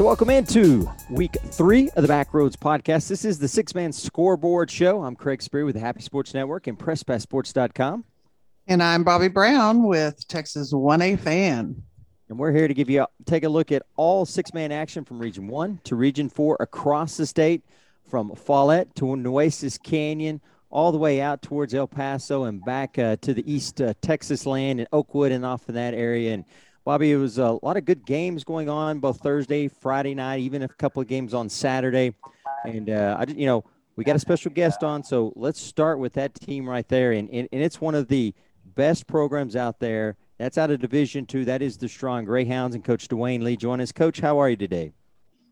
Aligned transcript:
So, 0.00 0.06
welcome 0.06 0.30
into 0.30 0.90
week 1.10 1.36
three 1.48 1.90
of 1.90 2.06
the 2.06 2.08
Backroads 2.10 2.56
podcast. 2.56 3.06
This 3.06 3.22
is 3.22 3.38
the 3.38 3.46
six 3.46 3.74
man 3.74 3.92
scoreboard 3.92 4.70
show. 4.70 5.02
I'm 5.02 5.14
Craig 5.14 5.42
Spree 5.42 5.62
with 5.62 5.74
the 5.74 5.80
Happy 5.82 6.00
Sports 6.00 6.32
Network 6.32 6.68
and 6.68 6.78
PressPassSports.com. 6.78 8.06
And 8.66 8.82
I'm 8.82 9.04
Bobby 9.04 9.28
Brown 9.28 9.82
with 9.82 10.26
Texas 10.26 10.72
1A 10.72 11.20
Fan. 11.20 11.82
And 12.30 12.38
we're 12.38 12.50
here 12.50 12.66
to 12.66 12.72
give 12.72 12.88
you 12.88 13.06
take 13.26 13.44
a 13.44 13.48
look 13.50 13.70
at 13.72 13.82
all 13.96 14.24
six 14.24 14.54
man 14.54 14.72
action 14.72 15.04
from 15.04 15.18
Region 15.18 15.48
1 15.48 15.80
to 15.84 15.96
Region 15.96 16.30
4 16.30 16.56
across 16.60 17.18
the 17.18 17.26
state, 17.26 17.62
from 18.08 18.34
Follett 18.34 18.94
to 18.94 19.16
Nueces 19.16 19.76
Canyon, 19.76 20.40
all 20.70 20.92
the 20.92 20.98
way 20.98 21.20
out 21.20 21.42
towards 21.42 21.74
El 21.74 21.86
Paso 21.86 22.44
and 22.44 22.64
back 22.64 22.98
uh, 22.98 23.16
to 23.20 23.34
the 23.34 23.44
East 23.52 23.82
uh, 23.82 23.92
Texas 24.00 24.46
land 24.46 24.80
and 24.80 24.88
Oakwood 24.94 25.30
and 25.30 25.44
off 25.44 25.68
in 25.68 25.74
that 25.74 25.92
area. 25.92 26.32
And 26.32 26.46
Bobby, 26.90 27.12
it 27.12 27.18
was 27.18 27.38
a 27.38 27.56
lot 27.62 27.76
of 27.76 27.84
good 27.84 28.04
games 28.04 28.42
going 28.42 28.68
on 28.68 28.98
both 28.98 29.20
Thursday, 29.20 29.68
Friday 29.68 30.12
night, 30.12 30.40
even 30.40 30.62
a 30.62 30.68
couple 30.68 31.00
of 31.00 31.06
games 31.06 31.34
on 31.34 31.48
Saturday. 31.48 32.12
And 32.64 32.90
uh, 32.90 33.16
I, 33.16 33.30
you 33.30 33.46
know, 33.46 33.62
we 33.94 34.02
got 34.02 34.16
a 34.16 34.18
special 34.18 34.50
guest 34.50 34.82
on, 34.82 35.04
so 35.04 35.32
let's 35.36 35.60
start 35.60 36.00
with 36.00 36.14
that 36.14 36.34
team 36.34 36.68
right 36.68 36.88
there. 36.88 37.12
And, 37.12 37.30
and, 37.30 37.48
and 37.52 37.62
it's 37.62 37.80
one 37.80 37.94
of 37.94 38.08
the 38.08 38.34
best 38.74 39.06
programs 39.06 39.54
out 39.54 39.78
there. 39.78 40.16
That's 40.38 40.58
out 40.58 40.72
of 40.72 40.80
Division 40.80 41.26
Two. 41.26 41.44
That 41.44 41.62
is 41.62 41.76
the 41.76 41.88
Strawn 41.88 42.24
Greyhounds 42.24 42.74
and 42.74 42.84
Coach 42.84 43.06
Dwayne 43.06 43.44
Lee 43.44 43.56
join 43.56 43.80
us. 43.80 43.92
Coach, 43.92 44.18
how 44.18 44.40
are 44.40 44.50
you 44.50 44.56
today? 44.56 44.92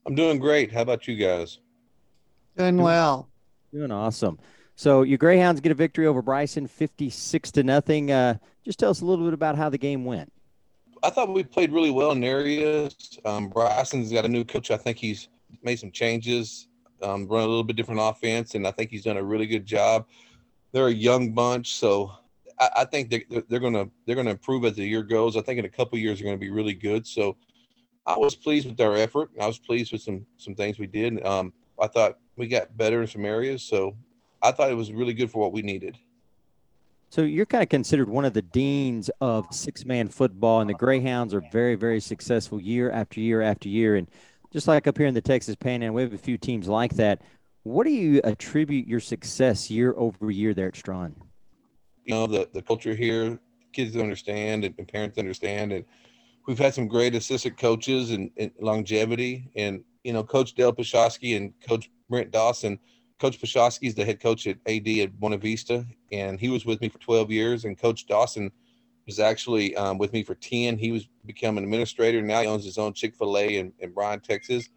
I'm 0.07 0.16
doing 0.16 0.41
great. 0.41 0.73
How 0.73 0.82
about 0.82 1.07
you 1.07 1.15
guys? 1.15 1.60
Doing 2.57 2.79
well. 2.79 3.29
Doing 3.73 3.93
awesome. 3.93 4.41
So 4.74 5.02
your 5.02 5.18
Greyhounds 5.18 5.60
get 5.60 5.70
a 5.70 5.77
victory 5.77 6.09
over 6.09 6.20
Bryson, 6.20 6.66
fifty-six 6.66 7.52
to 7.52 7.62
nothing. 7.62 8.10
Uh, 8.10 8.38
just 8.65 8.80
tell 8.80 8.91
us 8.91 9.02
a 9.02 9.05
little 9.05 9.24
bit 9.24 9.34
about 9.34 9.55
how 9.55 9.68
the 9.68 9.79
game 9.79 10.05
went. 10.05 10.32
I 11.02 11.11
thought 11.11 11.33
we 11.33 11.45
played 11.45 11.73
really 11.73 11.91
well 11.91 12.12
in 12.12 12.25
areas. 12.25 13.19
Um, 13.25 13.48
Bryson's 13.48 14.12
got 14.12 14.25
a 14.25 14.29
new 14.29 14.45
coach. 14.45 14.70
I 14.70 14.77
think 14.77 14.98
he's 14.98 15.29
made 15.63 15.79
some 15.79 15.90
changes, 15.90 16.68
um, 17.02 17.27
run 17.27 17.43
a 17.43 17.46
little 17.46 17.65
bit 17.65 17.77
different 17.77 18.01
offense, 18.02 18.55
and 18.55 18.66
I 18.66 18.71
think 18.71 18.90
he's 18.90 19.05
done 19.05 19.16
a 19.16 19.23
really 19.23 19.46
good 19.46 19.66
job. 19.66 20.07
They're 20.73 20.88
a 20.88 20.93
young 20.93 21.32
bunch, 21.32 21.74
so 21.74 22.13
I, 22.59 22.71
I 22.77 22.85
think 22.85 23.10
they're, 23.10 23.43
they're 23.49 23.60
gonna 23.60 23.88
they're 24.07 24.16
gonna 24.16 24.30
improve 24.30 24.65
as 24.65 24.77
the 24.77 24.87
year 24.87 25.02
goes. 25.02 25.37
I 25.37 25.43
think 25.43 25.59
in 25.59 25.65
a 25.65 25.71
couple 25.71 25.99
years 25.99 26.18
they're 26.18 26.27
gonna 26.27 26.38
be 26.38 26.51
really 26.51 26.74
good. 26.74 27.07
So 27.07 27.37
I 28.07 28.16
was 28.16 28.35
pleased 28.35 28.68
with 28.68 28.80
our 28.80 28.96
effort. 28.96 29.30
I 29.40 29.46
was 29.46 29.59
pleased 29.59 29.93
with 29.93 30.02
some 30.02 30.27
some 30.37 30.55
things 30.55 30.79
we 30.79 30.87
did. 30.87 31.24
Um, 31.24 31.52
I 31.80 31.87
thought 31.87 32.18
we 32.37 32.49
got 32.49 32.77
better 32.77 33.01
in 33.01 33.07
some 33.07 33.24
areas, 33.24 33.62
so 33.62 33.96
I 34.43 34.52
thought 34.52 34.71
it 34.71 34.77
was 34.77 34.93
really 34.93 35.15
good 35.15 35.30
for 35.30 35.38
what 35.40 35.52
we 35.52 35.62
needed. 35.62 35.96
So 37.10 37.23
you're 37.23 37.46
kind 37.46 37.62
of 37.62 37.70
considered 37.70 38.09
one 38.09 38.26
of 38.26 38.34
the 38.34 38.42
deans 38.42 39.10
of 39.23 39.46
six-man 39.51 40.09
football, 40.09 40.60
and 40.60 40.68
the 40.68 40.74
Greyhounds 40.74 41.32
are 41.32 41.42
very, 41.50 41.74
very 41.74 42.00
successful 42.00 42.60
year 42.60 42.90
after 42.90 43.18
year 43.20 43.40
after 43.40 43.68
year. 43.68 43.96
And 43.96 44.09
just 44.52 44.68
like 44.68 44.87
up 44.87 44.98
here 44.98 45.06
in 45.06 45.15
the 45.15 45.23
Texas 45.23 45.56
Panhandle, 45.56 45.95
we 45.95 46.02
have 46.02 46.12
a 46.12 46.18
few 46.18 46.37
teams 46.37 46.68
like 46.68 46.95
that. 46.96 47.23
What 47.62 47.84
do 47.84 47.90
you 47.90 48.20
attribute 48.24 48.87
your 48.87 49.00
success 49.00 49.70
year 49.70 49.95
over 49.96 50.30
year 50.30 50.52
there 50.52 50.68
at 50.68 50.76
Strawn? 50.76 51.16
You 52.04 52.15
know, 52.15 52.26
the, 52.26 52.48
the 52.52 52.62
culture 52.62 52.95
here, 52.95 53.38
kids 53.72 53.96
understand 53.96 54.65
and, 54.65 54.88
parents 54.88 55.16
understand. 55.16 55.72
And 55.72 55.87
we've 56.46 56.59
had 56.59 56.74
some 56.74 56.88
great 56.88 57.15
assistant 57.15 57.56
coaches 57.56 58.10
and, 58.10 58.30
and 58.37 58.50
longevity. 58.60 59.50
And, 59.56 59.82
you 60.04 60.12
know, 60.12 60.22
Coach 60.22 60.54
Dale 60.54 60.74
Pashosky 60.74 61.38
and 61.38 61.54
Coach 61.66 61.90
Brent 62.10 62.30
Dawson– 62.30 62.78
Coach 63.19 63.41
Pashosky 63.41 63.88
is 63.88 63.95
the 63.95 64.05
head 64.05 64.21
coach 64.21 64.47
at 64.47 64.59
AD 64.66 64.87
at 64.87 65.19
Buena 65.19 65.38
Vista, 65.38 65.84
and 66.12 66.38
he 66.38 66.49
was 66.49 66.65
with 66.65 66.81
me 66.81 66.88
for 66.88 66.99
12 66.99 67.31
years. 67.31 67.65
And 67.65 67.77
Coach 67.77 68.06
Dawson 68.06 68.50
was 69.06 69.19
actually 69.19 69.75
um, 69.77 69.99
with 69.99 70.12
me 70.12 70.22
for 70.22 70.37
10. 70.37 70.78
He 70.78 70.93
was 70.93 71.09
become 71.27 71.59
an 71.59 71.65
administrator. 71.65 72.22
Now 72.22 72.43
he 72.43 72.47
owns 72.47 72.65
his 72.65 72.78
own 72.78 72.93
Chick 72.93 73.16
fil 73.16 73.37
A 73.37 73.56
in, 73.56 73.72
in 73.81 73.91
Bryan, 73.91 74.21
Texas. 74.21 74.69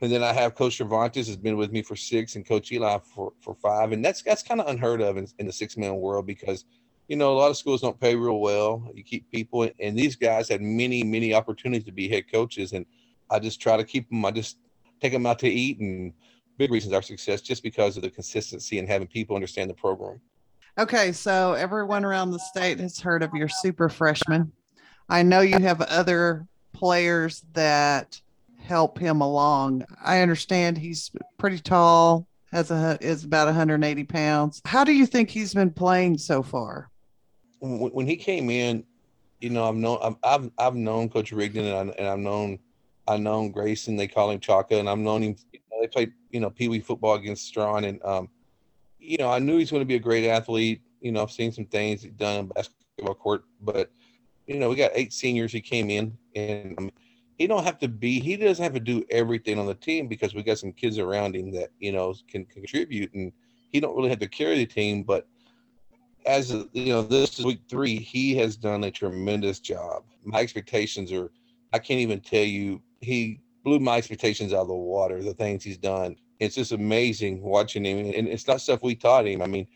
And 0.00 0.10
then 0.10 0.22
I 0.22 0.32
have 0.32 0.54
Coach 0.54 0.78
Cervantes 0.78 1.28
has 1.28 1.36
been 1.36 1.56
with 1.56 1.70
me 1.70 1.82
for 1.82 1.94
six, 1.94 2.34
and 2.34 2.46
Coach 2.46 2.72
Eli 2.72 2.98
for, 2.98 3.34
for 3.40 3.54
five. 3.54 3.92
And 3.92 4.04
that's 4.04 4.22
that's 4.22 4.42
kind 4.42 4.60
of 4.60 4.68
unheard 4.68 5.00
of 5.00 5.16
in, 5.16 5.28
in 5.38 5.46
the 5.46 5.52
six 5.52 5.76
man 5.76 5.96
world 5.96 6.26
because 6.26 6.64
you 7.08 7.16
know 7.16 7.32
a 7.32 7.38
lot 7.38 7.50
of 7.50 7.56
schools 7.56 7.82
don't 7.82 8.00
pay 8.00 8.16
real 8.16 8.40
well. 8.40 8.90
You 8.94 9.04
keep 9.04 9.30
people, 9.30 9.68
and 9.78 9.96
these 9.96 10.16
guys 10.16 10.48
had 10.48 10.60
many 10.60 11.04
many 11.04 11.34
opportunities 11.34 11.84
to 11.84 11.92
be 11.92 12.08
head 12.08 12.32
coaches, 12.32 12.72
and 12.72 12.84
I 13.30 13.38
just 13.38 13.60
try 13.60 13.76
to 13.76 13.84
keep 13.84 14.08
them. 14.08 14.24
I 14.24 14.32
just 14.32 14.58
take 15.00 15.12
them 15.12 15.26
out 15.26 15.38
to 15.40 15.48
eat 15.48 15.78
and 15.78 16.12
big 16.58 16.70
reasons 16.70 16.94
our 16.94 17.02
success 17.02 17.40
just 17.40 17.62
because 17.62 17.96
of 17.96 18.02
the 18.02 18.10
consistency 18.10 18.78
and 18.78 18.88
having 18.88 19.06
people 19.06 19.34
understand 19.36 19.70
the 19.70 19.74
program. 19.74 20.20
Okay, 20.78 21.12
so 21.12 21.52
everyone 21.52 22.04
around 22.04 22.30
the 22.30 22.38
state 22.38 22.80
has 22.80 22.98
heard 22.98 23.22
of 23.22 23.34
your 23.34 23.48
super 23.48 23.88
freshman. 23.88 24.52
I 25.08 25.22
know 25.22 25.40
you 25.40 25.58
have 25.58 25.82
other 25.82 26.46
players 26.72 27.44
that 27.52 28.20
help 28.58 28.98
him 28.98 29.20
along. 29.20 29.84
I 30.02 30.20
understand 30.20 30.78
he's 30.78 31.10
pretty 31.36 31.58
tall, 31.58 32.26
has 32.52 32.70
a 32.70 32.96
is 33.00 33.24
about 33.24 33.46
180 33.46 34.04
pounds. 34.04 34.62
How 34.64 34.84
do 34.84 34.92
you 34.92 35.06
think 35.06 35.28
he's 35.28 35.52
been 35.52 35.70
playing 35.70 36.18
so 36.18 36.42
far? 36.42 36.90
When 37.60 38.06
he 38.06 38.16
came 38.16 38.50
in, 38.50 38.84
you 39.40 39.50
know, 39.50 39.68
I've 39.68 39.74
known 39.74 39.98
I've 40.02 40.16
I've, 40.22 40.50
I've 40.58 40.74
known 40.74 41.08
Coach 41.08 41.32
Rigdon 41.32 41.66
and, 41.66 41.90
I, 41.90 41.94
and 41.98 42.08
I've 42.08 42.18
known 42.18 42.58
I've 43.06 43.20
known 43.20 43.50
Grayson. 43.50 43.96
They 43.96 44.08
call 44.08 44.30
him 44.30 44.40
Chaka, 44.40 44.78
and 44.78 44.88
I've 44.88 44.98
known 44.98 45.22
him 45.22 45.36
they 45.82 45.88
played, 45.88 46.12
you 46.30 46.38
know, 46.38 46.48
Pee 46.48 46.68
Wee 46.68 46.80
football 46.80 47.14
against 47.14 47.44
Strawn, 47.44 47.84
and 47.84 48.02
um, 48.04 48.28
you 49.00 49.16
know, 49.18 49.30
I 49.30 49.40
knew 49.40 49.58
he's 49.58 49.70
going 49.70 49.82
to 49.82 49.86
be 49.86 49.96
a 49.96 50.00
great 50.00 50.28
athlete. 50.28 50.80
You 51.00 51.10
know, 51.10 51.22
I've 51.22 51.32
seen 51.32 51.50
some 51.50 51.66
things 51.66 52.02
he's 52.02 52.12
done 52.12 52.38
in 52.38 52.46
basketball 52.46 53.16
court, 53.16 53.44
but 53.60 53.90
you 54.46 54.58
know, 54.58 54.68
we 54.68 54.76
got 54.76 54.92
eight 54.94 55.12
seniors. 55.12 55.52
He 55.52 55.60
came 55.60 55.90
in, 55.90 56.16
and 56.36 56.78
um, 56.78 56.92
he 57.36 57.48
don't 57.48 57.64
have 57.64 57.80
to 57.80 57.88
be. 57.88 58.20
He 58.20 58.36
doesn't 58.36 58.62
have 58.62 58.74
to 58.74 58.80
do 58.80 59.04
everything 59.10 59.58
on 59.58 59.66
the 59.66 59.74
team 59.74 60.06
because 60.06 60.34
we 60.34 60.44
got 60.44 60.58
some 60.58 60.72
kids 60.72 60.98
around 60.98 61.34
him 61.34 61.50
that 61.50 61.70
you 61.80 61.90
know 61.90 62.14
can 62.28 62.44
contribute, 62.44 63.12
and 63.12 63.32
he 63.72 63.80
don't 63.80 63.96
really 63.96 64.10
have 64.10 64.20
to 64.20 64.28
carry 64.28 64.56
the 64.58 64.66
team. 64.66 65.02
But 65.02 65.26
as 66.24 66.52
you 66.52 66.92
know, 66.92 67.02
this 67.02 67.40
is 67.40 67.44
week 67.44 67.62
three. 67.68 67.98
He 67.98 68.36
has 68.36 68.56
done 68.56 68.84
a 68.84 68.90
tremendous 68.92 69.58
job. 69.58 70.04
My 70.22 70.38
expectations 70.38 71.10
are. 71.10 71.32
I 71.72 71.80
can't 71.80 72.00
even 72.00 72.20
tell 72.20 72.44
you. 72.44 72.80
He 73.00 73.40
blew 73.64 73.78
my 73.78 73.96
expectations 73.96 74.52
out 74.52 74.62
of 74.62 74.68
the 74.68 74.74
water. 74.74 75.22
The 75.22 75.34
things 75.34 75.64
he's 75.64 75.78
done, 75.78 76.16
it's 76.40 76.54
just 76.54 76.72
amazing 76.72 77.42
watching 77.42 77.84
him, 77.84 78.12
and 78.14 78.28
it's 78.28 78.46
not 78.46 78.60
stuff 78.60 78.82
we 78.82 78.94
taught 78.94 79.26
him. 79.26 79.42
I 79.42 79.46
mean, 79.46 79.66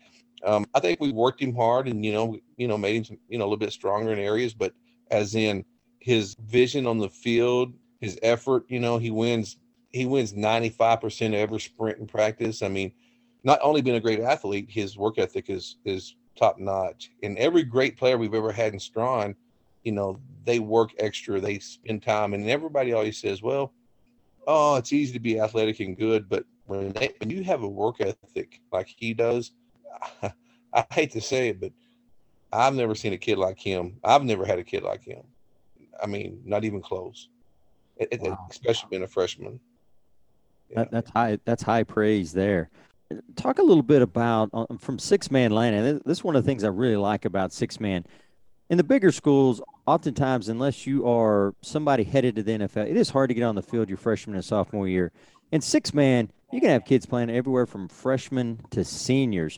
um, 0.43 0.65
I 0.73 0.79
think 0.79 0.99
we 0.99 1.11
worked 1.11 1.41
him 1.41 1.55
hard, 1.55 1.87
and 1.87 2.05
you 2.05 2.11
know, 2.11 2.37
you 2.57 2.67
know, 2.67 2.77
made 2.77 3.07
him 3.07 3.17
you 3.29 3.37
know 3.37 3.45
a 3.45 3.47
little 3.47 3.57
bit 3.57 3.73
stronger 3.73 4.11
in 4.11 4.19
areas, 4.19 4.53
but 4.53 4.73
as 5.11 5.35
in 5.35 5.65
his 5.99 6.35
vision 6.45 6.85
on 6.85 6.99
the 6.99 7.09
field, 7.09 7.73
his 7.99 8.19
effort, 8.21 8.65
you 8.67 8.79
know, 8.79 8.97
he 8.97 9.11
wins. 9.11 9.57
He 9.89 10.05
wins 10.05 10.33
95% 10.33 11.27
of 11.27 11.33
every 11.33 11.59
sprint 11.59 11.97
in 11.97 12.07
practice. 12.07 12.61
I 12.61 12.67
mean, 12.67 12.91
not 13.43 13.59
only 13.63 13.81
being 13.81 13.95
a 13.95 14.01
great 14.01 14.19
athlete, 14.19 14.67
his 14.69 14.97
work 14.97 15.17
ethic 15.17 15.49
is 15.49 15.77
is 15.85 16.15
top 16.37 16.59
notch. 16.59 17.11
And 17.23 17.37
every 17.37 17.63
great 17.63 17.97
player 17.97 18.17
we've 18.17 18.33
ever 18.33 18.51
had 18.51 18.73
in 18.73 18.79
Strawn, 18.79 19.35
you 19.87 19.93
know, 19.93 20.19
they 20.43 20.59
work 20.59 20.91
extra, 20.99 21.39
they 21.39 21.59
spend 21.59 22.03
time, 22.03 22.33
and 22.33 22.49
everybody 22.49 22.91
always 22.91 23.17
says, 23.17 23.41
"Well, 23.41 23.71
oh, 24.45 24.75
it's 24.75 24.91
easy 24.91 25.13
to 25.13 25.19
be 25.19 25.39
athletic 25.39 25.79
and 25.79 25.97
good, 25.97 26.27
but 26.27 26.43
when 26.65 26.91
they, 26.91 27.13
when 27.19 27.29
you 27.29 27.41
have 27.45 27.63
a 27.63 27.67
work 27.67 28.01
ethic 28.01 28.59
like 28.69 28.87
he 28.87 29.13
does, 29.13 29.53
I, 30.21 30.33
I 30.73 30.85
hate 30.91 31.11
to 31.11 31.21
say 31.21 31.49
it, 31.49 31.61
but 31.61 31.71
I've 32.51 32.75
never 32.75 32.95
seen 32.95 33.13
a 33.13 33.17
kid 33.17 33.37
like 33.37 33.57
him. 33.57 33.95
I've 34.03 34.25
never 34.25 34.45
had 34.45 34.59
a 34.59 34.63
kid 34.65 34.83
like 34.83 35.05
him. 35.05 35.23
I 36.03 36.05
mean, 36.05 36.41
not 36.43 36.65
even 36.65 36.81
close. 36.81 37.29
It, 37.95 38.21
wow. 38.21 38.37
Especially 38.51 38.89
being 38.91 39.03
a 39.03 39.07
freshman. 39.07 39.61
Yeah. 40.69 40.79
That, 40.79 40.91
that's 40.91 41.09
high. 41.11 41.39
That's 41.45 41.63
high 41.63 41.83
praise 41.83 42.33
there. 42.33 42.69
Talk 43.37 43.59
a 43.59 43.63
little 43.63 43.83
bit 43.83 44.01
about 44.01 44.49
uh, 44.51 44.65
from 44.79 44.99
six 44.99 45.31
man 45.31 45.51
land. 45.51 46.01
This 46.05 46.17
is 46.17 46.23
one 46.25 46.35
of 46.35 46.43
the 46.43 46.47
things 46.47 46.65
I 46.65 46.67
really 46.67 46.97
like 46.97 47.23
about 47.23 47.53
six 47.53 47.79
man. 47.79 48.05
In 48.69 48.77
the 48.77 48.83
bigger 48.83 49.11
schools, 49.11 49.61
oftentimes, 49.85 50.49
unless 50.49 50.85
you 50.85 51.07
are 51.07 51.55
somebody 51.61 52.03
headed 52.03 52.35
to 52.35 52.43
the 52.43 52.51
NFL, 52.51 52.89
it 52.89 52.97
is 52.97 53.09
hard 53.09 53.29
to 53.29 53.33
get 53.33 53.43
on 53.43 53.55
the 53.55 53.61
field 53.61 53.87
your 53.87 53.97
freshman 53.97 54.35
and 54.35 54.43
sophomore 54.43 54.87
year. 54.87 55.11
In 55.51 55.61
six 55.61 55.93
man, 55.93 56.29
you 56.51 56.59
can 56.59 56.69
have 56.69 56.83
kids 56.83 57.05
playing 57.05 57.29
everywhere 57.29 57.65
from 57.65 57.87
freshmen 57.87 58.59
to 58.71 58.83
seniors. 58.83 59.57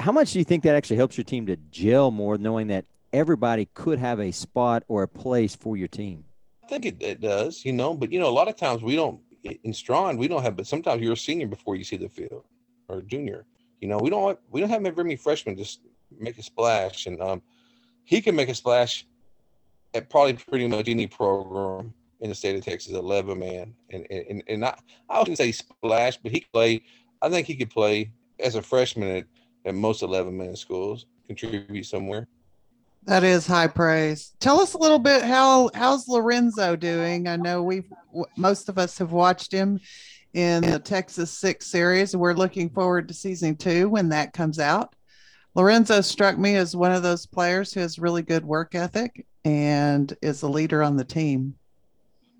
How 0.00 0.10
much 0.10 0.32
do 0.32 0.40
you 0.40 0.44
think 0.44 0.64
that 0.64 0.74
actually 0.74 0.96
helps 0.96 1.16
your 1.16 1.24
team 1.24 1.46
to 1.46 1.56
gel 1.70 2.10
more, 2.10 2.36
knowing 2.36 2.66
that 2.68 2.86
everybody 3.12 3.68
could 3.74 4.00
have 4.00 4.18
a 4.18 4.32
spot 4.32 4.82
or 4.88 5.04
a 5.04 5.08
place 5.08 5.54
for 5.54 5.76
your 5.76 5.88
team? 5.88 6.24
I 6.64 6.66
think 6.66 6.86
it, 6.86 6.96
it 7.00 7.20
does, 7.20 7.64
you 7.64 7.72
know, 7.72 7.94
but 7.94 8.10
you 8.10 8.18
know, 8.18 8.28
a 8.28 8.30
lot 8.30 8.48
of 8.48 8.56
times 8.56 8.82
we 8.82 8.96
don't 8.96 9.20
in 9.62 9.72
Strawn, 9.74 10.16
we 10.16 10.26
don't 10.26 10.42
have, 10.42 10.56
but 10.56 10.66
sometimes 10.66 11.02
you're 11.02 11.12
a 11.12 11.16
senior 11.16 11.46
before 11.46 11.76
you 11.76 11.84
see 11.84 11.96
the 11.96 12.08
field 12.08 12.44
or 12.88 13.02
junior. 13.02 13.44
You 13.80 13.88
know, 13.88 13.98
we 13.98 14.10
don't 14.10 14.38
we 14.50 14.60
don't 14.60 14.70
have 14.70 14.82
very 14.82 14.94
many 14.96 15.16
freshmen 15.16 15.56
just 15.56 15.80
make 16.18 16.38
a 16.38 16.42
splash, 16.42 17.06
and 17.06 17.20
um, 17.20 17.42
he 18.04 18.20
can 18.20 18.36
make 18.36 18.48
a 18.48 18.54
splash 18.54 19.06
at 19.94 20.10
probably 20.10 20.34
pretty 20.34 20.66
much 20.66 20.88
any 20.88 21.06
program 21.06 21.92
in 22.20 22.28
the 22.28 22.34
state 22.34 22.56
of 22.56 22.64
Texas, 22.64 22.92
11 22.92 23.38
man. 23.38 23.74
And 23.90 24.06
and, 24.10 24.42
and 24.48 24.64
I, 24.64 24.76
I 25.08 25.18
wouldn't 25.18 25.38
say 25.38 25.52
splash, 25.52 26.16
but 26.18 26.32
he 26.32 26.44
play. 26.52 26.82
I 27.22 27.28
think 27.28 27.46
he 27.46 27.56
could 27.56 27.70
play 27.70 28.10
as 28.40 28.54
a 28.54 28.62
freshman 28.62 29.16
at, 29.16 29.26
at 29.64 29.74
most 29.74 30.02
11 30.02 30.36
man 30.36 30.56
schools, 30.56 31.06
contribute 31.26 31.86
somewhere. 31.86 32.28
That 33.04 33.24
is 33.24 33.46
high 33.46 33.66
praise. 33.66 34.32
Tell 34.40 34.60
us 34.60 34.74
a 34.74 34.78
little 34.78 34.98
bit 34.98 35.22
how 35.22 35.70
how's 35.74 36.08
Lorenzo 36.08 36.76
doing? 36.76 37.28
I 37.28 37.36
know 37.36 37.62
we've 37.62 37.90
most 38.36 38.68
of 38.68 38.78
us 38.78 38.98
have 38.98 39.12
watched 39.12 39.52
him 39.52 39.80
in 40.32 40.62
the 40.62 40.78
Texas 40.78 41.30
Six 41.30 41.66
series. 41.66 42.14
and 42.14 42.20
We're 42.20 42.34
looking 42.34 42.70
forward 42.70 43.08
to 43.08 43.14
season 43.14 43.56
two 43.56 43.88
when 43.88 44.08
that 44.08 44.32
comes 44.32 44.58
out. 44.58 44.94
Lorenzo 45.54 46.00
struck 46.00 46.36
me 46.36 46.56
as 46.56 46.74
one 46.74 46.92
of 46.92 47.02
those 47.02 47.26
players 47.26 47.72
who 47.72 47.80
has 47.80 47.98
really 47.98 48.22
good 48.22 48.44
work 48.44 48.74
ethic 48.74 49.24
and 49.44 50.16
is 50.20 50.42
a 50.42 50.48
leader 50.48 50.82
on 50.82 50.96
the 50.96 51.04
team. 51.04 51.54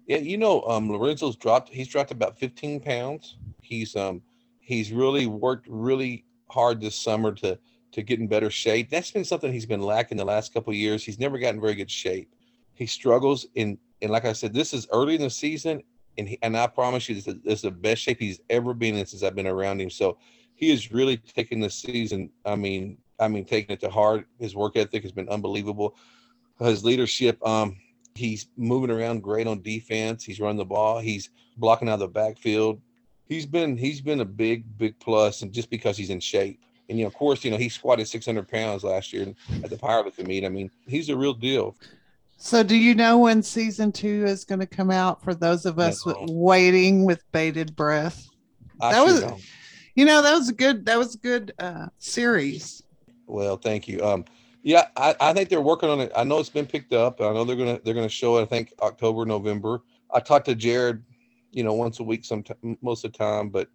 Yeah, 0.07 0.19
you 0.19 0.37
know, 0.37 0.63
um, 0.63 0.91
Lorenzo's 0.91 1.37
dropped. 1.37 1.69
He's 1.69 1.89
dropped 1.89 2.11
about 2.11 2.39
15 2.39 2.81
pounds. 2.81 3.37
He's 3.63 3.97
um, 3.97 4.21
he's 4.61 4.93
really 4.93 5.27
worked 5.27 5.67
really 5.69 6.25
hard 6.51 6.81
this 6.81 6.97
summer 6.97 7.33
to 7.33 7.59
to 7.93 8.03
get 8.03 8.19
in 8.19 8.27
better 8.27 8.51
shape. 8.51 8.91
That's 8.91 9.13
been 9.13 9.25
something 9.25 9.53
he's 9.53 9.65
been 9.65 9.81
lacking 9.81 10.19
the 10.19 10.25
last 10.25 10.53
couple 10.53 10.75
years. 10.75 11.05
He's 11.05 11.21
never 11.21 11.39
gotten 11.39 11.61
very 11.61 11.77
good 11.77 11.91
shape. 11.91 12.35
He 12.75 12.87
struggles 12.87 13.47
in, 13.55 13.79
and 14.03 14.11
like 14.11 14.25
I 14.25 14.33
said, 14.33 14.53
this 14.53 14.75
is 14.75 14.89
early 14.93 15.15
in 15.15 15.23
the 15.23 15.31
season, 15.31 15.83
and 16.19 16.29
he, 16.29 16.39
and 16.43 16.57
I 16.57 16.67
promise 16.67 17.09
you, 17.09 17.15
this 17.15 17.29
is, 17.29 17.35
this 17.45 17.55
is 17.55 17.63
the 17.63 17.71
best 17.71 18.03
shape 18.03 18.19
he's 18.19 18.41
ever 18.51 18.75
been 18.75 18.97
in 18.97 19.07
since 19.07 19.23
I've 19.23 19.37
been 19.37 19.47
around 19.47 19.81
him. 19.81 19.91
So 19.91 20.19
he 20.55 20.71
is 20.71 20.93
really 20.93 21.17
taking 21.17 21.61
the 21.61 21.71
season. 21.71 22.31
I 22.45 22.57
mean, 22.57 22.99
I 23.19 23.29
mean, 23.29 23.45
taking 23.45 23.75
it 23.75 23.81
to 23.81 23.91
heart. 23.91 24.27
His 24.39 24.55
work 24.55 24.77
ethic 24.77 25.03
has 25.03 25.13
been 25.13 25.29
unbelievable. 25.29 25.97
His 26.61 26.85
leadership, 26.85 27.45
um, 27.47 27.77
he's 28.15 28.49
moving 28.57 28.91
around 28.91 29.23
great 29.23 29.47
on 29.47 29.63
defense. 29.63 30.25
He's 30.25 30.41
running 30.41 30.59
the 30.59 30.65
ball. 30.65 31.01
He's 31.01 31.31
blocking 31.57 31.89
out 31.89 31.95
of 31.95 32.01
the 32.01 32.09
backfield. 32.09 32.81
He's 33.27 33.47
been 33.47 33.77
he's 33.77 34.01
been 34.01 34.21
a 34.21 34.25
big 34.25 34.79
big 34.79 34.99
plus, 35.01 35.43
and 35.43 35.53
just 35.53 35.71
because 35.71 35.97
he's 35.97 36.11
in 36.11 36.21
shape. 36.21 36.61
And 36.89 36.99
you 36.99 37.05
know, 37.05 37.09
of 37.09 37.15
course, 37.15 37.45
you 37.45 37.51
know 37.51 37.57
he 37.57 37.69
squatted 37.69 38.07
600 38.07 38.49
pounds 38.49 38.85
last 38.85 39.13
year 39.13 39.35
at 39.63 39.71
the 39.71 39.77
powerlifting 39.77 40.27
meet. 40.27 40.45
I 40.45 40.49
mean, 40.49 40.71
he's 40.87 41.09
a 41.09 41.17
real 41.17 41.35
deal. 41.35 41.77
So, 42.37 42.63
do 42.63 42.77
you 42.77 42.95
know 42.95 43.19
when 43.19 43.43
season 43.43 43.93
two 43.93 44.25
is 44.27 44.45
going 44.45 44.61
to 44.61 44.67
come 44.67 44.91
out 44.91 45.23
for 45.23 45.35
those 45.35 45.65
of 45.65 45.79
us 45.79 46.05
no. 46.05 46.27
waiting 46.29 47.05
with 47.05 47.23
bated 47.33 47.75
breath? 47.75 48.29
I 48.81 48.93
that 48.93 49.05
was, 49.05 49.23
know. 49.23 49.39
You 49.95 50.05
know, 50.05 50.23
that 50.23 50.35
was 50.35 50.49
a 50.49 50.53
good 50.53 50.87
that 50.87 50.99
was 50.99 51.15
a 51.15 51.19
good 51.19 51.53
uh, 51.59 51.87
series. 51.99 52.83
Well, 53.27 53.57
thank 53.57 53.89
you. 53.89 54.05
Um, 54.05 54.25
yeah, 54.63 54.89
I, 54.97 55.15
I 55.21 55.33
think 55.33 55.51
they're 55.51 55.61
working 55.61 55.91
on 55.91 56.01
it. 56.01 56.11
I 56.17 56.25
know 56.25 56.39
it's 56.39 56.49
been 56.49 56.67
picked 56.67 56.93
up. 56.93 57.21
I 57.21 57.33
know 57.33 57.45
they're 57.45 57.57
gonna 57.57 57.81
they're 57.85 57.95
gonna 57.95 58.09
show 58.09 58.39
it. 58.39 58.43
I 58.43 58.47
think 58.47 58.73
October, 58.81 59.25
November. 59.25 59.83
I 60.13 60.21
talked 60.21 60.47
to 60.47 60.55
Jared, 60.55 61.03
you 61.51 61.65
know, 61.65 61.75
once 61.75 62.01
a 62.01 62.03
week, 62.03 62.25
some 62.25 62.45
most 62.81 63.05
of 63.05 63.13
the 63.13 63.19
time, 63.19 63.51
but 63.51 63.69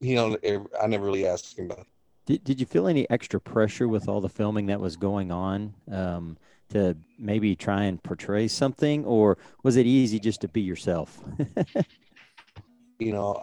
you 0.00 0.14
know, 0.14 0.36
I 0.80 0.86
never 0.86 1.04
really 1.04 1.26
asked 1.26 1.58
him 1.58 1.66
about. 1.66 1.80
It. 1.80 1.86
Did 2.26 2.44
Did 2.44 2.60
you 2.60 2.66
feel 2.66 2.86
any 2.86 3.08
extra 3.10 3.40
pressure 3.40 3.88
with 3.88 4.08
all 4.08 4.20
the 4.20 4.28
filming 4.28 4.66
that 4.66 4.80
was 4.80 4.96
going 4.96 5.32
on 5.32 5.74
um, 5.90 6.38
to 6.68 6.96
maybe 7.18 7.56
try 7.56 7.84
and 7.84 8.02
portray 8.02 8.46
something, 8.46 9.04
or 9.04 9.38
was 9.64 9.76
it 9.76 9.86
easy 9.86 10.20
just 10.20 10.40
to 10.42 10.48
be 10.48 10.60
yourself? 10.60 11.20
you 13.00 13.12
know, 13.12 13.42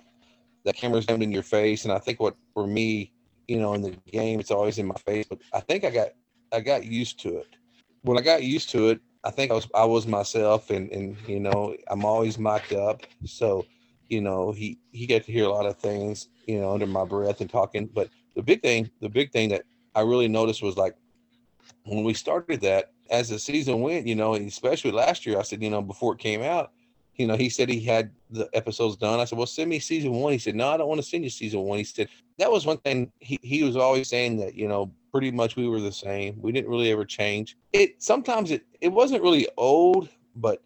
the 0.67 0.73
camera's 0.73 1.05
aimed 1.09 1.23
in 1.23 1.31
your 1.31 1.43
face, 1.43 1.85
and 1.85 1.93
I 1.93 1.99
think 1.99 2.19
what 2.19 2.35
for 2.53 2.67
me 2.67 3.11
you 3.47 3.59
know, 3.59 3.73
in 3.73 3.81
the 3.81 3.91
game, 4.11 4.39
it's 4.39 4.51
always 4.51 4.77
in 4.77 4.87
my 4.87 4.95
face. 4.95 5.25
But 5.29 5.39
I 5.53 5.59
think 5.61 5.83
I 5.83 5.89
got 5.89 6.09
I 6.51 6.59
got 6.59 6.85
used 6.85 7.19
to 7.21 7.37
it. 7.39 7.47
When 8.01 8.17
I 8.17 8.21
got 8.21 8.43
used 8.43 8.69
to 8.71 8.89
it, 8.89 9.01
I 9.23 9.31
think 9.31 9.51
I 9.51 9.55
was 9.55 9.67
I 9.73 9.85
was 9.85 10.05
myself, 10.05 10.69
and 10.69 10.91
and 10.91 11.17
you 11.27 11.39
know, 11.39 11.75
I'm 11.87 12.05
always 12.05 12.37
mic'd 12.37 12.73
up. 12.73 13.01
So, 13.25 13.65
you 14.09 14.21
know, 14.21 14.51
he 14.51 14.77
he 14.91 15.07
got 15.07 15.23
to 15.23 15.31
hear 15.31 15.45
a 15.45 15.49
lot 15.49 15.65
of 15.65 15.77
things, 15.77 16.29
you 16.45 16.59
know, 16.59 16.73
under 16.73 16.87
my 16.87 17.05
breath 17.05 17.41
and 17.41 17.49
talking. 17.49 17.87
But 17.87 18.09
the 18.35 18.43
big 18.43 18.61
thing, 18.61 18.89
the 19.01 19.09
big 19.09 19.31
thing 19.31 19.49
that 19.49 19.63
I 19.95 20.01
really 20.01 20.27
noticed 20.27 20.61
was 20.61 20.77
like 20.77 20.95
when 21.83 22.03
we 22.03 22.13
started 22.13 22.61
that, 22.61 22.91
as 23.09 23.29
the 23.29 23.39
season 23.39 23.81
went, 23.81 24.07
you 24.07 24.15
know, 24.15 24.35
especially 24.35 24.91
last 24.91 25.25
year, 25.25 25.39
I 25.39 25.43
said, 25.43 25.63
you 25.63 25.69
know, 25.69 25.81
before 25.81 26.13
it 26.13 26.19
came 26.19 26.43
out, 26.43 26.71
you 27.17 27.25
know, 27.25 27.35
he 27.35 27.49
said 27.49 27.67
he 27.67 27.79
had 27.79 28.11
the 28.29 28.47
episodes 28.53 28.95
done. 28.95 29.19
I 29.19 29.25
said, 29.25 29.37
well, 29.37 29.47
send 29.47 29.69
me 29.69 29.79
season 29.79 30.11
one. 30.11 30.33
He 30.33 30.37
said, 30.37 30.55
no, 30.55 30.69
I 30.69 30.77
don't 30.77 30.87
want 30.87 31.01
to 31.01 31.07
send 31.07 31.23
you 31.23 31.29
season 31.29 31.61
one. 31.61 31.79
He 31.79 31.83
said, 31.83 32.09
that 32.37 32.51
was 32.51 32.65
one 32.65 32.77
thing 32.77 33.11
he, 33.19 33.39
he 33.41 33.63
was 33.63 33.75
always 33.75 34.07
saying 34.07 34.37
that, 34.37 34.53
you 34.53 34.67
know, 34.67 34.91
pretty 35.11 35.31
much 35.31 35.55
we 35.55 35.67
were 35.67 35.81
the 35.81 35.91
same. 35.91 36.39
We 36.39 36.51
didn't 36.51 36.69
really 36.69 36.91
ever 36.91 37.05
change. 37.05 37.57
It 37.73 38.03
sometimes 38.03 38.51
it, 38.51 38.63
it 38.81 38.89
wasn't 38.89 39.23
really 39.23 39.47
old, 39.57 40.09
but 40.35 40.61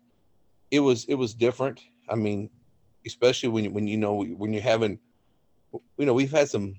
it 0.71 0.81
was, 0.81 1.05
it 1.05 1.15
was 1.15 1.33
different. 1.33 1.79
I 2.09 2.15
mean, 2.15 2.49
especially 3.05 3.49
when, 3.49 3.73
when, 3.73 3.87
you 3.87 3.97
know, 3.97 4.23
when 4.23 4.51
you're 4.51 4.61
having, 4.61 4.99
you 5.97 6.05
know, 6.05 6.13
we've 6.13 6.31
had 6.31 6.49
some 6.49 6.75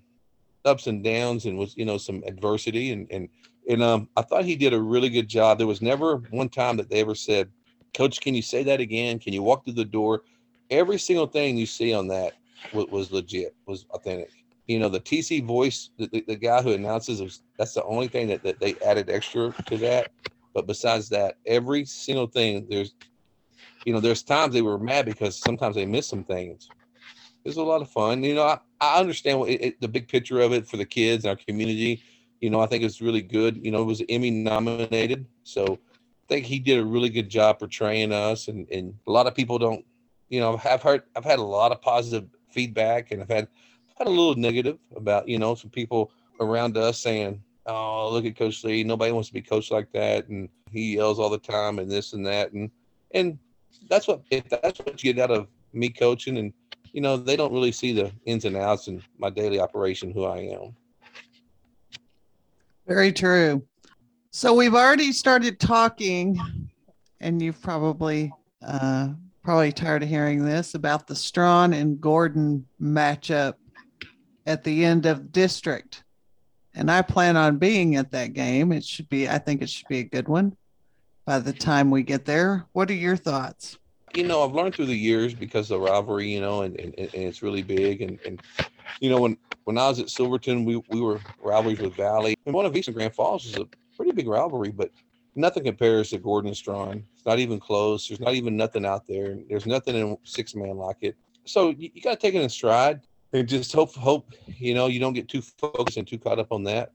ups 0.66 0.86
and 0.86 1.02
downs 1.02 1.46
and 1.46 1.56
was, 1.56 1.74
you 1.78 1.86
know, 1.86 1.96
some 1.96 2.22
adversity 2.26 2.92
and, 2.92 3.10
and, 3.10 3.28
and 3.68 3.82
um, 3.82 4.08
I 4.16 4.22
thought 4.22 4.44
he 4.44 4.56
did 4.56 4.74
a 4.74 4.80
really 4.80 5.08
good 5.08 5.28
job. 5.28 5.56
There 5.56 5.66
was 5.66 5.80
never 5.80 6.16
one 6.30 6.50
time 6.50 6.76
that 6.76 6.90
they 6.90 7.00
ever 7.00 7.14
said, 7.14 7.50
Coach, 7.94 8.20
can 8.20 8.34
you 8.34 8.42
say 8.42 8.62
that 8.64 8.80
again? 8.80 9.18
Can 9.18 9.32
you 9.32 9.42
walk 9.42 9.64
through 9.64 9.74
the 9.74 9.84
door? 9.84 10.22
Every 10.70 10.98
single 10.98 11.26
thing 11.26 11.56
you 11.56 11.66
see 11.66 11.92
on 11.92 12.08
that 12.08 12.34
was, 12.72 12.86
was 12.86 13.12
legit, 13.12 13.54
was 13.66 13.84
authentic. 13.90 14.30
You 14.66 14.78
know, 14.78 14.88
the 14.88 15.00
TC 15.00 15.44
voice, 15.44 15.90
the, 15.98 16.06
the, 16.06 16.24
the 16.28 16.36
guy 16.36 16.62
who 16.62 16.72
announces, 16.72 17.20
was, 17.20 17.42
that's 17.58 17.74
the 17.74 17.84
only 17.84 18.08
thing 18.08 18.28
that, 18.28 18.42
that 18.44 18.60
they 18.60 18.76
added 18.86 19.10
extra 19.10 19.52
to 19.66 19.76
that. 19.78 20.12
But 20.54 20.66
besides 20.66 21.08
that, 21.10 21.36
every 21.46 21.84
single 21.84 22.26
thing, 22.26 22.66
there's, 22.68 22.94
you 23.84 23.92
know, 23.92 24.00
there's 24.00 24.22
times 24.22 24.54
they 24.54 24.62
were 24.62 24.78
mad 24.78 25.06
because 25.06 25.36
sometimes 25.36 25.76
they 25.76 25.86
missed 25.86 26.08
some 26.08 26.24
things. 26.24 26.70
It 27.44 27.48
was 27.48 27.56
a 27.56 27.62
lot 27.62 27.82
of 27.82 27.90
fun. 27.90 28.22
You 28.22 28.36
know, 28.36 28.44
I, 28.44 28.58
I 28.80 29.00
understand 29.00 29.40
what 29.40 29.50
it, 29.50 29.62
it, 29.62 29.80
the 29.80 29.88
big 29.88 30.08
picture 30.08 30.40
of 30.40 30.52
it 30.52 30.66
for 30.66 30.76
the 30.76 30.84
kids 30.84 31.24
and 31.24 31.30
our 31.30 31.44
community. 31.44 32.02
You 32.40 32.50
know, 32.50 32.60
I 32.60 32.66
think 32.66 32.84
it's 32.84 33.00
really 33.00 33.22
good. 33.22 33.64
You 33.64 33.72
know, 33.72 33.82
it 33.82 33.86
was 33.86 34.02
Emmy 34.08 34.30
nominated. 34.30 35.26
So, 35.42 35.78
think 36.28 36.46
he 36.46 36.58
did 36.58 36.78
a 36.78 36.84
really 36.84 37.08
good 37.08 37.28
job 37.28 37.58
portraying 37.58 38.12
us, 38.12 38.48
and 38.48 38.68
and 38.70 38.94
a 39.06 39.10
lot 39.10 39.26
of 39.26 39.34
people 39.34 39.58
don't, 39.58 39.84
you 40.28 40.40
know, 40.40 40.60
I've 40.64 40.82
heard 40.82 41.02
I've 41.16 41.24
had 41.24 41.38
a 41.38 41.42
lot 41.42 41.72
of 41.72 41.80
positive 41.80 42.28
feedback, 42.50 43.10
and 43.10 43.22
I've 43.22 43.28
had 43.28 43.48
had 43.96 44.06
a 44.06 44.10
little 44.10 44.34
negative 44.34 44.78
about 44.96 45.28
you 45.28 45.38
know 45.38 45.54
some 45.54 45.70
people 45.70 46.10
around 46.40 46.76
us 46.76 46.98
saying, 47.00 47.42
"Oh, 47.66 48.10
look 48.10 48.24
at 48.24 48.36
Coach 48.36 48.64
Lee, 48.64 48.84
nobody 48.84 49.12
wants 49.12 49.28
to 49.28 49.34
be 49.34 49.42
coached 49.42 49.70
like 49.70 49.92
that," 49.92 50.28
and 50.28 50.48
he 50.70 50.94
yells 50.94 51.18
all 51.18 51.30
the 51.30 51.38
time, 51.38 51.78
and 51.78 51.90
this 51.90 52.12
and 52.12 52.26
that, 52.26 52.52
and 52.52 52.70
and 53.12 53.38
that's 53.88 54.08
what 54.08 54.22
if 54.30 54.48
that's 54.48 54.78
what 54.80 55.02
you 55.02 55.12
get 55.12 55.30
out 55.30 55.36
of 55.36 55.48
me 55.72 55.88
coaching, 55.88 56.38
and 56.38 56.52
you 56.92 57.00
know 57.00 57.16
they 57.16 57.36
don't 57.36 57.52
really 57.52 57.72
see 57.72 57.92
the 57.92 58.12
ins 58.26 58.44
and 58.44 58.56
outs 58.56 58.88
in 58.88 59.02
my 59.18 59.30
daily 59.30 59.60
operation, 59.60 60.10
who 60.10 60.24
I 60.24 60.38
am. 60.38 60.74
Very 62.86 63.12
true. 63.12 63.62
So 64.34 64.54
we've 64.54 64.74
already 64.74 65.12
started 65.12 65.60
talking, 65.60 66.40
and 67.20 67.42
you've 67.42 67.60
probably 67.60 68.32
uh, 68.66 69.10
probably 69.44 69.72
tired 69.72 70.02
of 70.02 70.08
hearing 70.08 70.42
this 70.42 70.72
about 70.74 71.06
the 71.06 71.14
Strawn 71.14 71.74
and 71.74 72.00
Gordon 72.00 72.64
matchup 72.80 73.56
at 74.46 74.64
the 74.64 74.86
end 74.86 75.04
of 75.04 75.32
district. 75.32 76.04
And 76.74 76.90
I 76.90 77.02
plan 77.02 77.36
on 77.36 77.58
being 77.58 77.96
at 77.96 78.10
that 78.12 78.32
game. 78.32 78.72
It 78.72 78.84
should 78.84 79.10
be, 79.10 79.28
I 79.28 79.36
think 79.36 79.60
it 79.60 79.68
should 79.68 79.88
be 79.88 79.98
a 79.98 80.04
good 80.04 80.28
one 80.28 80.56
by 81.26 81.38
the 81.38 81.52
time 81.52 81.90
we 81.90 82.02
get 82.02 82.24
there. 82.24 82.64
What 82.72 82.90
are 82.90 82.94
your 82.94 83.16
thoughts? 83.16 83.78
You 84.14 84.24
know, 84.24 84.42
I've 84.42 84.54
learned 84.54 84.74
through 84.74 84.86
the 84.86 84.96
years 84.96 85.34
because 85.34 85.68
the 85.68 85.78
rivalry, 85.78 86.32
you 86.32 86.40
know, 86.40 86.62
and, 86.62 86.80
and, 86.80 86.94
and 86.96 87.14
it's 87.14 87.42
really 87.42 87.62
big. 87.62 88.00
And, 88.00 88.18
and, 88.24 88.40
you 88.98 89.10
know, 89.10 89.20
when, 89.20 89.36
when 89.64 89.76
I 89.76 89.88
was 89.88 90.00
at 90.00 90.08
Silverton, 90.08 90.64
we, 90.64 90.80
we 90.88 91.02
were 91.02 91.20
rivalries 91.42 91.80
with 91.80 91.94
Valley. 91.96 92.34
And 92.46 92.54
one 92.54 92.64
of 92.64 92.74
Eastern 92.74 92.94
Grandfalls 92.94 93.44
is 93.44 93.56
a 93.56 93.66
pretty 93.96 94.12
big 94.12 94.28
rivalry, 94.28 94.70
but 94.70 94.90
nothing 95.34 95.64
compares 95.64 96.10
to 96.10 96.18
Gordon 96.18 96.54
Strawn. 96.54 97.04
It's 97.14 97.26
not 97.26 97.38
even 97.38 97.58
close. 97.58 98.08
There's 98.08 98.20
not 98.20 98.34
even 98.34 98.56
nothing 98.56 98.84
out 98.84 99.06
there. 99.06 99.38
There's 99.48 99.66
nothing 99.66 99.96
in 99.96 100.16
six 100.24 100.54
man 100.54 100.76
like 100.76 100.98
it. 101.00 101.16
So 101.44 101.70
you, 101.70 101.90
you 101.94 102.02
got 102.02 102.12
to 102.12 102.16
take 102.16 102.34
it 102.34 102.42
in 102.42 102.48
stride 102.48 103.00
and 103.32 103.48
just 103.48 103.72
hope, 103.72 103.94
hope, 103.94 104.32
you 104.46 104.74
know, 104.74 104.86
you 104.86 105.00
don't 105.00 105.14
get 105.14 105.28
too 105.28 105.42
focused 105.42 105.96
and 105.96 106.06
too 106.06 106.18
caught 106.18 106.38
up 106.38 106.52
on 106.52 106.64
that. 106.64 106.92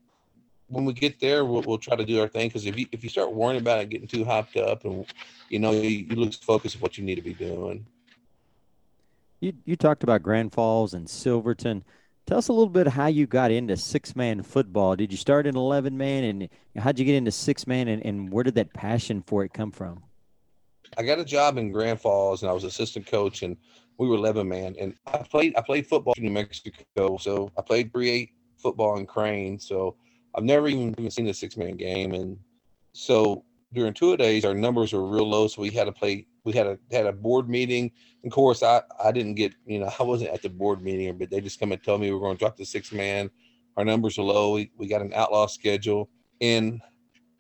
When 0.68 0.86
we 0.86 0.94
get 0.94 1.20
there, 1.20 1.46
we'll, 1.46 1.62
we'll 1.62 1.78
try 1.78 1.96
to 1.96 2.06
do 2.06 2.20
our 2.22 2.28
thing. 2.28 2.50
Cause 2.50 2.66
if 2.66 2.78
you, 2.78 2.86
if 2.92 3.04
you 3.04 3.10
start 3.10 3.34
worrying 3.34 3.62
about 3.62 3.80
it, 3.80 3.90
getting 3.90 4.08
too 4.08 4.26
hyped 4.26 4.58
up 4.58 4.86
and, 4.86 5.06
you 5.50 5.60
know, 5.60 5.72
you, 5.72 5.90
you 5.90 6.16
lose 6.16 6.36
focus 6.36 6.76
of 6.76 6.82
what 6.82 6.98
you 6.98 7.04
need 7.04 7.16
to 7.16 7.22
be 7.22 7.34
doing. 7.34 7.86
You, 9.40 9.54
you 9.66 9.76
talked 9.76 10.04
about 10.04 10.24
Grandfalls 10.24 10.94
and 10.94 11.10
Silverton. 11.10 11.84
Tell 12.28 12.40
us 12.40 12.50
a 12.50 12.54
little 12.54 12.68
bit 12.68 12.88
how 12.90 13.08
you 13.08 13.26
got 13.26 13.52
into 13.52 13.78
six 13.78 14.14
man 14.14 14.44
football. 14.44 14.98
Did 14.98 15.14
you 15.14 15.18
start 15.18 15.48
in 15.48 15.56
11 15.56 15.98
man 15.98 16.26
and 16.26 16.50
how'd 16.76 17.00
you 17.00 17.06
get 17.06 17.16
into 17.16 17.32
six 17.32 17.66
man 17.66 17.88
and, 17.88 18.06
and 18.06 18.30
where 18.30 18.44
did 18.44 18.56
that 18.56 18.74
passion 18.74 19.24
for 19.26 19.46
it 19.46 19.54
come 19.54 19.72
from? 19.72 20.04
I 20.98 21.04
got 21.04 21.20
a 21.20 21.26
job 21.26 21.58
in 21.58 21.72
Grandfalls 21.72 22.42
and 22.42 22.50
I 22.50 22.54
was 22.54 22.66
assistant 22.66 23.08
coach 23.08 23.44
and 23.44 23.56
we 23.98 24.10
were 24.10 24.16
11 24.16 24.46
man 24.46 24.76
and 24.78 24.94
I 25.06 25.20
played, 25.20 25.56
I 25.56 25.62
played 25.62 25.88
football 25.88 26.16
in 26.18 26.24
New 26.24 26.32
Mexico. 26.32 27.16
So 27.18 27.50
I 27.58 27.62
played 27.62 27.94
3-8 27.94 28.32
football 28.58 28.98
in 28.98 29.06
Crane. 29.06 29.58
So 29.58 29.96
I've 30.36 30.44
never 30.44 30.68
even, 30.68 30.96
even 30.98 31.10
seen 31.10 31.30
a 31.30 31.34
six 31.34 31.56
man 31.56 31.78
game. 31.78 32.14
And 32.14 32.38
so 32.92 33.46
during 33.72 33.94
two 33.94 34.18
days, 34.18 34.44
our 34.44 34.54
numbers 34.54 34.92
were 34.92 35.08
real 35.08 35.30
low. 35.30 35.48
So 35.48 35.62
we 35.62 35.70
had 35.70 35.86
to 35.86 35.94
play 35.94 36.28
we 36.48 36.54
had 36.54 36.66
a 36.66 36.80
had 36.92 37.06
a 37.06 37.12
board 37.12 37.50
meeting. 37.50 37.92
Of 38.24 38.32
course, 38.32 38.64
I 38.64 38.82
I 39.04 39.12
didn't 39.12 39.36
get 39.36 39.54
you 39.66 39.80
know 39.80 39.92
I 40.00 40.04
wasn't 40.04 40.32
at 40.32 40.42
the 40.42 40.50
board 40.50 40.82
meeting, 40.82 41.18
but 41.18 41.30
they 41.30 41.42
just 41.42 41.60
come 41.60 41.74
and 41.74 41.84
tell 41.84 41.98
me 41.98 42.12
we're 42.12 42.22
going 42.22 42.38
to 42.38 42.40
drop 42.40 42.56
the 42.56 42.66
six 42.66 42.94
man. 42.94 43.30
Our 43.76 43.84
numbers 43.84 44.18
are 44.18 44.24
low. 44.24 44.54
We, 44.54 44.72
we 44.78 44.88
got 44.88 45.02
an 45.02 45.14
outlaw 45.14 45.48
schedule, 45.48 46.10
and 46.42 46.82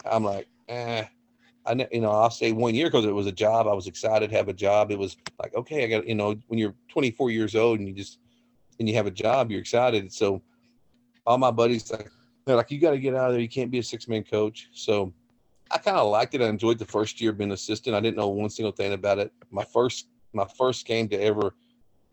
I'm 0.05 0.23
like, 0.23 0.47
eh. 0.67 1.05
I, 1.65 1.87
you 1.91 1.99
know, 1.99 2.11
I'll 2.11 2.29
say 2.29 2.53
one 2.53 2.75
year 2.75 2.87
because 2.87 3.03
it 3.03 3.11
was 3.11 3.27
a 3.27 3.31
job. 3.31 3.67
I 3.67 3.73
was 3.73 3.87
excited 3.87 4.29
to 4.29 4.37
have 4.37 4.47
a 4.47 4.53
job. 4.53 4.89
It 4.89 4.97
was 4.97 5.17
like, 5.37 5.53
okay, 5.53 5.83
I 5.83 5.87
got, 5.87 6.07
you 6.07 6.15
know, 6.15 6.37
when 6.47 6.57
you're 6.57 6.73
24 6.87 7.29
years 7.29 7.55
old 7.55 7.79
and 7.79 7.89
you 7.89 7.93
just, 7.93 8.19
and 8.79 8.87
you 8.87 8.95
have 8.95 9.05
a 9.05 9.11
job, 9.11 9.51
you're 9.51 9.59
excited. 9.59 10.13
So 10.13 10.41
all 11.25 11.37
my 11.37 11.51
buddies, 11.51 11.91
like, 11.91 12.09
they're 12.45 12.55
like, 12.55 12.71
you 12.71 12.79
got 12.79 12.91
to 12.91 12.99
get 12.99 13.15
out 13.15 13.27
of 13.27 13.33
there. 13.33 13.41
You 13.41 13.49
can't 13.49 13.69
be 13.69 13.79
a 13.79 13.83
six 13.83 14.07
man 14.07 14.23
coach. 14.23 14.69
So 14.71 15.11
I 15.71 15.77
kind 15.77 15.97
of 15.97 16.09
liked 16.09 16.33
it. 16.35 16.41
I 16.41 16.47
enjoyed 16.47 16.79
the 16.79 16.85
first 16.85 17.19
year 17.21 17.31
being 17.31 17.51
assistant. 17.51 17.95
I 17.95 17.99
didn't 17.99 18.17
know 18.17 18.29
one 18.29 18.49
single 18.49 18.71
thing 18.71 18.93
about 18.93 19.19
it. 19.19 19.31
My 19.51 19.63
first, 19.63 20.07
my 20.33 20.45
first 20.57 20.85
game 20.85 21.07
to 21.09 21.21
ever 21.21 21.53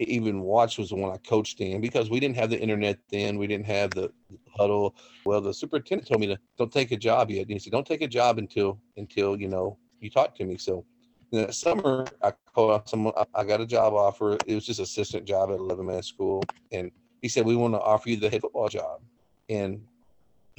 even 0.01 0.41
watch 0.41 0.79
was 0.79 0.91
the 0.91 0.97
one 0.97 1.13
I 1.13 1.19
coached 1.19 1.61
in 1.61 1.81
because 1.81 2.11
we 2.11 2.19
didn't 2.19 2.37
have 2.37 2.51
the 2.51 2.61
internet 2.61 2.99
then. 3.11 3.39
We 3.39 3.47
didn't 3.47 3.67
have 3.67 3.95
the 3.95 4.13
huddle. 4.57 4.97
Well, 5.25 5.41
the 5.41 5.55
superintendent 5.55 6.09
told 6.09 6.21
me 6.21 6.27
to 6.29 6.39
don't 6.59 6.73
take 6.73 6.93
a 6.93 6.97
job 6.97 7.31
yet. 7.31 7.49
He 7.49 7.59
said, 7.59 7.73
don't 7.73 7.87
take 7.87 8.03
a 8.03 8.09
job 8.09 8.39
until 8.39 8.81
until 8.97 9.41
you 9.41 9.49
know 9.49 9.79
you 10.01 10.11
talk 10.11 10.35
to 10.37 10.45
me. 10.45 10.59
So 10.59 10.85
that 11.33 11.55
summer, 11.55 12.11
I 12.23 12.33
called 12.55 12.89
someone. 12.89 13.15
I 13.35 13.45
got 13.45 13.61
a 13.61 13.67
job 13.67 13.95
offer. 13.95 14.41
It 14.47 14.55
was 14.55 14.67
just 14.67 14.81
assistant 14.81 15.27
job 15.27 15.51
at 15.51 15.59
11 15.59 15.87
man 15.87 16.03
school, 16.03 16.49
and 16.73 16.91
he 17.23 17.29
said 17.29 17.47
we 17.47 17.57
want 17.57 17.75
to 17.75 17.81
offer 17.81 18.11
you 18.11 18.17
the 18.17 18.31
head 18.31 18.41
football 18.41 18.69
job, 18.69 19.01
and 19.49 19.83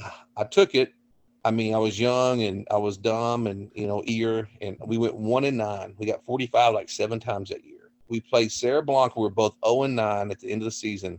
ah, 0.02 0.24
I 0.36 0.44
took 0.44 0.74
it. 0.74 0.92
I 1.46 1.50
mean, 1.50 1.74
I 1.74 1.78
was 1.78 1.98
young 1.98 2.42
and 2.42 2.66
I 2.70 2.76
was 2.76 2.96
dumb 2.96 3.46
and 3.46 3.70
you 3.74 3.86
know 3.86 4.02
eager, 4.04 4.48
and 4.60 4.76
we 4.84 4.98
went 4.98 5.14
one 5.14 5.44
and 5.44 5.56
nine. 5.56 5.94
We 5.96 6.06
got 6.06 6.24
45 6.24 6.74
like 6.74 6.88
seven 6.88 7.20
times 7.20 7.50
that 7.50 7.64
year 7.64 7.76
we 8.08 8.20
played 8.20 8.52
Sierra 8.52 8.82
Blanca. 8.82 9.18
We 9.18 9.24
were 9.24 9.30
both 9.30 9.56
0 9.64 9.84
and 9.84 9.96
9 9.96 10.30
at 10.30 10.40
the 10.40 10.50
end 10.50 10.62
of 10.62 10.66
the 10.66 10.72
season. 10.72 11.18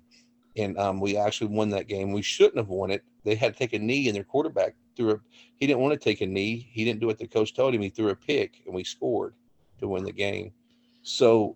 And 0.55 0.77
um, 0.77 0.99
we 0.99 1.17
actually 1.17 1.47
won 1.47 1.69
that 1.69 1.87
game. 1.87 2.11
We 2.11 2.21
shouldn't 2.21 2.57
have 2.57 2.69
won 2.69 2.91
it. 2.91 3.03
They 3.23 3.35
had 3.35 3.53
to 3.53 3.59
take 3.59 3.73
a 3.73 3.79
knee, 3.79 4.07
and 4.07 4.15
their 4.15 4.23
quarterback 4.23 4.75
threw 4.95 5.11
a. 5.11 5.19
He 5.57 5.67
didn't 5.67 5.81
want 5.81 5.93
to 5.93 6.03
take 6.03 6.21
a 6.21 6.25
knee. 6.25 6.67
He 6.71 6.83
didn't 6.83 6.99
do 6.99 7.07
what 7.07 7.19
the 7.19 7.27
coach 7.27 7.53
told 7.53 7.75
him. 7.75 7.81
He 7.81 7.89
threw 7.89 8.09
a 8.09 8.15
pick, 8.15 8.61
and 8.65 8.73
we 8.73 8.83
scored 8.83 9.35
to 9.79 9.87
win 9.87 10.03
the 10.03 10.11
game. 10.11 10.51
So 11.03 11.55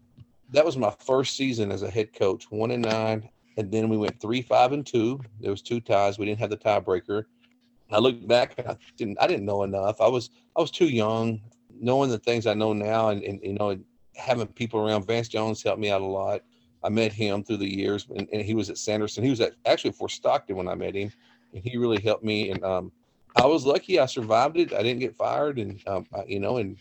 that 0.52 0.66
was 0.66 0.78
my 0.78 0.94
first 1.00 1.36
season 1.36 1.72
as 1.72 1.82
a 1.82 1.90
head 1.90 2.14
coach, 2.14 2.52
one 2.52 2.72
and 2.72 2.84
nine, 2.84 3.30
and 3.58 3.72
then 3.72 3.90
we 3.90 3.98
went 3.98 4.22
three, 4.22 4.42
five, 4.42 4.72
and 4.72 4.86
two. 4.86 5.20
There 5.40 5.52
was 5.52 5.62
two 5.62 5.80
ties. 5.80 6.20
We 6.20 6.26
didn't 6.26 6.40
have 6.40 6.52
the 6.52 6.58
tiebreaker. 6.58 7.26
I 7.92 8.00
look 8.00 8.26
back, 8.28 8.56
I 8.68 8.76
didn't, 8.98 9.18
I 9.22 9.28
didn't 9.28 9.46
know 9.46 9.64
enough. 9.64 10.02
I 10.02 10.08
was, 10.08 10.30
I 10.56 10.62
was 10.62 10.72
too 10.72 10.88
young, 10.88 11.42
knowing 11.80 12.10
the 12.10 12.20
things 12.20 12.48
I 12.48 12.54
know 12.54 12.74
now, 12.74 13.10
and, 13.10 13.24
and 13.24 13.40
you 13.44 13.54
know, 13.54 13.78
having 14.16 14.48
people 14.48 14.80
around. 14.80 15.06
Vance 15.06 15.28
Jones 15.28 15.64
helped 15.64 15.80
me 15.80 15.90
out 15.90 16.02
a 16.02 16.06
lot. 16.06 16.42
I 16.84 16.90
met 16.90 17.14
him 17.14 17.44
through 17.44 17.58
the 17.58 17.70
years, 17.70 18.08
and, 18.16 18.28
and 18.32 18.42
he 18.42 18.54
was 18.54 18.70
at 18.70 18.78
Sanderson. 18.78 19.24
He 19.24 19.30
was 19.30 19.42
at, 19.42 19.54
actually 19.66 19.92
Fort 19.92 20.12
Stockton 20.12 20.56
when 20.56 20.68
I 20.68 20.76
met 20.76 20.96
him, 20.96 21.12
and 21.54 21.64
he 21.64 21.78
really 21.78 22.02
helped 22.02 22.24
me. 22.24 22.52
And 22.52 22.64
um, 22.64 22.92
I 23.36 23.46
was 23.46 23.66
lucky; 23.66 24.00
I 24.00 24.06
survived 24.06 24.58
it. 24.58 24.74
I 24.74 24.82
didn't 24.82 25.00
get 25.00 25.16
fired, 25.16 25.60
and 25.60 25.80
um, 25.88 26.08
I, 26.14 26.24
you 26.26 26.40
know, 26.40 26.58
and 26.58 26.78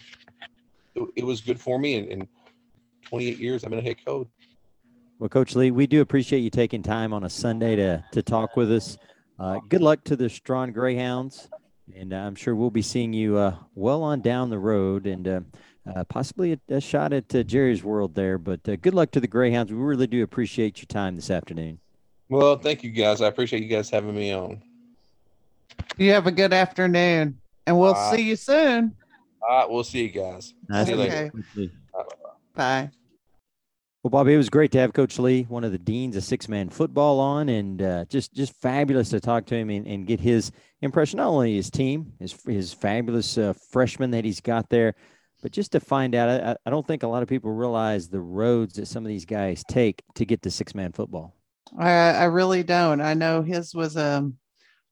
it, 0.95 1.09
it, 1.17 1.25
was 1.25 1.41
good 1.41 1.61
for 1.61 1.79
me. 1.79 1.97
And, 1.97 2.09
and 2.09 2.29
28 3.05 3.39
years, 3.39 3.65
I've 3.65 3.71
been 3.71 3.79
a 3.79 3.83
head 3.83 4.05
coach. 4.05 4.29
Well, 5.19 5.29
Coach 5.29 5.55
Lee, 5.55 5.71
we 5.71 5.87
do 5.87 6.01
appreciate 6.01 6.41
you 6.41 6.51
taking 6.51 6.83
time 6.83 7.13
on 7.13 7.25
a 7.25 7.31
Sunday 7.31 7.77
to 7.77 8.03
to 8.13 8.23
talk 8.23 8.57
with 8.57 8.73
us. 8.73 8.97
Uh, 9.41 9.59
good 9.71 9.81
luck 9.81 10.05
to 10.05 10.17
the 10.17 10.29
Strawn 10.29 10.71
Greyhounds, 10.71 11.49
and 11.97 12.13
I'm 12.13 12.35
sure 12.35 12.55
we'll 12.55 12.71
be 12.71 12.83
seeing 12.83 13.15
you 13.15 13.39
uh, 13.39 13.57
well 13.75 14.03
on 14.03 14.21
down 14.21 14.51
the 14.51 14.59
road. 14.59 15.07
And 15.07 15.27
uh, 15.27 15.41
uh, 15.87 16.05
possibly 16.05 16.53
a, 16.53 16.75
a, 16.75 16.81
shot 16.81 17.15
at 17.15 17.35
uh, 17.35 17.43
Jerry's 17.43 17.83
World 17.83 18.15
there. 18.15 18.37
But 18.37 18.69
uh, 18.69 18.77
good 18.77 18.93
luck 18.93 19.11
to 19.13 19.21
the 19.21 19.27
Greyhounds. 19.27 19.73
We 19.73 19.79
really 19.79 20.07
do 20.07 20.23
appreciate 20.23 20.79
your 20.79 20.87
time 20.87 21.17
this 21.17 21.31
afternoon. 21.31 21.79
Well, 22.29 22.59
thank 22.59 22.85
you 22.85 22.91
guys. 22.91 23.23
I 23.23 23.29
appreciate 23.29 23.63
you 23.63 23.69
guys 23.69 23.89
having 23.89 24.15
me 24.15 24.31
on. 24.33 24.63
You 25.97 26.13
have 26.13 26.27
a 26.27 26.33
good 26.33 26.53
afternoon, 26.53 27.39
and 27.67 27.79
we'll 27.79 27.95
see 28.13 28.23
you 28.23 28.37
soon. 28.37 28.95
All 29.49 29.59
right, 29.59 29.71
we'll 29.71 29.85
see 29.85 30.03
you 30.03 30.11
guys. 30.11 30.53
Nice 30.69 30.87
see 30.87 30.93
you 30.93 31.01
okay. 31.01 31.31
Right, 31.57 32.07
bye. 32.55 32.91
Well, 34.03 34.11
Bobby, 34.11 34.33
it 34.33 34.39
was 34.39 34.49
great 34.49 34.73
to 34.73 34.79
have 34.79 34.95
Coach 34.95 35.19
Lee, 35.19 35.43
one 35.43 35.63
of 35.63 35.73
the 35.73 35.79
deans 35.79 36.17
of 36.17 36.25
six 36.25 36.49
man 36.49 36.71
football, 36.71 37.21
on, 37.21 37.51
and 37.51 37.83
uh, 37.83 38.05
just 38.07 38.33
just 38.33 38.59
fabulous 38.63 39.11
to 39.11 39.21
talk 39.21 39.45
to 39.47 39.55
him 39.55 39.69
and, 39.69 39.87
and, 39.87 40.07
get 40.07 40.21
his 40.21 40.53
impression, 40.81 41.19
not 41.19 41.29
only 41.29 41.55
his 41.57 41.71
team, 41.71 42.15
his 42.19 42.35
his 42.47 42.73
fabulous 42.73 43.37
uh, 43.37 43.53
freshman 43.71 44.11
that 44.13 44.25
he's 44.25 44.41
got 44.41 44.71
there, 44.71 44.95
but 45.43 45.53
just 45.53 45.73
to 45.73 45.81
find 45.81 46.15
out, 46.15 46.29
I, 46.31 46.57
I 46.65 46.71
don't 46.71 46.87
think 46.87 47.03
a 47.03 47.09
lot 47.09 47.23
of 47.23 47.29
people 47.29 47.53
realize 47.53 48.09
the 48.09 48.23
roads 48.23 48.77
that 48.77 48.89
some 48.89 49.05
of 49.05 49.09
these 49.09 49.27
guys 49.27 49.63
take 49.69 50.03
to 50.15 50.25
get 50.25 50.41
to 50.43 50.51
six 50.51 50.75
man 50.75 50.93
football. 50.93 51.37
I, 51.79 51.91
I 51.91 52.25
really 52.25 52.63
don't. 52.63 53.03
I 53.03 53.13
know 53.13 53.43
his 53.43 53.75
was 53.75 53.97
a 53.97 54.19
um, 54.19 54.37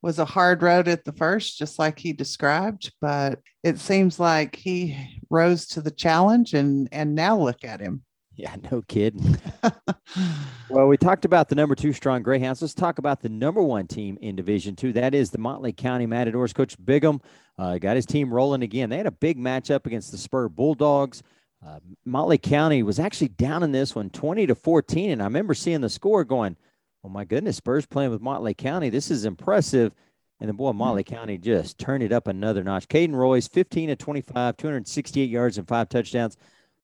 was 0.02 0.18
a 0.18 0.26
hard 0.26 0.62
road 0.62 0.86
at 0.86 1.06
the 1.06 1.12
first, 1.14 1.56
just 1.56 1.78
like 1.78 1.98
he 1.98 2.12
described, 2.12 2.92
but 3.00 3.40
it 3.64 3.78
seems 3.78 4.20
like 4.20 4.54
he 4.54 5.22
rose 5.30 5.66
to 5.68 5.80
the 5.80 5.90
challenge 5.90 6.52
and 6.52 6.90
and 6.92 7.14
now 7.14 7.38
look 7.38 7.64
at 7.64 7.80
him. 7.80 8.02
Yeah, 8.38 8.54
no 8.70 8.82
kidding. 8.82 9.36
well, 10.70 10.86
we 10.86 10.96
talked 10.96 11.26
about 11.26 11.48
the 11.48 11.56
number 11.56 11.74
two 11.74 11.92
Strawn 11.92 12.22
Greyhounds. 12.22 12.62
Let's 12.62 12.72
talk 12.72 12.98
about 12.98 13.20
the 13.20 13.28
number 13.28 13.62
one 13.62 13.86
team 13.86 14.16
in 14.22 14.36
Division 14.36 14.76
Two. 14.76 14.92
That 14.94 15.14
is 15.14 15.30
the 15.30 15.38
Motley 15.38 15.72
County 15.72 16.06
Matadors. 16.06 16.54
Coach 16.54 16.76
Bigham 16.82 17.20
uh, 17.58 17.76
got 17.78 17.96
his 17.96 18.06
team 18.06 18.32
rolling 18.32 18.62
again. 18.62 18.88
They 18.88 18.96
had 18.96 19.06
a 19.06 19.10
big 19.10 19.38
matchup 19.38 19.84
against 19.84 20.12
the 20.12 20.18
Spur 20.18 20.48
Bulldogs. 20.48 21.22
Uh, 21.66 21.80
Motley 22.04 22.38
County 22.38 22.84
was 22.84 23.00
actually 23.00 23.28
down 23.28 23.64
in 23.64 23.72
this 23.72 23.96
one, 23.96 24.08
20 24.10 24.46
to 24.46 24.54
14, 24.54 25.10
and 25.10 25.20
I 25.20 25.24
remember 25.24 25.54
seeing 25.54 25.80
the 25.80 25.90
score 25.90 26.24
going, 26.24 26.56
"Oh 27.02 27.08
my 27.08 27.24
goodness, 27.24 27.56
Spurs 27.56 27.86
playing 27.86 28.12
with 28.12 28.22
Motley 28.22 28.54
County. 28.54 28.88
This 28.88 29.10
is 29.10 29.24
impressive." 29.24 29.92
And 30.40 30.48
the 30.48 30.54
boy, 30.54 30.70
Motley 30.70 31.02
County 31.02 31.36
just 31.36 31.78
turned 31.78 32.04
it 32.04 32.12
up 32.12 32.28
another 32.28 32.62
notch. 32.62 32.86
Caden 32.86 33.16
Royce, 33.16 33.48
15 33.48 33.88
to 33.88 33.96
25, 33.96 34.56
268 34.56 35.28
yards 35.28 35.58
and 35.58 35.66
five 35.66 35.88
touchdowns. 35.88 36.36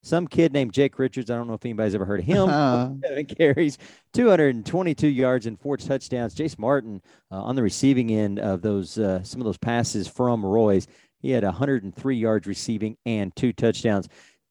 Some 0.04 0.28
kid 0.28 0.52
named 0.52 0.74
Jake 0.74 0.98
Richards. 0.98 1.30
I 1.30 1.36
don't 1.36 1.48
know 1.48 1.54
if 1.54 1.64
anybody's 1.64 1.94
ever 1.94 2.04
heard 2.04 2.20
of 2.20 2.26
him. 2.26 2.46
Uh-huh. 2.46 2.90
Seven 3.02 3.24
carries, 3.24 3.78
222 4.12 5.08
yards 5.08 5.46
and 5.46 5.58
four 5.58 5.78
touchdowns. 5.78 6.34
Jace 6.34 6.58
Martin 6.58 7.00
uh, 7.32 7.40
on 7.42 7.56
the 7.56 7.62
receiving 7.62 8.10
end 8.10 8.38
of 8.38 8.60
those 8.60 8.98
uh, 8.98 9.22
some 9.22 9.40
of 9.40 9.46
those 9.46 9.56
passes 9.56 10.06
from 10.06 10.44
Royce. 10.44 10.86
He 11.20 11.30
had 11.30 11.42
103 11.42 12.16
yards 12.16 12.46
receiving 12.46 12.98
and 13.06 13.34
two 13.34 13.54
touchdowns. 13.54 14.06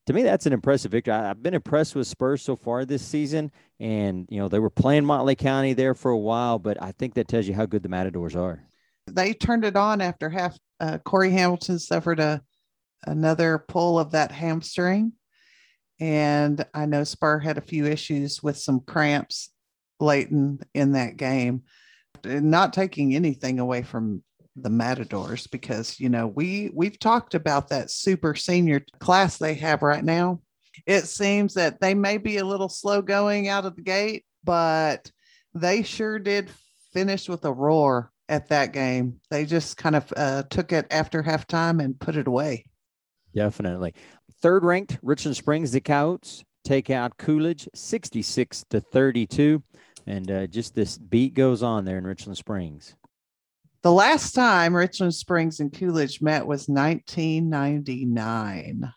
To 0.06 0.12
me, 0.12 0.24
that's 0.24 0.46
an 0.46 0.52
impressive 0.52 0.90
victory. 0.90 1.14
I, 1.14 1.30
I've 1.30 1.42
been 1.42 1.54
impressed 1.54 1.94
with 1.94 2.08
Spurs 2.08 2.42
so 2.42 2.56
far 2.56 2.84
this 2.84 3.02
season, 3.02 3.52
and 3.78 4.26
you 4.30 4.40
know 4.40 4.48
they 4.48 4.58
were 4.58 4.70
playing 4.70 5.04
Motley 5.04 5.36
County 5.36 5.72
there 5.72 5.94
for 5.94 6.10
a 6.10 6.18
while, 6.18 6.58
but 6.58 6.82
I 6.82 6.90
think 6.90 7.14
that 7.14 7.28
tells 7.28 7.46
you 7.46 7.54
how 7.54 7.66
good 7.66 7.84
the 7.84 7.88
Matadors 7.88 8.34
are. 8.34 8.60
They 9.06 9.32
turned 9.32 9.64
it 9.64 9.76
on 9.76 10.00
after 10.00 10.28
half. 10.28 10.58
Uh, 10.80 10.98
Corey 10.98 11.30
Hamilton 11.30 11.78
suffered 11.78 12.18
a 12.18 12.42
another 13.06 13.64
pull 13.68 14.00
of 14.00 14.10
that 14.10 14.32
hamstring 14.32 15.12
and 16.00 16.64
I 16.74 16.86
know 16.86 17.04
Spur 17.04 17.38
had 17.38 17.58
a 17.58 17.62
few 17.62 17.86
issues 17.86 18.42
with 18.42 18.58
some 18.58 18.80
cramps 18.80 19.50
late 20.00 20.30
in, 20.30 20.60
in 20.74 20.92
that 20.92 21.16
game. 21.16 21.62
Not 22.24 22.72
taking 22.72 23.14
anything 23.14 23.58
away 23.58 23.82
from 23.82 24.22
the 24.56 24.70
Matadors 24.70 25.46
because 25.48 25.98
you 25.98 26.08
know 26.08 26.28
we 26.28 26.70
we've 26.72 26.98
talked 26.98 27.34
about 27.34 27.68
that 27.68 27.90
super 27.90 28.34
senior 28.34 28.84
class 29.00 29.36
they 29.36 29.54
have 29.54 29.82
right 29.82 30.04
now. 30.04 30.40
It 30.86 31.06
seems 31.06 31.54
that 31.54 31.80
they 31.80 31.94
may 31.94 32.18
be 32.18 32.38
a 32.38 32.44
little 32.44 32.68
slow 32.68 33.02
going 33.02 33.48
out 33.48 33.64
of 33.64 33.76
the 33.76 33.82
gate, 33.82 34.24
but 34.42 35.10
they 35.54 35.82
sure 35.82 36.18
did 36.18 36.50
finish 36.92 37.28
with 37.28 37.44
a 37.44 37.52
roar 37.52 38.10
at 38.28 38.48
that 38.48 38.72
game. 38.72 39.20
They 39.30 39.44
just 39.44 39.76
kind 39.76 39.96
of 39.96 40.12
uh, 40.16 40.44
took 40.44 40.72
it 40.72 40.86
after 40.90 41.22
halftime 41.22 41.82
and 41.82 41.98
put 41.98 42.16
it 42.16 42.26
away. 42.26 42.66
Definitely. 43.34 43.94
Third 44.40 44.64
ranked 44.64 44.98
Richland 45.02 45.36
Springs, 45.36 45.72
the 45.72 45.80
Coyotes 45.80 46.44
take 46.64 46.90
out 46.90 47.18
Coolidge 47.18 47.68
66 47.74 48.64
to 48.70 48.80
32. 48.80 49.62
And 50.06 50.30
uh, 50.30 50.46
just 50.46 50.74
this 50.74 50.98
beat 50.98 51.34
goes 51.34 51.62
on 51.62 51.84
there 51.84 51.98
in 51.98 52.06
Richland 52.06 52.36
Springs. 52.36 52.94
The 53.82 53.92
last 53.92 54.32
time 54.32 54.74
Richland 54.74 55.14
Springs 55.14 55.60
and 55.60 55.72
Coolidge 55.72 56.20
met 56.22 56.46
was 56.46 56.68
1999. 56.68 58.92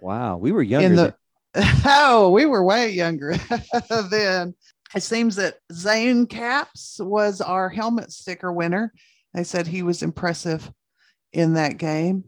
Wow, 0.00 0.38
we 0.38 0.52
were 0.52 0.62
younger. 0.62 1.14
The, 1.54 1.54
oh, 1.84 2.30
we 2.30 2.46
were 2.46 2.64
way 2.64 2.90
younger 2.90 3.34
then. 4.10 4.54
It 4.94 5.02
seems 5.02 5.36
that 5.36 5.56
Zane 5.72 6.26
Caps 6.26 6.98
was 7.02 7.40
our 7.40 7.68
helmet 7.68 8.12
sticker 8.12 8.52
winner. 8.52 8.92
They 9.34 9.44
said 9.44 9.66
he 9.66 9.82
was 9.82 10.02
impressive 10.02 10.70
in 11.32 11.54
that 11.54 11.78
game 11.78 12.24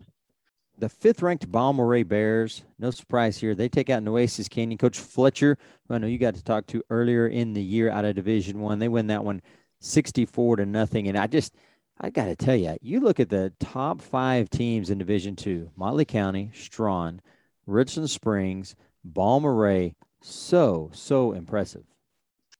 the 0.83 0.89
fifth 0.89 1.23
ranked 1.23 1.49
Balmorhea 1.49 2.03
Bears. 2.03 2.65
No 2.81 2.91
surprise 2.91 3.39
here. 3.39 3.55
They 3.55 3.69
take 3.69 3.89
out 3.89 4.03
Nueces 4.03 4.49
Canyon. 4.49 4.79
Coach 4.79 4.99
Fletcher, 4.99 5.57
who 5.87 5.95
I 5.95 5.99
know 5.99 6.09
you 6.09 6.19
got 6.19 6.35
to 6.35 6.43
talk 6.43 6.67
to 6.67 6.83
earlier 6.91 7.29
in 7.29 7.53
the 7.53 7.62
year 7.62 7.89
out 7.89 8.05
of 8.05 8.17
Division 8.17 8.59
One. 8.59 8.81
They 8.81 8.89
win 8.89 9.07
that 9.07 9.23
one 9.23 9.43
64 9.79 10.57
to 10.57 10.67
nothing. 10.67 11.07
And 11.07 11.17
I 11.17 11.29
just, 11.29 11.55
I 12.01 12.11
got 12.11 12.25
to 12.25 12.35
tell 12.35 12.57
you, 12.57 12.77
you 12.83 12.99
look 12.99 13.21
at 13.21 13.29
the 13.29 13.53
top 13.61 14.03
five 14.03 14.51
teams 14.51 14.91
in 14.91 14.99
Division 14.99 15.37
Two 15.37 15.71
Motley 15.77 16.05
County, 16.05 16.51
Strawn, 16.53 17.21
Richland 17.69 18.11
Springs, 18.11 18.75
Balmorhea. 19.05 19.95
So, 20.21 20.91
so 20.93 21.31
impressive. 21.31 21.85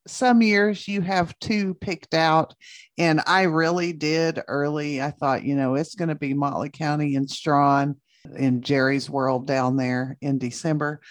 some 0.07 0.41
years 0.41 0.87
you 0.87 1.01
have 1.01 1.37
two 1.39 1.73
picked 1.73 2.13
out, 2.13 2.55
and 2.97 3.19
I 3.27 3.43
really 3.43 3.91
did 3.91 4.39
early. 4.47 5.01
I 5.01 5.11
thought, 5.11 5.43
you 5.43 5.55
know, 5.55 5.75
it's 5.75 5.95
going 5.95 6.07
to 6.07 6.15
be 6.15 6.33
Motley 6.33 6.69
County 6.69 7.17
and 7.17 7.29
Strawn 7.29 7.97
in 8.35 8.61
Jerry's 8.61 9.09
world 9.09 9.47
down 9.47 9.77
there 9.77 10.17
in 10.21 10.37
December. 10.37 11.01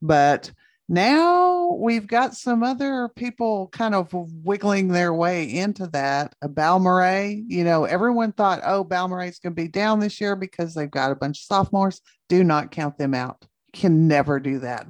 But 0.00 0.52
now 0.88 1.76
we've 1.78 2.06
got 2.06 2.34
some 2.34 2.62
other 2.62 3.08
people 3.16 3.68
kind 3.68 3.94
of 3.94 4.12
wiggling 4.12 4.88
their 4.88 5.14
way 5.14 5.44
into 5.44 5.86
that. 5.88 6.34
A 6.42 6.48
Balmorhea, 6.48 7.42
you 7.46 7.64
know, 7.64 7.84
everyone 7.84 8.32
thought, 8.32 8.60
oh, 8.64 8.84
Balmorhea's 8.84 9.38
going 9.38 9.54
to 9.54 9.62
be 9.62 9.68
down 9.68 10.00
this 10.00 10.20
year 10.20 10.36
because 10.36 10.74
they've 10.74 10.90
got 10.90 11.12
a 11.12 11.16
bunch 11.16 11.38
of 11.38 11.44
sophomores. 11.44 12.00
Do 12.28 12.44
not 12.44 12.70
count 12.70 12.98
them 12.98 13.14
out. 13.14 13.38
You 13.72 13.80
can 13.80 14.08
never 14.08 14.40
do 14.40 14.58
that. 14.60 14.86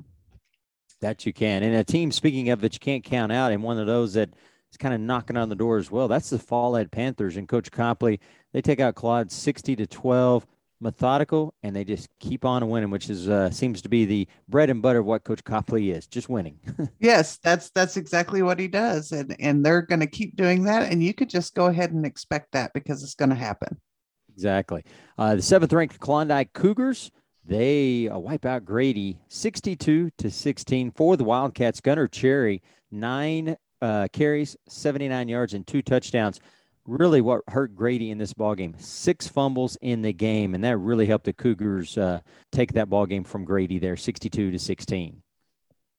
That 1.00 1.26
you 1.26 1.32
can. 1.32 1.62
And 1.62 1.74
a 1.74 1.84
team, 1.84 2.10
speaking 2.10 2.48
of 2.50 2.60
that, 2.60 2.74
you 2.74 2.80
can't 2.80 3.04
count 3.04 3.32
out, 3.32 3.52
and 3.52 3.62
one 3.62 3.78
of 3.78 3.86
those 3.86 4.14
that 4.14 4.30
is 4.70 4.76
kind 4.78 4.94
of 4.94 5.00
knocking 5.00 5.36
on 5.36 5.48
the 5.48 5.54
door 5.54 5.76
as 5.78 5.90
well. 5.90 6.08
That's 6.08 6.30
the 6.30 6.38
Follett 6.38 6.90
Panthers 6.90 7.36
and 7.36 7.48
Coach 7.48 7.70
Copley. 7.70 8.20
They 8.52 8.62
take 8.62 8.80
out 8.80 8.94
Claude 8.94 9.30
60 9.30 9.76
to 9.76 9.86
12 9.86 10.46
methodical, 10.82 11.54
and 11.62 11.74
they 11.74 11.84
just 11.84 12.08
keep 12.18 12.44
on 12.44 12.68
winning, 12.68 12.90
which 12.90 13.08
is 13.08 13.28
uh, 13.28 13.50
seems 13.50 13.80
to 13.82 13.88
be 13.88 14.04
the 14.04 14.28
bread 14.48 14.68
and 14.68 14.82
butter 14.82 14.98
of 14.98 15.06
what 15.06 15.24
Coach 15.24 15.42
Copley 15.44 15.90
is, 15.90 16.06
just 16.06 16.28
winning. 16.28 16.58
yes, 17.00 17.38
that's 17.42 17.70
that's 17.70 17.96
exactly 17.96 18.42
what 18.42 18.58
he 18.58 18.68
does, 18.68 19.12
and 19.12 19.34
and 19.40 19.64
they're 19.64 19.82
going 19.82 20.00
to 20.00 20.06
keep 20.06 20.36
doing 20.36 20.64
that, 20.64 20.90
and 20.90 21.02
you 21.02 21.14
could 21.14 21.30
just 21.30 21.54
go 21.54 21.66
ahead 21.66 21.92
and 21.92 22.04
expect 22.04 22.52
that 22.52 22.72
because 22.74 23.02
it's 23.02 23.14
going 23.14 23.30
to 23.30 23.36
happen. 23.36 23.80
Exactly. 24.34 24.84
Uh, 25.16 25.36
the 25.36 25.42
seventh 25.42 25.72
ranked 25.72 26.00
Klondike 26.00 26.52
Cougars. 26.52 27.10
They 27.44 28.08
uh, 28.08 28.18
wipe 28.18 28.46
out 28.46 28.64
Grady 28.64 29.18
62 29.28 30.10
to 30.16 30.30
16 30.30 30.92
for 30.92 31.16
the 31.16 31.24
Wildcats. 31.24 31.80
Gunner 31.80 32.06
Cherry, 32.06 32.62
nine 32.90 33.56
uh, 33.80 34.06
carries, 34.12 34.56
79 34.68 35.28
yards, 35.28 35.54
and 35.54 35.66
two 35.66 35.82
touchdowns 35.82 36.40
really 36.86 37.20
what 37.20 37.42
hurt 37.48 37.74
Grady 37.74 38.10
in 38.10 38.18
this 38.18 38.32
ball 38.32 38.54
game. 38.54 38.74
Six 38.78 39.28
fumbles 39.28 39.76
in 39.80 40.02
the 40.02 40.12
game, 40.12 40.54
and 40.54 40.64
that 40.64 40.78
really 40.78 41.06
helped 41.06 41.24
the 41.24 41.32
Cougars 41.32 41.96
uh, 41.96 42.20
take 42.50 42.72
that 42.72 42.90
ball 42.90 43.06
game 43.06 43.24
from 43.24 43.44
Grady 43.44 43.78
there, 43.78 43.96
62 43.96 44.50
to 44.50 44.58
16. 44.58 45.22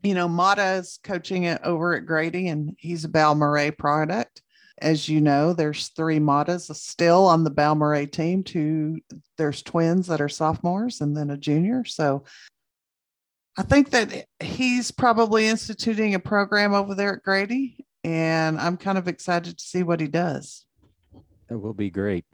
You 0.04 0.14
know, 0.14 0.28
Mata 0.28 0.74
is 0.74 1.00
coaching 1.04 1.44
it 1.44 1.62
over 1.64 1.96
at 1.96 2.06
Grady, 2.06 2.50
and 2.50 2.76
he's 2.78 3.06
a 3.06 3.10
Balmorhea 3.10 3.78
product. 3.78 4.42
As 4.82 5.08
you 5.08 5.22
know, 5.22 5.54
there's 5.54 5.90
three 5.90 6.20
Matas 6.20 6.74
still 6.76 7.26
on 7.26 7.44
the 7.44 7.52
Balmorhea 7.52 8.12
team. 8.12 8.44
Two, 8.44 9.00
there's 9.38 9.62
twins 9.62 10.08
that 10.08 10.20
are 10.20 10.30
sophomores, 10.30 11.00
and 11.00 11.16
then 11.16 11.30
a 11.30 11.38
junior. 11.38 11.86
So 11.86 12.26
I 13.56 13.64
think 13.64 13.92
that 13.92 14.26
he's 14.42 14.92
probably 14.92 15.48
instituting 15.48 16.16
a 16.16 16.20
program 16.20 16.74
over 16.74 16.96
there 16.96 17.14
at 17.14 17.24
Grady, 17.24 17.86
and 18.04 18.60
I'm 18.60 18.78
kind 18.78 18.98
of 18.98 19.08
excited 19.08 19.58
to 19.58 19.64
see 19.64 19.84
what 19.84 20.02
he 20.02 20.08
does. 20.08 20.66
That 21.54 21.60
will 21.60 21.76
be 21.76 21.92
great. 21.92 22.26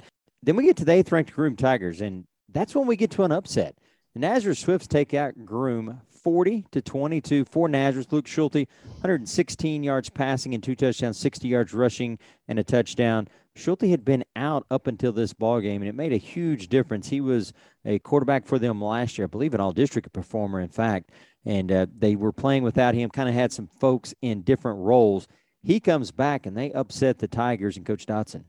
Then 0.44 0.56
we 0.56 0.64
get 0.64 0.78
to 0.78 0.86
the 0.86 0.94
eighth 0.94 1.12
ranked 1.12 1.34
Groom 1.34 1.58
Tigers, 1.58 2.00
and 2.00 2.24
that's 2.48 2.74
when 2.74 2.88
we 2.88 2.96
get 2.96 3.12
to 3.12 3.24
an 3.24 3.34
upset. 3.34 3.76
The 4.14 4.22
Nazareth 4.22 4.60
Swifts 4.60 4.88
take 4.88 5.14
out 5.14 5.34
Groom 5.44 6.00
40 6.24 6.66
to 6.72 6.82
22 6.82 7.44
for 7.44 7.68
Nazareth. 7.68 8.14
Luke 8.14 8.28
Schulte, 8.28 8.66
116 8.86 9.84
yards 9.84 10.10
passing 10.10 10.54
and 10.54 10.64
two 10.64 10.74
touchdowns, 10.74 11.18
60 11.18 11.50
yards 11.50 11.74
rushing 11.74 12.18
and 12.48 12.60
a 12.60 12.64
touchdown. 12.64 13.28
Schulte 13.58 13.90
had 13.90 14.06
been 14.06 14.24
out 14.38 14.66
up 14.72 14.88
until 14.88 15.12
this 15.12 15.34
ball 15.34 15.60
game, 15.60 15.82
and 15.82 15.90
it 15.90 15.96
made 15.96 16.14
a 16.14 16.18
huge 16.18 16.70
difference. 16.70 17.10
He 17.10 17.20
was 17.20 17.52
a 17.84 18.00
quarterback 18.00 18.46
for 18.46 18.58
them 18.58 18.82
last 18.82 19.18
year, 19.18 19.26
I 19.26 19.28
believe, 19.28 19.54
an 19.54 19.60
all-district 19.60 20.14
performer, 20.14 20.62
in 20.62 20.70
fact. 20.70 21.12
And 21.44 21.70
uh, 21.74 21.88
they 21.94 22.16
were 22.16 22.32
playing 22.32 22.64
without 22.64 22.96
him. 22.96 23.10
Kind 23.10 23.28
of 23.28 23.36
had 23.36 23.52
some 23.52 23.68
folks 23.68 24.14
in 24.22 24.44
different 24.44 24.80
roles. 24.80 25.28
He 25.62 25.82
comes 25.82 26.12
back, 26.12 26.46
and 26.46 26.56
they 26.56 26.72
upset 26.72 27.20
the 27.20 27.28
Tigers 27.28 27.76
and 27.76 27.86
Coach 27.86 28.06
Dotson. 28.06 28.46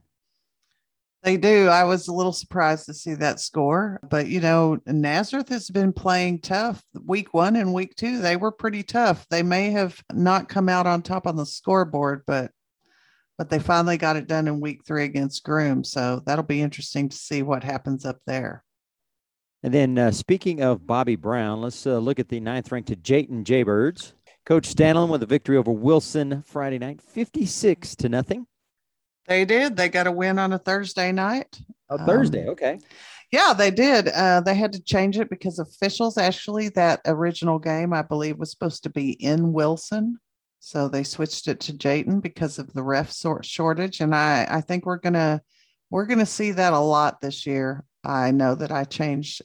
They 1.23 1.37
do. 1.37 1.67
I 1.67 1.83
was 1.83 2.07
a 2.07 2.13
little 2.13 2.33
surprised 2.33 2.87
to 2.87 2.95
see 2.95 3.13
that 3.15 3.39
score, 3.39 3.99
but 4.09 4.27
you 4.27 4.39
know, 4.39 4.79
Nazareth 4.87 5.49
has 5.49 5.69
been 5.69 5.93
playing 5.93 6.39
tough. 6.39 6.83
Week 7.05 7.33
one 7.33 7.55
and 7.55 7.73
week 7.73 7.95
two, 7.95 8.19
they 8.19 8.37
were 8.37 8.51
pretty 8.51 8.81
tough. 8.81 9.27
They 9.29 9.43
may 9.43 9.69
have 9.69 10.01
not 10.11 10.49
come 10.49 10.67
out 10.67 10.87
on 10.87 11.03
top 11.03 11.27
on 11.27 11.35
the 11.35 11.45
scoreboard, 11.45 12.23
but 12.25 12.51
but 13.37 13.49
they 13.49 13.59
finally 13.59 13.97
got 13.97 14.17
it 14.17 14.27
done 14.27 14.47
in 14.47 14.59
week 14.59 14.81
three 14.85 15.03
against 15.03 15.43
Groom. 15.43 15.83
So 15.83 16.21
that'll 16.25 16.43
be 16.43 16.61
interesting 16.61 17.09
to 17.09 17.17
see 17.17 17.41
what 17.43 17.63
happens 17.63 18.05
up 18.05 18.19
there. 18.25 18.63
And 19.63 19.73
then, 19.73 19.97
uh, 19.97 20.11
speaking 20.11 20.61
of 20.61 20.87
Bobby 20.87 21.15
Brown, 21.15 21.61
let's 21.61 21.85
uh, 21.85 21.99
look 21.99 22.19
at 22.19 22.29
the 22.29 22.39
ninth 22.39 22.71
ranked 22.71 23.01
Jayton 23.03 23.43
Jaybirds. 23.43 24.13
Coach 24.45 24.65
Stanley 24.65 25.09
with 25.09 25.21
a 25.21 25.27
victory 25.27 25.55
over 25.55 25.71
Wilson 25.71 26.43
Friday 26.47 26.79
night, 26.79 26.99
56 26.99 27.95
to 27.97 28.09
nothing. 28.09 28.47
They 29.27 29.45
did. 29.45 29.77
They 29.77 29.89
got 29.89 30.07
a 30.07 30.11
win 30.11 30.39
on 30.39 30.53
a 30.53 30.57
Thursday 30.57 31.11
night. 31.11 31.59
Thursday. 32.05 32.43
Um, 32.43 32.49
okay. 32.49 32.79
Yeah, 33.31 33.53
they 33.53 33.71
did. 33.71 34.09
Uh, 34.09 34.41
they 34.41 34.55
had 34.55 34.73
to 34.73 34.83
change 34.83 35.17
it 35.17 35.29
because 35.29 35.59
officials 35.59 36.17
actually 36.17 36.69
that 36.69 36.99
original 37.05 37.59
game 37.59 37.93
I 37.93 38.01
believe 38.01 38.37
was 38.37 38.51
supposed 38.51 38.83
to 38.83 38.89
be 38.89 39.11
in 39.11 39.53
Wilson, 39.53 40.19
so 40.59 40.89
they 40.89 41.03
switched 41.03 41.47
it 41.47 41.61
to 41.61 41.77
Jayton 41.77 42.19
because 42.19 42.59
of 42.59 42.73
the 42.73 42.83
ref 42.83 43.11
sort 43.11 43.45
shortage. 43.45 44.01
And 44.01 44.13
I 44.13 44.45
I 44.49 44.61
think 44.61 44.85
we're 44.85 44.97
gonna 44.97 45.41
we're 45.89 46.07
gonna 46.07 46.25
see 46.25 46.51
that 46.51 46.73
a 46.73 46.79
lot 46.79 47.21
this 47.21 47.45
year. 47.45 47.85
I 48.03 48.31
know 48.31 48.55
that 48.55 48.71
I 48.71 48.83
changed 48.83 49.43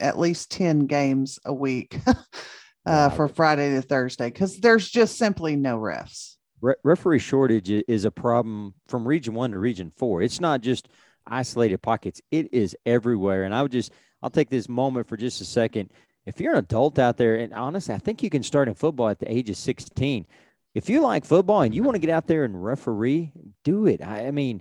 at 0.00 0.18
least 0.18 0.50
ten 0.50 0.86
games 0.86 1.38
a 1.44 1.52
week 1.52 1.98
uh, 2.86 3.10
for 3.10 3.28
Friday 3.28 3.74
to 3.74 3.82
Thursday 3.82 4.30
because 4.30 4.60
there's 4.60 4.88
just 4.88 5.18
simply 5.18 5.56
no 5.56 5.76
refs 5.78 6.35
re- 6.66 6.74
referee 6.82 7.18
shortage 7.18 7.70
is 7.70 8.04
a 8.04 8.10
problem 8.10 8.74
from 8.88 9.06
region 9.06 9.34
one 9.34 9.52
to 9.52 9.58
region 9.58 9.90
four. 9.96 10.22
It's 10.22 10.40
not 10.40 10.60
just 10.60 10.88
isolated 11.26 11.78
pockets, 11.78 12.20
it 12.30 12.52
is 12.52 12.76
everywhere. 12.84 13.44
And 13.44 13.54
I 13.54 13.62
would 13.62 13.72
just, 13.72 13.92
I'll 14.22 14.30
take 14.30 14.50
this 14.50 14.68
moment 14.68 15.08
for 15.08 15.16
just 15.16 15.40
a 15.40 15.44
second. 15.44 15.92
If 16.24 16.40
you're 16.40 16.52
an 16.52 16.58
adult 16.58 16.98
out 16.98 17.16
there, 17.16 17.36
and 17.36 17.54
honestly, 17.54 17.94
I 17.94 17.98
think 17.98 18.22
you 18.22 18.30
can 18.30 18.42
start 18.42 18.68
in 18.68 18.74
football 18.74 19.08
at 19.08 19.20
the 19.20 19.32
age 19.32 19.48
of 19.48 19.56
16. 19.56 20.26
If 20.74 20.90
you 20.90 21.00
like 21.00 21.24
football 21.24 21.62
and 21.62 21.74
you 21.74 21.82
want 21.82 21.94
to 21.94 22.00
get 22.00 22.10
out 22.10 22.26
there 22.26 22.44
and 22.44 22.62
referee, 22.62 23.32
do 23.64 23.86
it. 23.86 24.02
I, 24.02 24.26
I 24.26 24.30
mean, 24.30 24.60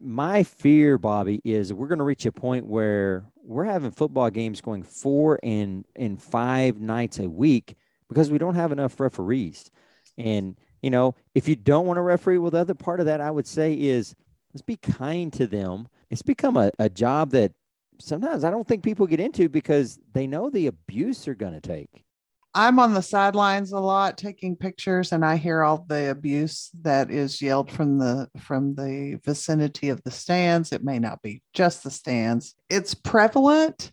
my 0.00 0.42
fear, 0.42 0.98
Bobby, 0.98 1.40
is 1.44 1.72
we're 1.72 1.88
going 1.88 1.98
to 1.98 2.04
reach 2.04 2.26
a 2.26 2.32
point 2.32 2.66
where 2.66 3.24
we're 3.42 3.64
having 3.64 3.90
football 3.90 4.30
games 4.30 4.60
going 4.60 4.82
four 4.82 5.38
and 5.42 5.84
and 5.96 6.22
five 6.22 6.80
nights 6.80 7.18
a 7.18 7.28
week 7.28 7.76
because 8.08 8.30
we 8.30 8.38
don't 8.38 8.54
have 8.54 8.72
enough 8.72 9.00
referees. 9.00 9.70
And 10.16 10.56
you 10.84 10.90
know, 10.90 11.14
if 11.34 11.48
you 11.48 11.56
don't 11.56 11.86
want 11.86 11.96
to 11.96 12.02
referee, 12.02 12.36
well, 12.36 12.50
the 12.50 12.58
other 12.58 12.74
part 12.74 13.00
of 13.00 13.06
that 13.06 13.22
I 13.22 13.30
would 13.30 13.46
say 13.46 13.72
is 13.72 14.14
let's 14.52 14.60
be 14.60 14.76
kind 14.76 15.32
to 15.32 15.46
them. 15.46 15.88
It's 16.10 16.20
become 16.20 16.58
a, 16.58 16.70
a 16.78 16.90
job 16.90 17.30
that 17.30 17.52
sometimes 17.98 18.44
I 18.44 18.50
don't 18.50 18.68
think 18.68 18.84
people 18.84 19.06
get 19.06 19.18
into 19.18 19.48
because 19.48 19.98
they 20.12 20.26
know 20.26 20.50
the 20.50 20.66
abuse 20.66 21.24
they're 21.24 21.34
going 21.34 21.54
to 21.54 21.60
take. 21.62 22.04
I'm 22.52 22.78
on 22.78 22.92
the 22.92 23.00
sidelines 23.00 23.72
a 23.72 23.80
lot 23.80 24.18
taking 24.18 24.56
pictures 24.56 25.12
and 25.12 25.24
I 25.24 25.36
hear 25.36 25.62
all 25.62 25.86
the 25.88 26.10
abuse 26.10 26.70
that 26.82 27.10
is 27.10 27.40
yelled 27.40 27.72
from 27.72 27.98
the 27.98 28.28
from 28.38 28.74
the 28.74 29.18
vicinity 29.24 29.88
of 29.88 30.02
the 30.04 30.10
stands. 30.10 30.70
It 30.70 30.84
may 30.84 30.98
not 30.98 31.22
be 31.22 31.40
just 31.54 31.82
the 31.82 31.90
stands. 31.90 32.54
It's 32.68 32.92
prevalent 32.92 33.90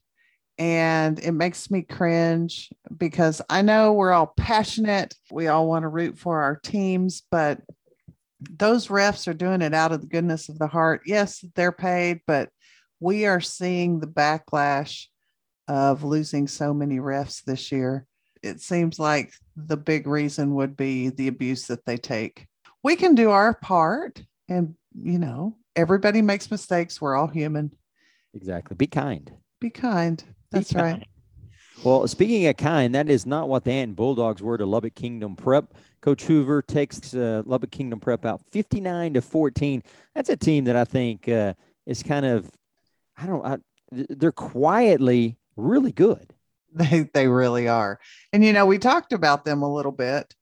and 0.61 1.17
it 1.17 1.31
makes 1.31 1.71
me 1.71 1.81
cringe 1.81 2.69
because 2.95 3.41
I 3.49 3.63
know 3.63 3.93
we're 3.93 4.11
all 4.11 4.31
passionate. 4.37 5.15
We 5.31 5.47
all 5.47 5.67
want 5.67 5.81
to 5.81 5.87
root 5.87 6.19
for 6.19 6.43
our 6.43 6.55
teams, 6.55 7.23
but 7.31 7.61
those 8.39 8.87
refs 8.87 9.27
are 9.27 9.33
doing 9.33 9.63
it 9.63 9.73
out 9.73 9.91
of 9.91 10.01
the 10.01 10.07
goodness 10.07 10.49
of 10.49 10.59
the 10.59 10.67
heart. 10.67 11.01
Yes, 11.07 11.43
they're 11.55 11.71
paid, 11.71 12.21
but 12.27 12.49
we 12.99 13.25
are 13.25 13.41
seeing 13.41 13.99
the 13.99 14.07
backlash 14.07 15.07
of 15.67 16.03
losing 16.03 16.47
so 16.47 16.75
many 16.75 16.99
refs 16.99 17.43
this 17.43 17.71
year. 17.71 18.05
It 18.43 18.61
seems 18.61 18.99
like 18.99 19.33
the 19.55 19.77
big 19.77 20.05
reason 20.05 20.53
would 20.53 20.77
be 20.77 21.09
the 21.09 21.27
abuse 21.27 21.65
that 21.67 21.85
they 21.85 21.97
take. 21.97 22.45
We 22.83 22.95
can 22.95 23.15
do 23.15 23.31
our 23.31 23.55
part, 23.55 24.23
and 24.47 24.75
you 24.93 25.17
know, 25.17 25.57
everybody 25.75 26.21
makes 26.21 26.51
mistakes. 26.51 27.01
We're 27.01 27.15
all 27.15 27.25
human. 27.25 27.71
Exactly. 28.35 28.75
Be 28.75 28.85
kind. 28.85 29.31
Be 29.59 29.71
kind. 29.71 30.23
That's 30.51 30.73
right. 30.73 31.07
Well, 31.83 32.07
speaking 32.07 32.45
of 32.45 32.57
kind, 32.57 32.93
that 32.93 33.09
is 33.09 33.25
not 33.25 33.49
what 33.49 33.63
the 33.63 33.71
Anton 33.71 33.95
Bulldogs 33.95 34.41
were 34.41 34.57
to 34.57 34.65
Lubbock 34.65 34.93
Kingdom 34.93 35.35
Prep. 35.35 35.73
Coach 36.01 36.23
Hoover 36.23 36.61
takes 36.61 37.15
uh, 37.15 37.41
Lubbock 37.45 37.71
Kingdom 37.71 37.99
Prep 37.99 38.25
out 38.25 38.41
59 38.51 39.15
to 39.15 39.21
14. 39.21 39.81
That's 40.13 40.29
a 40.29 40.37
team 40.37 40.65
that 40.65 40.75
I 40.75 40.85
think 40.85 41.27
uh, 41.27 41.53
is 41.87 42.03
kind 42.03 42.25
of, 42.25 42.51
I 43.17 43.25
don't, 43.25 43.45
I, 43.45 43.57
they're 43.91 44.31
quietly 44.31 45.37
really 45.55 45.91
good. 45.91 46.33
They 46.73 47.09
they 47.13 47.27
really 47.27 47.67
are, 47.67 47.99
and 48.31 48.45
you 48.45 48.53
know 48.53 48.65
we 48.65 48.77
talked 48.77 49.11
about 49.11 49.43
them 49.43 49.61
a 49.61 49.73
little 49.73 49.91
bit 49.91 50.33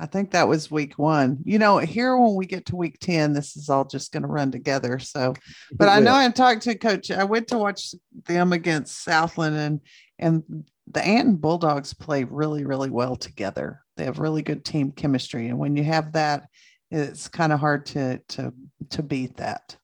I 0.00 0.06
think 0.06 0.30
that 0.30 0.48
was 0.48 0.70
week 0.70 0.98
one. 0.98 1.38
You 1.44 1.58
know, 1.58 1.76
here 1.76 2.16
when 2.16 2.34
we 2.34 2.46
get 2.46 2.64
to 2.66 2.76
week 2.76 2.98
10, 3.00 3.34
this 3.34 3.54
is 3.54 3.68
all 3.68 3.84
just 3.84 4.12
going 4.12 4.22
to 4.22 4.28
run 4.28 4.50
together. 4.50 4.98
So, 4.98 5.34
but 5.72 5.88
I 5.88 6.00
know 6.00 6.14
I 6.14 6.28
talked 6.30 6.62
to 6.62 6.74
coach. 6.74 7.10
I 7.10 7.24
went 7.24 7.48
to 7.48 7.58
watch 7.58 7.94
them 8.24 8.54
against 8.54 9.04
Southland 9.04 9.56
and, 9.56 9.80
and 10.18 10.64
the 10.90 11.04
Anton 11.04 11.36
Bulldogs 11.36 11.92
play 11.92 12.24
really, 12.24 12.64
really 12.64 12.90
well 12.90 13.14
together. 13.14 13.82
They 13.96 14.04
have 14.04 14.18
really 14.18 14.42
good 14.42 14.64
team 14.64 14.90
chemistry, 14.90 15.48
and 15.48 15.58
when 15.58 15.76
you 15.76 15.84
have 15.84 16.12
that, 16.12 16.48
it's 16.90 17.28
kind 17.28 17.52
of 17.52 17.60
hard 17.60 17.86
to 17.86 18.18
to 18.28 18.52
to 18.90 19.02
beat 19.02 19.36
that. 19.36 19.76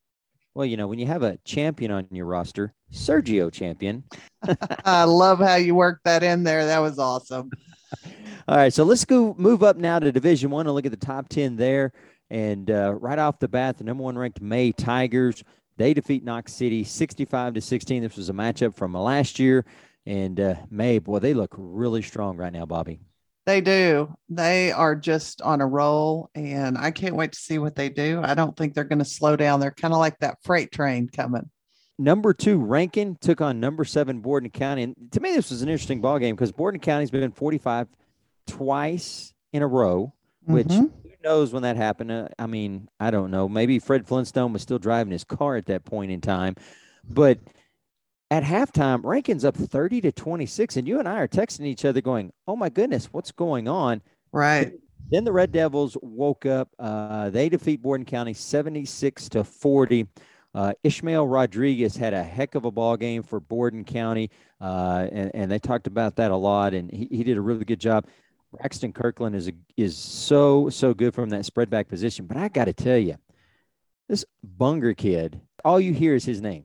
Well, 0.54 0.66
you 0.66 0.76
know, 0.76 0.88
when 0.88 0.98
you 0.98 1.06
have 1.06 1.22
a 1.22 1.38
champion 1.44 1.92
on 1.92 2.08
your 2.10 2.26
roster, 2.26 2.74
Sergio 2.92 3.52
Champion. 3.52 4.04
I 4.84 5.04
love 5.04 5.38
how 5.38 5.56
you 5.56 5.74
worked 5.74 6.04
that 6.04 6.22
in 6.22 6.44
there. 6.44 6.66
That 6.66 6.78
was 6.78 6.98
awesome. 6.98 7.50
All 8.48 8.56
right, 8.56 8.72
so 8.72 8.84
let's 8.84 9.04
go 9.04 9.34
move 9.38 9.62
up 9.62 9.76
now 9.76 9.98
to 9.98 10.12
Division 10.12 10.50
One 10.50 10.66
and 10.66 10.74
look 10.74 10.86
at 10.86 10.92
the 10.92 10.96
top 10.96 11.28
ten 11.28 11.56
there. 11.56 11.92
And 12.30 12.70
uh, 12.70 12.94
right 12.94 13.18
off 13.18 13.38
the 13.38 13.48
bat, 13.48 13.78
the 13.78 13.84
number 13.84 14.02
one 14.02 14.18
ranked 14.18 14.40
May 14.40 14.72
Tigers 14.72 15.44
they 15.76 15.92
defeat 15.92 16.24
Knox 16.24 16.52
City 16.52 16.84
65 16.84 17.54
to 17.54 17.60
16. 17.60 18.02
This 18.02 18.16
was 18.16 18.30
a 18.30 18.32
matchup 18.32 18.74
from 18.74 18.94
last 18.94 19.38
year, 19.38 19.64
and 20.06 20.38
uh, 20.40 20.54
May, 20.70 20.98
boy, 20.98 21.18
they 21.18 21.34
look 21.34 21.54
really 21.56 22.02
strong 22.02 22.36
right 22.36 22.52
now, 22.52 22.64
Bobby. 22.66 23.00
They 23.44 23.60
do. 23.60 24.12
They 24.28 24.72
are 24.72 24.96
just 24.96 25.40
on 25.42 25.60
a 25.60 25.66
roll, 25.66 26.30
and 26.34 26.76
I 26.76 26.90
can't 26.90 27.14
wait 27.14 27.32
to 27.32 27.38
see 27.38 27.58
what 27.58 27.76
they 27.76 27.88
do. 27.88 28.20
I 28.24 28.34
don't 28.34 28.56
think 28.56 28.74
they're 28.74 28.84
going 28.84 28.98
to 28.98 29.04
slow 29.04 29.36
down. 29.36 29.60
They're 29.60 29.70
kind 29.70 29.94
of 29.94 30.00
like 30.00 30.18
that 30.18 30.38
freight 30.42 30.72
train 30.72 31.08
coming. 31.08 31.48
Number 31.98 32.34
two, 32.34 32.58
Rankin 32.58 33.16
took 33.20 33.40
on 33.40 33.60
number 33.60 33.84
seven, 33.84 34.20
Borden 34.20 34.50
County. 34.50 34.82
And 34.82 34.94
to 35.12 35.20
me, 35.20 35.34
this 35.34 35.50
was 35.50 35.62
an 35.62 35.68
interesting 35.68 36.00
ball 36.00 36.18
game 36.18 36.34
because 36.34 36.52
Borden 36.52 36.80
County's 36.80 37.10
been 37.10 37.30
45 37.30 37.86
twice 38.46 39.32
in 39.52 39.62
a 39.62 39.66
row, 39.66 40.12
which 40.44 40.68
mm-hmm. 40.68 40.86
who 41.02 41.14
knows 41.22 41.52
when 41.52 41.62
that 41.62 41.76
happened? 41.76 42.10
Uh, 42.10 42.28
I 42.38 42.46
mean, 42.46 42.88
I 43.00 43.10
don't 43.10 43.30
know. 43.30 43.48
Maybe 43.48 43.78
Fred 43.78 44.06
Flintstone 44.06 44.52
was 44.52 44.62
still 44.62 44.78
driving 44.78 45.12
his 45.12 45.24
car 45.24 45.56
at 45.56 45.66
that 45.66 45.84
point 45.84 46.10
in 46.10 46.20
time. 46.20 46.56
But 47.08 47.38
at 48.30 48.42
halftime, 48.42 49.04
Rankin's 49.04 49.44
up 49.44 49.56
30 49.56 50.00
to 50.02 50.12
26. 50.12 50.76
And 50.76 50.88
you 50.88 50.98
and 50.98 51.08
I 51.08 51.18
are 51.18 51.28
texting 51.28 51.66
each 51.66 51.84
other 51.84 52.00
going, 52.00 52.32
oh 52.48 52.56
my 52.56 52.68
goodness, 52.68 53.06
what's 53.12 53.32
going 53.32 53.68
on? 53.68 54.02
Right. 54.32 54.72
Then 55.10 55.24
the 55.24 55.32
Red 55.32 55.52
Devils 55.52 55.96
woke 56.02 56.46
up. 56.46 56.68
Uh, 56.78 57.30
they 57.30 57.48
defeat 57.48 57.82
Borden 57.82 58.04
County 58.04 58.34
76 58.34 59.28
to 59.30 59.44
40. 59.44 60.08
Uh, 60.56 60.72
Ishmael 60.82 61.26
Rodriguez 61.26 61.96
had 61.96 62.14
a 62.14 62.22
heck 62.22 62.54
of 62.54 62.64
a 62.64 62.70
ball 62.70 62.96
game 62.96 63.22
for 63.22 63.40
Borden 63.40 63.84
County, 63.84 64.30
uh, 64.58 65.06
and, 65.12 65.30
and, 65.34 65.50
they 65.50 65.58
talked 65.58 65.86
about 65.86 66.16
that 66.16 66.30
a 66.30 66.36
lot, 66.36 66.72
and 66.72 66.90
he, 66.90 67.06
he 67.10 67.24
did 67.24 67.36
a 67.36 67.42
really 67.42 67.66
good 67.66 67.78
job. 67.78 68.06
Braxton 68.52 68.92
Kirkland 68.92 69.36
is 69.36 69.48
a, 69.48 69.52
is 69.76 69.96
so 69.96 70.70
so 70.70 70.94
good 70.94 71.14
from 71.14 71.30
that 71.30 71.44
spread 71.44 71.68
back 71.70 71.88
position, 71.88 72.26
but 72.26 72.36
I 72.36 72.48
got 72.48 72.66
to 72.66 72.72
tell 72.72 72.96
you, 72.96 73.16
this 74.08 74.24
Bunger 74.42 74.94
kid, 74.94 75.40
all 75.64 75.80
you 75.80 75.92
hear 75.92 76.14
is 76.14 76.24
his 76.24 76.40
name. 76.40 76.64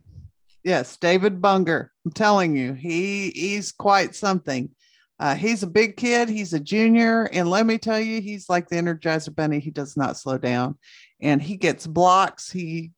Yes, 0.63 0.96
David 0.98 1.41
Bunger. 1.41 1.91
I'm 2.06 2.12
telling 2.12 2.56
you, 2.56 2.74
he 2.74 3.32
he's 3.32 3.72
quite 3.72 4.15
something. 4.15 4.70
Uh, 5.20 5.36
he's 5.36 5.63
a 5.63 5.67
big 5.67 5.98
kid. 5.98 6.30
He's 6.30 6.54
a 6.54 6.60
junior, 6.60 7.26
and 7.26 7.50
let 7.50 7.65
me 7.65 7.78
tell 7.78 8.00
you, 8.00 8.22
he's 8.22 8.50
like 8.50 8.70
the 8.70 8.76
Energizer 8.76 9.36
Bunny. 9.36 9.60
He 9.60 9.72
does 9.72 9.96
not 9.96 10.17
slow 10.17 10.38
down, 10.38 10.78
and 11.20 11.41
he 11.41 11.58
gets 11.58 11.86
blocks. 11.88 12.52
He 12.52 12.91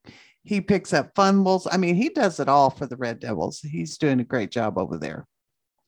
he 0.43 0.62
picks 0.62 0.93
up 0.93 1.12
fumbles. 1.15 1.67
I 1.72 1.78
mean, 1.78 1.96
he 1.96 2.10
does 2.10 2.39
it 2.39 2.50
all 2.50 2.69
for 2.69 2.86
the 2.86 2.98
Red 2.98 3.19
Devils. 3.19 3.60
He's 3.60 3.98
doing 3.98 4.19
a 4.19 4.26
great 4.26 4.52
job 4.52 4.78
over 4.78 4.98
there. 4.98 5.26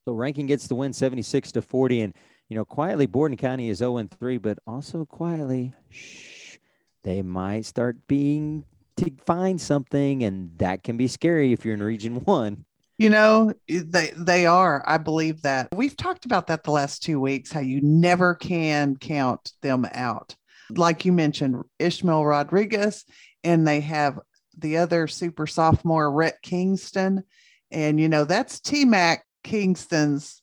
So 0.06 0.14
Rankin 0.14 0.46
gets 0.46 0.68
the 0.68 0.76
win, 0.76 0.94
seventy-six 0.94 1.52
to 1.54 1.62
forty, 1.62 2.02
and 2.02 2.14
you 2.50 2.56
know, 2.56 2.66
quietly 2.66 3.06
Borden 3.06 3.38
County 3.38 3.70
is 3.70 3.80
zero 3.80 3.98
and 3.98 4.10
three, 4.12 4.38
but 4.38 4.60
also 4.68 5.06
quietly, 5.06 5.74
shh, 5.90 6.58
they 7.04 7.22
might 7.22 7.66
start 7.66 8.08
being 8.08 8.66
to 8.98 9.12
find 9.26 9.60
something, 9.60 10.24
and 10.24 10.58
that 10.58 10.84
can 10.84 10.98
be 10.98 11.08
scary 11.08 11.54
if 11.54 11.66
you're 11.66 11.74
in 11.74 11.84
Region 11.84 12.16
One. 12.22 12.66
You 12.98 13.10
know, 13.10 13.54
eh, 13.70 13.82
they 13.86 14.12
they 14.16 14.46
are. 14.46 14.84
I 14.88 14.98
believe 14.98 15.42
that. 15.42 15.68
We've 15.76 15.98
talked 15.98 16.26
about 16.26 16.48
that 16.48 16.64
the 16.64 16.72
last 16.72 17.04
two 17.04 17.20
weeks, 17.20 17.52
how 17.52 17.60
you 17.60 17.82
never 17.82 18.36
can 18.36 18.96
count 18.96 19.52
them 19.62 19.86
out. 19.92 20.36
Like 20.70 21.06
you 21.06 21.12
mentioned, 21.12 21.64
Ishmael 21.80 22.26
Rodriguez, 22.26 23.06
and 23.44 23.68
they 23.68 23.82
have 23.82 24.20
the 24.58 24.78
other 24.78 25.08
super 25.08 25.46
sophomore, 25.46 26.12
Rhett 26.12 26.42
Kingston. 26.42 27.24
And 27.72 28.00
you 28.00 28.08
know, 28.08 28.24
that's 28.24 28.60
T 28.60 28.86
Mac 28.86 29.26
Kingston's 29.44 30.42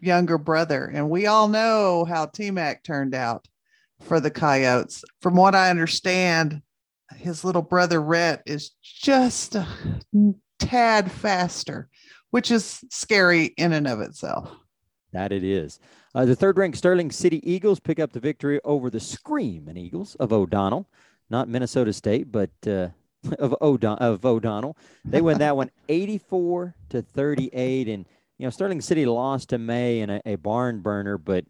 younger 0.00 0.38
brother. 0.38 0.90
And 0.92 1.10
we 1.10 1.26
all 1.26 1.48
know 1.48 2.04
how 2.04 2.26
T 2.26 2.50
Mac 2.50 2.82
turned 2.82 3.14
out 3.14 3.46
for 4.02 4.20
the 4.20 4.30
Coyotes. 4.30 5.04
From 5.20 5.34
what 5.34 5.54
I 5.54 5.70
understand, 5.70 6.62
his 7.16 7.44
little 7.44 7.62
brother 7.62 8.00
Rhett 8.00 8.42
is 8.46 8.70
just 8.82 9.54
a 9.54 9.66
tad 10.58 11.10
faster, 11.10 11.88
which 12.30 12.50
is 12.50 12.84
scary 12.90 13.46
in 13.56 13.72
and 13.72 13.86
of 13.86 14.00
itself. 14.00 14.50
That 15.12 15.32
it 15.32 15.42
is. 15.42 15.80
Uh, 16.14 16.24
the 16.24 16.36
third 16.36 16.58
ranked 16.58 16.78
Sterling 16.78 17.10
City 17.10 17.40
Eagles 17.50 17.80
pick 17.80 17.98
up 17.98 18.12
the 18.12 18.20
victory 18.20 18.60
over 18.64 18.90
the 18.90 19.00
Screaming 19.00 19.76
Eagles 19.76 20.14
of 20.16 20.32
O'Donnell, 20.32 20.88
not 21.30 21.48
Minnesota 21.48 21.92
State, 21.92 22.30
but 22.30 22.50
uh, 22.66 22.88
of, 23.38 23.54
O'Don- 23.60 23.98
of 23.98 24.24
O'Donnell. 24.24 24.76
They 25.04 25.20
win 25.20 25.38
that 25.38 25.56
one 25.56 25.70
84 25.88 26.74
to 26.90 27.02
38. 27.02 27.88
And, 27.88 28.06
you 28.38 28.46
know, 28.46 28.50
Sterling 28.50 28.80
City 28.80 29.04
lost 29.04 29.50
to 29.50 29.58
May 29.58 30.00
in 30.00 30.10
a, 30.10 30.22
a 30.24 30.36
barn 30.36 30.80
burner, 30.80 31.18
but, 31.18 31.44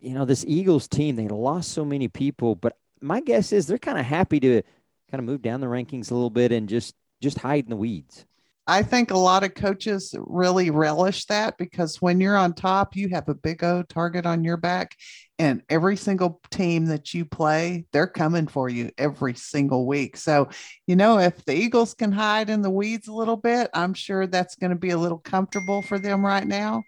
you 0.00 0.14
know, 0.14 0.24
this 0.24 0.44
Eagles 0.46 0.88
team, 0.88 1.16
they 1.16 1.28
lost 1.28 1.72
so 1.72 1.84
many 1.84 2.08
people, 2.08 2.54
but 2.54 2.76
my 3.00 3.20
guess 3.20 3.52
is 3.52 3.66
they're 3.66 3.78
kind 3.78 3.98
of 3.98 4.04
happy 4.04 4.38
to 4.40 4.62
kind 5.10 5.18
of 5.18 5.24
move 5.24 5.42
down 5.42 5.60
the 5.60 5.66
rankings 5.66 6.10
a 6.10 6.14
little 6.14 6.30
bit 6.30 6.52
and 6.52 6.68
just 6.68 6.94
just 7.20 7.38
hide 7.38 7.64
in 7.64 7.70
the 7.70 7.76
weeds. 7.76 8.24
I 8.70 8.84
think 8.84 9.10
a 9.10 9.18
lot 9.18 9.42
of 9.42 9.54
coaches 9.54 10.14
really 10.16 10.70
relish 10.70 11.24
that 11.24 11.58
because 11.58 12.00
when 12.00 12.20
you're 12.20 12.36
on 12.36 12.54
top, 12.54 12.94
you 12.94 13.08
have 13.08 13.28
a 13.28 13.34
big 13.34 13.64
O 13.64 13.82
target 13.82 14.26
on 14.26 14.44
your 14.44 14.56
back, 14.56 14.94
and 15.40 15.62
every 15.68 15.96
single 15.96 16.40
team 16.52 16.84
that 16.84 17.12
you 17.12 17.24
play, 17.24 17.86
they're 17.92 18.06
coming 18.06 18.46
for 18.46 18.68
you 18.68 18.92
every 18.96 19.34
single 19.34 19.88
week. 19.88 20.16
So, 20.16 20.50
you 20.86 20.94
know, 20.94 21.18
if 21.18 21.44
the 21.44 21.52
Eagles 21.52 21.94
can 21.94 22.12
hide 22.12 22.48
in 22.48 22.62
the 22.62 22.70
weeds 22.70 23.08
a 23.08 23.12
little 23.12 23.36
bit, 23.36 23.70
I'm 23.74 23.92
sure 23.92 24.28
that's 24.28 24.54
going 24.54 24.70
to 24.70 24.78
be 24.78 24.90
a 24.90 24.98
little 24.98 25.18
comfortable 25.18 25.82
for 25.82 25.98
them 25.98 26.24
right 26.24 26.46
now. 26.46 26.84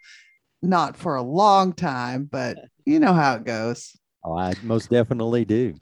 Not 0.63 0.97
for 0.97 1.17
a 1.17 1.23
long 1.23 1.73
time, 1.73 2.29
but 2.31 2.59
you 2.87 3.01
know 3.01 3.13
how 3.13 3.35
it 3.35 3.45
goes. 3.45 3.91
Oh, 4.25 4.39
I 4.39 4.55
most 4.63 4.89
definitely 4.89 5.45
do. 5.45 5.75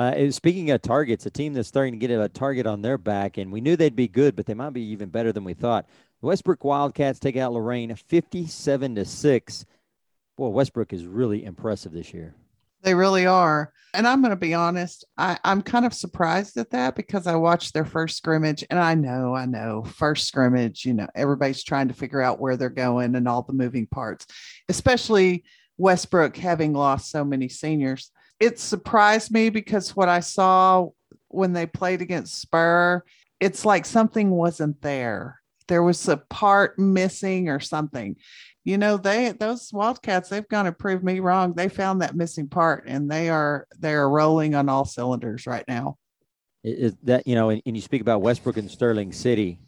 Uh, 0.00 0.30
speaking 0.30 0.70
of 0.70 0.80
targets, 0.80 1.26
a 1.26 1.30
team 1.30 1.52
that's 1.52 1.68
starting 1.68 1.92
to 1.92 1.98
get 1.98 2.10
a 2.10 2.26
target 2.26 2.66
on 2.66 2.80
their 2.80 2.96
back, 2.96 3.36
and 3.36 3.52
we 3.52 3.60
knew 3.60 3.76
they'd 3.76 3.94
be 3.94 4.08
good, 4.08 4.34
but 4.34 4.46
they 4.46 4.54
might 4.54 4.72
be 4.72 4.80
even 4.80 5.10
better 5.10 5.30
than 5.30 5.44
we 5.44 5.52
thought. 5.52 5.86
The 6.22 6.26
Westbrook 6.26 6.64
Wildcats 6.64 7.18
take 7.18 7.36
out 7.36 7.52
Loraine 7.52 7.94
57 7.94 8.94
to 8.94 9.04
6. 9.04 9.66
Boy, 10.38 10.48
Westbrook 10.48 10.94
is 10.94 11.04
really 11.04 11.44
impressive 11.44 11.92
this 11.92 12.14
year. 12.14 12.34
They 12.80 12.94
really 12.94 13.26
are. 13.26 13.74
And 13.92 14.08
I'm 14.08 14.22
going 14.22 14.30
to 14.30 14.36
be 14.36 14.54
honest, 14.54 15.04
I, 15.18 15.38
I'm 15.44 15.60
kind 15.60 15.84
of 15.84 15.92
surprised 15.92 16.56
at 16.56 16.70
that 16.70 16.96
because 16.96 17.26
I 17.26 17.34
watched 17.34 17.74
their 17.74 17.84
first 17.84 18.16
scrimmage 18.16 18.64
and 18.70 18.78
I 18.78 18.94
know, 18.94 19.34
I 19.34 19.44
know, 19.44 19.84
first 19.84 20.26
scrimmage, 20.26 20.86
you 20.86 20.94
know, 20.94 21.08
everybody's 21.14 21.62
trying 21.62 21.88
to 21.88 21.94
figure 21.94 22.22
out 22.22 22.40
where 22.40 22.56
they're 22.56 22.70
going 22.70 23.16
and 23.16 23.28
all 23.28 23.42
the 23.42 23.52
moving 23.52 23.86
parts, 23.86 24.26
especially 24.70 25.44
Westbrook 25.76 26.38
having 26.38 26.72
lost 26.72 27.10
so 27.10 27.22
many 27.22 27.50
seniors 27.50 28.10
it 28.40 28.58
surprised 28.58 29.30
me 29.30 29.50
because 29.50 29.94
what 29.94 30.08
I 30.08 30.20
saw 30.20 30.88
when 31.28 31.52
they 31.52 31.66
played 31.66 32.02
against 32.02 32.40
Spur, 32.40 33.04
it's 33.38 33.64
like 33.64 33.84
something 33.84 34.30
wasn't 34.30 34.80
there. 34.82 35.40
There 35.68 35.82
was 35.82 36.08
a 36.08 36.16
part 36.16 36.78
missing 36.78 37.48
or 37.48 37.60
something. 37.60 38.16
You 38.64 38.78
know, 38.78 38.96
they 38.96 39.32
those 39.32 39.72
Wildcats, 39.72 40.28
they've 40.28 40.48
gone 40.48 40.64
to 40.64 40.72
prove 40.72 41.04
me 41.04 41.20
wrong. 41.20 41.54
They 41.54 41.68
found 41.68 42.02
that 42.02 42.16
missing 42.16 42.48
part 42.48 42.84
and 42.86 43.10
they 43.10 43.28
are 43.30 43.66
they 43.78 43.92
are 43.92 44.08
rolling 44.08 44.54
on 44.54 44.68
all 44.68 44.84
cylinders 44.84 45.46
right 45.46 45.64
now. 45.68 45.96
Is 46.64 46.94
that 47.04 47.26
you 47.26 47.34
know, 47.34 47.50
and, 47.50 47.62
and 47.64 47.76
you 47.76 47.82
speak 47.82 48.02
about 48.02 48.22
Westbrook 48.22 48.56
and 48.56 48.70
Sterling 48.70 49.12
City. 49.12 49.60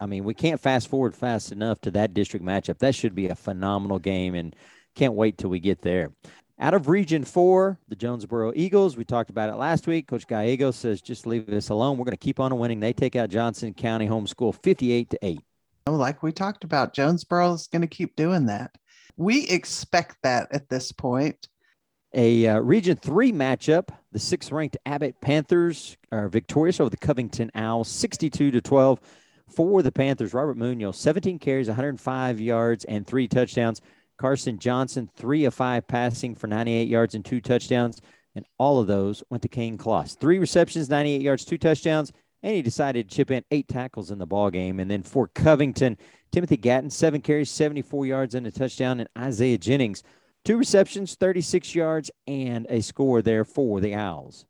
I 0.00 0.06
mean, 0.06 0.24
we 0.24 0.34
can't 0.34 0.60
fast 0.60 0.88
forward 0.88 1.14
fast 1.14 1.52
enough 1.52 1.80
to 1.82 1.90
that 1.90 2.14
district 2.14 2.44
matchup. 2.44 2.78
That 2.78 2.94
should 2.94 3.14
be 3.14 3.28
a 3.28 3.34
phenomenal 3.34 3.98
game 3.98 4.34
and 4.34 4.56
can't 4.94 5.14
wait 5.14 5.36
till 5.36 5.50
we 5.50 5.60
get 5.60 5.82
there. 5.82 6.10
Out 6.62 6.74
of 6.74 6.88
Region 6.90 7.24
4, 7.24 7.78
the 7.88 7.96
Jonesboro 7.96 8.52
Eagles, 8.54 8.94
we 8.94 9.02
talked 9.02 9.30
about 9.30 9.48
it 9.48 9.54
last 9.54 9.86
week. 9.86 10.06
Coach 10.06 10.26
Gallego 10.26 10.70
says, 10.70 11.00
just 11.00 11.26
leave 11.26 11.48
us 11.48 11.70
alone. 11.70 11.96
We're 11.96 12.04
going 12.04 12.12
to 12.12 12.18
keep 12.18 12.38
on 12.38 12.56
winning. 12.58 12.80
They 12.80 12.92
take 12.92 13.16
out 13.16 13.30
Johnson 13.30 13.72
County 13.72 14.06
Homeschool 14.06 14.54
58 14.62 15.08
to 15.08 15.18
8. 15.22 15.40
Oh, 15.86 15.92
like 15.92 16.22
we 16.22 16.32
talked 16.32 16.62
about, 16.62 16.92
Jonesboro 16.92 17.54
is 17.54 17.66
going 17.66 17.80
to 17.80 17.88
keep 17.88 18.14
doing 18.14 18.44
that. 18.46 18.72
We 19.16 19.48
expect 19.48 20.18
that 20.22 20.48
at 20.52 20.68
this 20.68 20.92
point. 20.92 21.48
A 22.12 22.46
uh, 22.46 22.58
Region 22.58 22.98
3 22.98 23.32
matchup. 23.32 23.88
The 24.12 24.18
sixth 24.18 24.52
ranked 24.52 24.76
Abbott 24.84 25.18
Panthers 25.22 25.96
are 26.12 26.28
victorious 26.28 26.78
over 26.78 26.90
the 26.90 26.98
Covington 26.98 27.50
Owls 27.54 27.88
62 27.88 28.50
to 28.50 28.60
12 28.60 29.00
for 29.48 29.82
the 29.82 29.92
Panthers. 29.92 30.34
Robert 30.34 30.58
Munoz, 30.58 30.98
17 30.98 31.38
carries, 31.38 31.68
105 31.68 32.38
yards, 32.38 32.84
and 32.84 33.06
three 33.06 33.28
touchdowns. 33.28 33.80
Carson 34.20 34.58
Johnson, 34.58 35.08
three 35.16 35.46
of 35.46 35.54
five 35.54 35.88
passing 35.88 36.34
for 36.34 36.46
98 36.46 36.88
yards 36.88 37.14
and 37.14 37.24
two 37.24 37.40
touchdowns. 37.40 38.02
And 38.34 38.44
all 38.58 38.78
of 38.78 38.86
those 38.86 39.24
went 39.30 39.42
to 39.44 39.48
Kane 39.48 39.78
Kloss. 39.78 40.14
Three 40.14 40.38
receptions, 40.38 40.90
98 40.90 41.22
yards, 41.22 41.46
two 41.46 41.56
touchdowns. 41.56 42.12
and 42.42 42.54
he 42.54 42.60
decided 42.60 43.08
to 43.08 43.16
chip 43.16 43.30
in 43.30 43.44
eight 43.50 43.66
tackles 43.66 44.10
in 44.10 44.18
the 44.18 44.26
ball 44.26 44.50
game. 44.50 44.78
And 44.78 44.90
then 44.90 45.02
for 45.02 45.28
Covington, 45.28 45.96
Timothy 46.32 46.58
Gatton, 46.58 46.90
seven 46.90 47.22
carries, 47.22 47.50
74 47.50 48.04
yards 48.04 48.34
and 48.34 48.46
a 48.46 48.50
touchdown, 48.50 49.00
and 49.00 49.08
Isaiah 49.16 49.56
Jennings, 49.56 50.02
two 50.44 50.58
receptions, 50.58 51.14
36 51.14 51.74
yards, 51.74 52.10
and 52.26 52.66
a 52.68 52.82
score 52.82 53.22
there 53.22 53.46
for 53.46 53.80
the 53.80 53.94
Owls. 53.94 54.44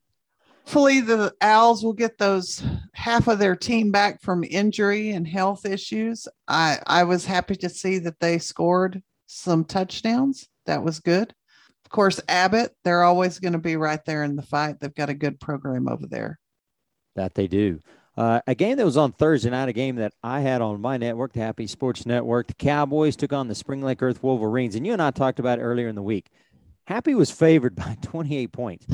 Hopefully, 0.64 1.00
the 1.00 1.32
Owls 1.40 1.84
will 1.84 1.92
get 1.92 2.18
those 2.18 2.60
half 2.92 3.28
of 3.28 3.38
their 3.38 3.54
team 3.54 3.92
back 3.92 4.20
from 4.20 4.42
injury 4.42 5.10
and 5.10 5.28
health 5.28 5.64
issues. 5.64 6.26
I, 6.48 6.80
I 6.88 7.04
was 7.04 7.24
happy 7.24 7.54
to 7.56 7.68
see 7.68 8.00
that 8.00 8.18
they 8.18 8.38
scored 8.38 9.02
some 9.30 9.64
touchdowns. 9.64 10.48
That 10.66 10.82
was 10.82 11.00
good. 11.00 11.32
Of 11.84 11.90
course, 11.90 12.20
Abbott, 12.28 12.74
they're 12.84 13.04
always 13.04 13.38
going 13.38 13.52
to 13.52 13.58
be 13.58 13.76
right 13.76 14.04
there 14.04 14.24
in 14.24 14.36
the 14.36 14.42
fight. 14.42 14.80
They've 14.80 14.94
got 14.94 15.08
a 15.08 15.14
good 15.14 15.40
program 15.40 15.88
over 15.88 16.06
there. 16.06 16.38
That 17.16 17.34
they 17.34 17.46
do. 17.46 17.80
Uh, 18.16 18.40
a 18.46 18.54
game 18.54 18.76
that 18.76 18.84
was 18.84 18.96
on 18.96 19.12
Thursday 19.12 19.50
night, 19.50 19.68
a 19.68 19.72
game 19.72 19.96
that 19.96 20.12
I 20.22 20.40
had 20.40 20.60
on 20.60 20.80
my 20.80 20.96
network, 20.96 21.32
the 21.32 21.40
Happy 21.40 21.66
Sports 21.66 22.04
Network. 22.04 22.48
The 22.48 22.54
Cowboys 22.54 23.16
took 23.16 23.32
on 23.32 23.48
the 23.48 23.54
Spring 23.54 23.82
Lake 23.82 24.02
Earth 24.02 24.22
Wolverines, 24.22 24.74
and 24.74 24.86
you 24.86 24.92
and 24.92 25.00
I 25.00 25.10
talked 25.10 25.38
about 25.38 25.58
earlier 25.60 25.88
in 25.88 25.94
the 25.94 26.02
week. 26.02 26.28
Happy 26.86 27.14
was 27.14 27.30
favored 27.30 27.76
by 27.76 27.96
28 28.02 28.52
points. 28.52 28.86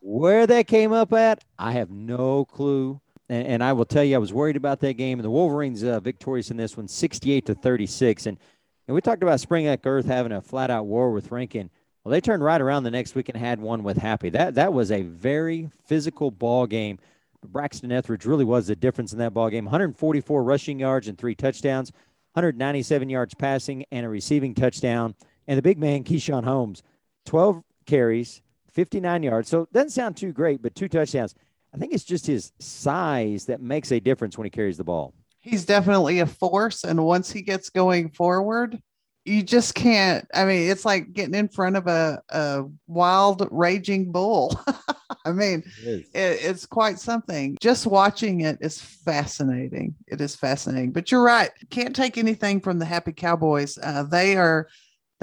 Where 0.00 0.46
that 0.46 0.66
came 0.66 0.92
up 0.92 1.12
at, 1.14 1.42
I 1.58 1.72
have 1.72 1.90
no 1.90 2.44
clue. 2.44 3.00
And, 3.30 3.46
and, 3.46 3.64
I 3.64 3.72
will 3.72 3.86
tell 3.86 4.04
you, 4.04 4.14
I 4.14 4.18
was 4.18 4.34
worried 4.34 4.56
about 4.56 4.80
that 4.80 4.94
game. 4.94 5.18
And 5.18 5.24
the 5.24 5.30
Wolverines 5.30 5.82
uh, 5.82 5.98
victorious 6.00 6.50
in 6.50 6.58
this 6.58 6.76
one, 6.76 6.86
68 6.86 7.46
to 7.46 7.54
36. 7.54 8.26
And, 8.26 8.38
and 8.86 8.94
we 8.94 9.00
talked 9.00 9.22
about 9.22 9.40
Spring 9.40 9.66
Lake 9.66 9.80
Earth 9.84 10.06
having 10.06 10.32
a 10.32 10.40
flat 10.40 10.70
out 10.70 10.86
war 10.86 11.10
with 11.10 11.30
Rankin. 11.30 11.70
Well, 12.02 12.12
they 12.12 12.20
turned 12.20 12.44
right 12.44 12.60
around 12.60 12.82
the 12.82 12.90
next 12.90 13.14
week 13.14 13.30
and 13.30 13.38
had 13.38 13.60
one 13.60 13.82
with 13.82 13.96
Happy. 13.96 14.28
That 14.28 14.54
that 14.56 14.72
was 14.72 14.90
a 14.90 15.02
very 15.02 15.70
physical 15.86 16.30
ball 16.30 16.66
game. 16.66 16.98
Braxton 17.42 17.92
Etheridge 17.92 18.26
really 18.26 18.44
was 18.44 18.66
the 18.66 18.76
difference 18.76 19.12
in 19.12 19.18
that 19.18 19.34
ball 19.34 19.50
game. 19.50 19.64
144 19.64 20.42
rushing 20.42 20.78
yards 20.78 21.08
and 21.08 21.16
three 21.16 21.34
touchdowns, 21.34 21.92
197 22.32 23.08
yards 23.08 23.34
passing 23.34 23.84
and 23.90 24.04
a 24.04 24.08
receiving 24.08 24.54
touchdown. 24.54 25.14
And 25.46 25.58
the 25.58 25.62
big 25.62 25.78
man, 25.78 26.04
Keyshawn 26.04 26.44
Holmes, 26.44 26.82
12 27.26 27.62
carries, 27.86 28.42
59 28.72 29.22
yards. 29.22 29.48
So 29.48 29.62
it 29.62 29.72
doesn't 29.72 29.90
sound 29.90 30.16
too 30.16 30.32
great, 30.32 30.62
but 30.62 30.74
two 30.74 30.88
touchdowns. 30.88 31.34
I 31.72 31.76
think 31.76 31.92
it's 31.92 32.04
just 32.04 32.26
his 32.26 32.52
size 32.58 33.46
that 33.46 33.60
makes 33.60 33.92
a 33.92 34.00
difference 34.00 34.38
when 34.38 34.44
he 34.44 34.50
carries 34.50 34.76
the 34.76 34.84
ball. 34.84 35.12
He's 35.44 35.66
definitely 35.66 36.20
a 36.20 36.26
force. 36.26 36.84
And 36.84 37.04
once 37.04 37.30
he 37.30 37.42
gets 37.42 37.68
going 37.68 38.08
forward, 38.10 38.80
you 39.26 39.42
just 39.42 39.74
can't. 39.74 40.26
I 40.34 40.46
mean, 40.46 40.70
it's 40.70 40.86
like 40.86 41.12
getting 41.12 41.34
in 41.34 41.48
front 41.48 41.76
of 41.76 41.86
a, 41.86 42.22
a 42.30 42.64
wild, 42.86 43.46
raging 43.50 44.10
bull. 44.10 44.58
I 45.26 45.32
mean, 45.32 45.62
it 45.82 46.06
it, 46.14 46.38
it's 46.42 46.64
quite 46.64 46.98
something. 46.98 47.56
Just 47.60 47.86
watching 47.86 48.40
it 48.40 48.58
is 48.62 48.80
fascinating. 48.80 49.94
It 50.06 50.22
is 50.22 50.34
fascinating. 50.34 50.92
But 50.92 51.10
you're 51.10 51.22
right. 51.22 51.50
Can't 51.70 51.94
take 51.94 52.16
anything 52.16 52.60
from 52.60 52.78
the 52.78 52.86
Happy 52.86 53.12
Cowboys. 53.12 53.78
Uh, 53.82 54.02
they 54.02 54.36
are 54.36 54.68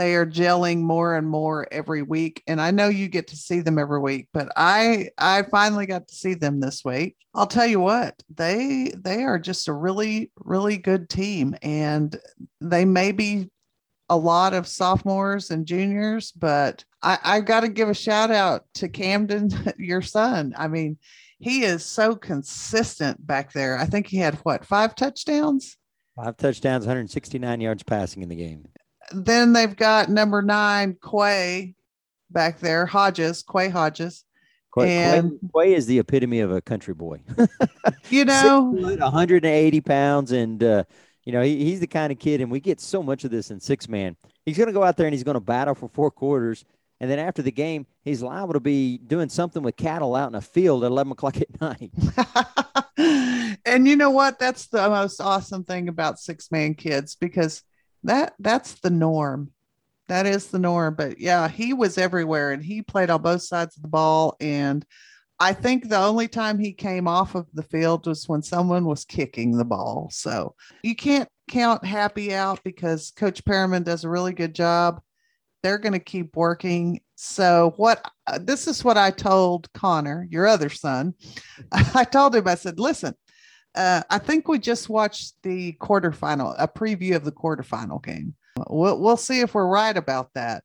they 0.02 0.16
are 0.16 0.26
gelling 0.26 0.80
more 0.80 1.16
and 1.16 1.30
more 1.30 1.68
every 1.72 2.02
week 2.02 2.42
and 2.48 2.60
i 2.60 2.72
know 2.72 2.88
you 2.88 3.08
get 3.08 3.28
to 3.28 3.36
see 3.36 3.60
them 3.60 3.78
every 3.78 4.00
week 4.00 4.28
but 4.34 4.52
i 4.56 5.08
i 5.20 5.44
finally 5.44 5.86
got 5.86 6.08
to 6.08 6.16
see 6.16 6.34
them 6.34 6.60
this 6.60 6.84
week. 6.84 7.16
I'll 7.36 7.46
tell 7.46 7.68
you 7.68 7.80
what 7.80 8.22
they 8.36 8.92
they 8.98 9.24
are 9.24 9.38
just 9.38 9.68
a 9.68 9.74
really 9.74 10.32
really 10.38 10.78
good 10.78 11.08
team 11.08 11.56
and 11.62 12.20
they 12.60 12.84
may 12.84 13.12
be 13.12 13.50
a 14.10 14.18
lot 14.18 14.56
of 14.56 14.68
sophomores 14.68 15.52
and 15.52 15.68
juniors 15.68 16.32
but 16.32 16.84
i 17.04 17.20
i 17.24 17.40
got 17.40 17.60
to 17.60 17.70
give 17.70 17.88
a 17.88 17.94
shout 17.94 18.32
out 18.32 18.66
to 18.76 18.90
camden 18.90 19.52
your 19.78 20.02
son. 20.02 20.56
I 20.58 20.68
mean 20.68 20.98
he 21.40 21.64
is 21.64 21.86
so 21.86 22.16
consistent 22.16 23.26
back 23.26 23.54
there. 23.54 23.78
I 23.78 23.86
think 23.86 24.08
he 24.08 24.18
had 24.18 24.36
what 24.38 24.66
five 24.66 24.96
touchdowns? 24.96 25.78
Five 26.16 26.38
touchdowns, 26.38 26.86
169 26.86 27.62
yards 27.62 27.84
passing 27.84 28.24
in 28.24 28.30
the 28.30 28.36
game 28.36 28.66
then 29.14 29.54
they've 29.54 29.76
got 29.76 30.10
number 30.10 30.42
nine, 30.42 30.98
Quay, 31.02 31.76
back 32.30 32.60
there, 32.60 32.86
Hodges, 32.86 33.44
Quay 33.44 33.70
Hodges. 33.70 34.26
Quay, 34.78 34.90
and 34.90 35.40
Quay, 35.54 35.74
is 35.74 35.86
the 35.86 36.00
epitome 36.00 36.40
of 36.40 36.52
a 36.52 36.62
country 36.62 36.94
boy. 36.94 37.22
you 38.10 38.26
know, 38.26 38.62
180 38.72 39.82
pounds, 39.82 40.32
and 40.32 40.64
uh, 40.64 40.84
you 41.24 41.34
know 41.34 41.42
he, 41.42 41.64
he's 41.64 41.80
the 41.80 41.88
kind 41.88 42.12
of 42.12 42.20
kid, 42.20 42.42
and 42.42 42.50
we 42.50 42.60
get 42.60 42.80
so 42.80 43.04
much 43.04 43.24
of 43.24 43.32
this 43.32 43.52
in 43.52 43.60
six 43.60 43.90
man. 43.90 44.16
He's 44.46 44.58
going 44.58 44.68
to 44.68 44.74
go 44.74 44.84
out 44.84 44.98
there 44.98 45.06
and 45.06 45.14
he's 45.14 45.24
going 45.24 45.36
to 45.36 45.42
battle 45.42 45.76
for 45.76 45.90
four 45.90 46.10
quarters, 46.10 46.66
and 47.02 47.10
then 47.10 47.20
after 47.20 47.42
the 47.42 47.52
game, 47.52 47.88
he's 48.04 48.22
liable 48.22 48.54
to 48.54 48.60
be 48.60 49.00
doing 49.00 49.28
something 49.28 49.64
with 49.64 49.76
cattle 49.76 50.16
out 50.16 50.30
in 50.30 50.36
a 50.36 50.42
field 50.42 50.84
at 50.84 50.92
11 50.92 51.14
o'clock 51.14 51.38
at 51.38 51.60
night. 51.60 51.92
and 53.66 53.88
you 53.88 53.96
know 53.96 54.12
what? 54.12 54.40
That's 54.40 54.68
the 54.68 54.88
most 54.90 55.20
awesome 55.20 55.64
thing 55.64 55.90
about 55.90 56.20
six 56.20 56.52
man 56.52 56.76
kids 56.76 57.16
because 57.16 57.64
that 58.04 58.34
that's 58.40 58.76
the 58.76 58.90
norm. 58.90 59.52
That 60.08 60.26
is 60.26 60.48
the 60.48 60.60
norm 60.60 60.96
but 60.96 61.20
yeah 61.20 61.48
he 61.48 61.74
was 61.74 61.98
everywhere 61.98 62.52
and 62.52 62.64
he 62.64 62.82
played 62.82 63.10
on 63.10 63.22
both 63.22 63.44
sides 63.44 63.78
of 63.78 63.82
the 63.82 63.88
ball. 63.88 64.36
And 64.42 64.86
i 65.40 65.54
think 65.54 65.88
the 65.88 65.98
only 65.98 66.28
time 66.28 66.60
he 66.60 66.74
came 66.74 67.08
off 67.08 67.34
of 67.34 67.48
the 67.54 67.64
field 67.64 68.06
was 68.06 68.28
when 68.28 68.42
someone 68.44 68.86
was 68.86 69.06
kicking 69.06 69.58
the 69.58 69.66
ball. 69.66 70.10
So 70.12 70.56
you 70.84 70.96
can't 70.96 71.30
count 71.50 71.86
happy 71.86 72.34
out 72.34 72.62
because 72.64 73.12
coach 73.12 73.44
perriman 73.44 73.84
does 73.84 74.04
a 74.04 74.10
really 74.10 74.34
good 74.34 74.56
job. 74.56 75.02
They're 75.64 75.78
going 75.78 75.94
to 75.94 76.00
keep 76.00 76.36
working. 76.36 77.02
So 77.16 77.74
what 77.78 78.04
uh, 78.28 78.40
this 78.42 78.68
is 78.68 78.84
what 78.84 78.98
i 78.98 79.12
told 79.12 79.72
connor 79.74 80.28
your 80.30 80.48
other 80.48 80.70
son. 80.70 81.14
I 81.72 82.04
told 82.04 82.36
him 82.36 82.48
i 82.48 82.56
said 82.56 82.80
listen 82.80 83.16
uh, 83.76 84.02
I 84.10 84.18
think 84.18 84.48
we 84.48 84.60
just 84.60 84.90
watched 84.90 85.36
the 85.44 85.74
quarterfinal, 85.74 86.56
a 86.58 86.68
preview 86.68 87.16
of 87.16 87.24
the 87.24 87.32
quarterfinal 87.32 88.04
game. 88.04 88.36
We'll, 88.70 89.00
we'll 89.00 89.18
see 89.18 89.40
if 89.42 89.54
we're 89.54 89.68
right 89.68 89.96
about 89.96 90.34
that. 90.34 90.64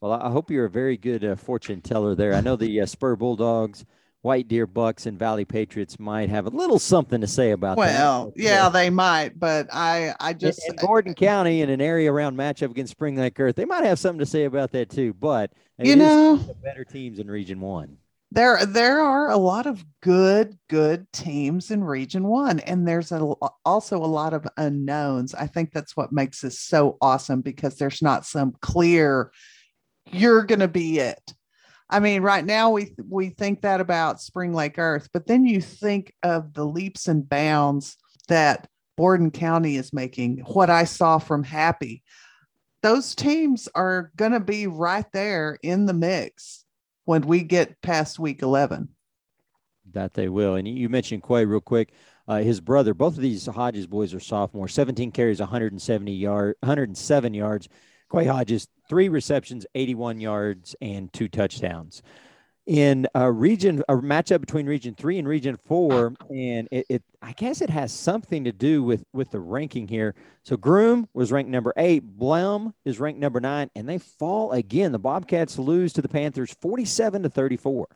Well, 0.00 0.12
I 0.12 0.30
hope 0.30 0.50
you're 0.50 0.66
a 0.66 0.70
very 0.70 0.96
good 0.96 1.24
uh, 1.24 1.34
fortune 1.34 1.80
teller 1.80 2.14
there. 2.14 2.34
I 2.34 2.40
know 2.40 2.54
the 2.54 2.82
uh, 2.82 2.86
Spur 2.86 3.16
Bulldogs, 3.16 3.84
White 4.22 4.46
Deer 4.46 4.66
Bucks, 4.66 5.06
and 5.06 5.18
Valley 5.18 5.44
Patriots 5.44 5.98
might 5.98 6.28
have 6.28 6.46
a 6.46 6.50
little 6.50 6.78
something 6.78 7.20
to 7.20 7.26
say 7.26 7.50
about 7.50 7.76
well, 7.76 7.88
that. 7.88 7.98
Well, 7.98 8.32
yeah, 8.36 8.68
they 8.68 8.90
might, 8.90 9.40
but 9.40 9.66
I, 9.72 10.14
I 10.20 10.34
just 10.34 10.64
in, 10.68 10.74
in 10.74 10.86
Gordon 10.86 11.14
County 11.14 11.62
in 11.62 11.70
an 11.70 11.80
area 11.80 12.12
around 12.12 12.36
matchup 12.36 12.70
against 12.70 12.92
Spring 12.92 13.16
Lake 13.16 13.38
Earth, 13.40 13.56
they 13.56 13.64
might 13.64 13.82
have 13.84 13.98
something 13.98 14.20
to 14.20 14.26
say 14.26 14.44
about 14.44 14.70
that 14.72 14.88
too. 14.88 15.12
But 15.14 15.52
you 15.78 15.96
know, 15.96 16.36
better 16.62 16.84
teams 16.84 17.18
in 17.18 17.28
Region 17.28 17.60
One 17.60 17.98
there 18.30 18.64
there 18.66 19.00
are 19.00 19.30
a 19.30 19.36
lot 19.36 19.66
of 19.66 19.84
good 20.02 20.58
good 20.68 21.10
teams 21.12 21.70
in 21.70 21.82
region 21.82 22.24
1 22.24 22.60
and 22.60 22.86
there's 22.86 23.10
a, 23.10 23.34
also 23.64 23.96
a 23.96 24.04
lot 24.06 24.34
of 24.34 24.46
unknowns. 24.56 25.34
I 25.34 25.46
think 25.46 25.72
that's 25.72 25.96
what 25.96 26.12
makes 26.12 26.42
this 26.42 26.60
so 26.60 26.98
awesome 27.00 27.40
because 27.40 27.76
there's 27.76 28.02
not 28.02 28.26
some 28.26 28.54
clear 28.60 29.32
you're 30.10 30.44
going 30.44 30.60
to 30.60 30.68
be 30.68 30.98
it. 30.98 31.32
I 31.88 32.00
mean 32.00 32.20
right 32.20 32.44
now 32.44 32.70
we 32.70 32.94
we 33.08 33.30
think 33.30 33.62
that 33.62 33.80
about 33.80 34.20
spring 34.20 34.52
lake 34.52 34.78
earth 34.78 35.08
but 35.12 35.26
then 35.26 35.46
you 35.46 35.62
think 35.62 36.12
of 36.22 36.52
the 36.52 36.66
leaps 36.66 37.08
and 37.08 37.26
bounds 37.26 37.96
that 38.28 38.68
borden 38.98 39.30
county 39.30 39.76
is 39.76 39.94
making 39.94 40.38
what 40.40 40.68
i 40.68 40.84
saw 40.84 41.18
from 41.18 41.42
happy. 41.42 42.02
Those 42.82 43.14
teams 43.14 43.68
are 43.74 44.12
going 44.16 44.32
to 44.32 44.40
be 44.40 44.66
right 44.66 45.10
there 45.12 45.58
in 45.62 45.86
the 45.86 45.94
mix 45.94 46.66
when 47.08 47.22
we 47.22 47.42
get 47.42 47.80
past 47.80 48.18
week 48.18 48.42
11. 48.42 48.86
That 49.92 50.12
they 50.12 50.28
will. 50.28 50.56
And 50.56 50.68
you 50.68 50.90
mentioned 50.90 51.22
Quay 51.22 51.46
real 51.46 51.62
quick. 51.62 51.94
Uh, 52.28 52.40
his 52.40 52.60
brother, 52.60 52.92
both 52.92 53.16
of 53.16 53.22
these 53.22 53.46
Hodges 53.46 53.86
boys 53.86 54.12
are 54.12 54.20
sophomores. 54.20 54.74
17 54.74 55.10
carries, 55.12 55.40
170 55.40 56.12
yard, 56.12 56.56
107 56.60 57.32
yards. 57.32 57.66
Quay 58.12 58.26
Hodges, 58.26 58.68
three 58.90 59.08
receptions, 59.08 59.64
81 59.74 60.20
yards, 60.20 60.76
and 60.82 61.10
two 61.10 61.28
touchdowns 61.28 62.02
in 62.68 63.06
a 63.14 63.32
region 63.32 63.82
a 63.88 63.94
matchup 63.94 64.40
between 64.40 64.66
region 64.66 64.94
three 64.94 65.18
and 65.18 65.26
region 65.26 65.56
four 65.64 66.12
and 66.28 66.68
it, 66.70 66.84
it, 66.90 67.02
i 67.22 67.32
guess 67.32 67.62
it 67.62 67.70
has 67.70 67.90
something 67.90 68.44
to 68.44 68.52
do 68.52 68.82
with 68.82 69.02
with 69.14 69.30
the 69.30 69.40
ranking 69.40 69.88
here. 69.88 70.14
So 70.44 70.56
groom 70.56 71.08
was 71.14 71.32
ranked 71.32 71.50
number 71.50 71.72
eight 71.78 72.04
blum 72.04 72.74
is 72.84 73.00
ranked 73.00 73.20
number 73.20 73.40
nine 73.40 73.70
and 73.74 73.88
they 73.88 73.98
fall 73.98 74.52
again. 74.52 74.92
The 74.92 74.98
bobcats 74.98 75.58
lose 75.58 75.94
to 75.94 76.02
the 76.02 76.08
panthers 76.08 76.54
47 76.60 77.22
to 77.22 77.30
34 77.30 77.88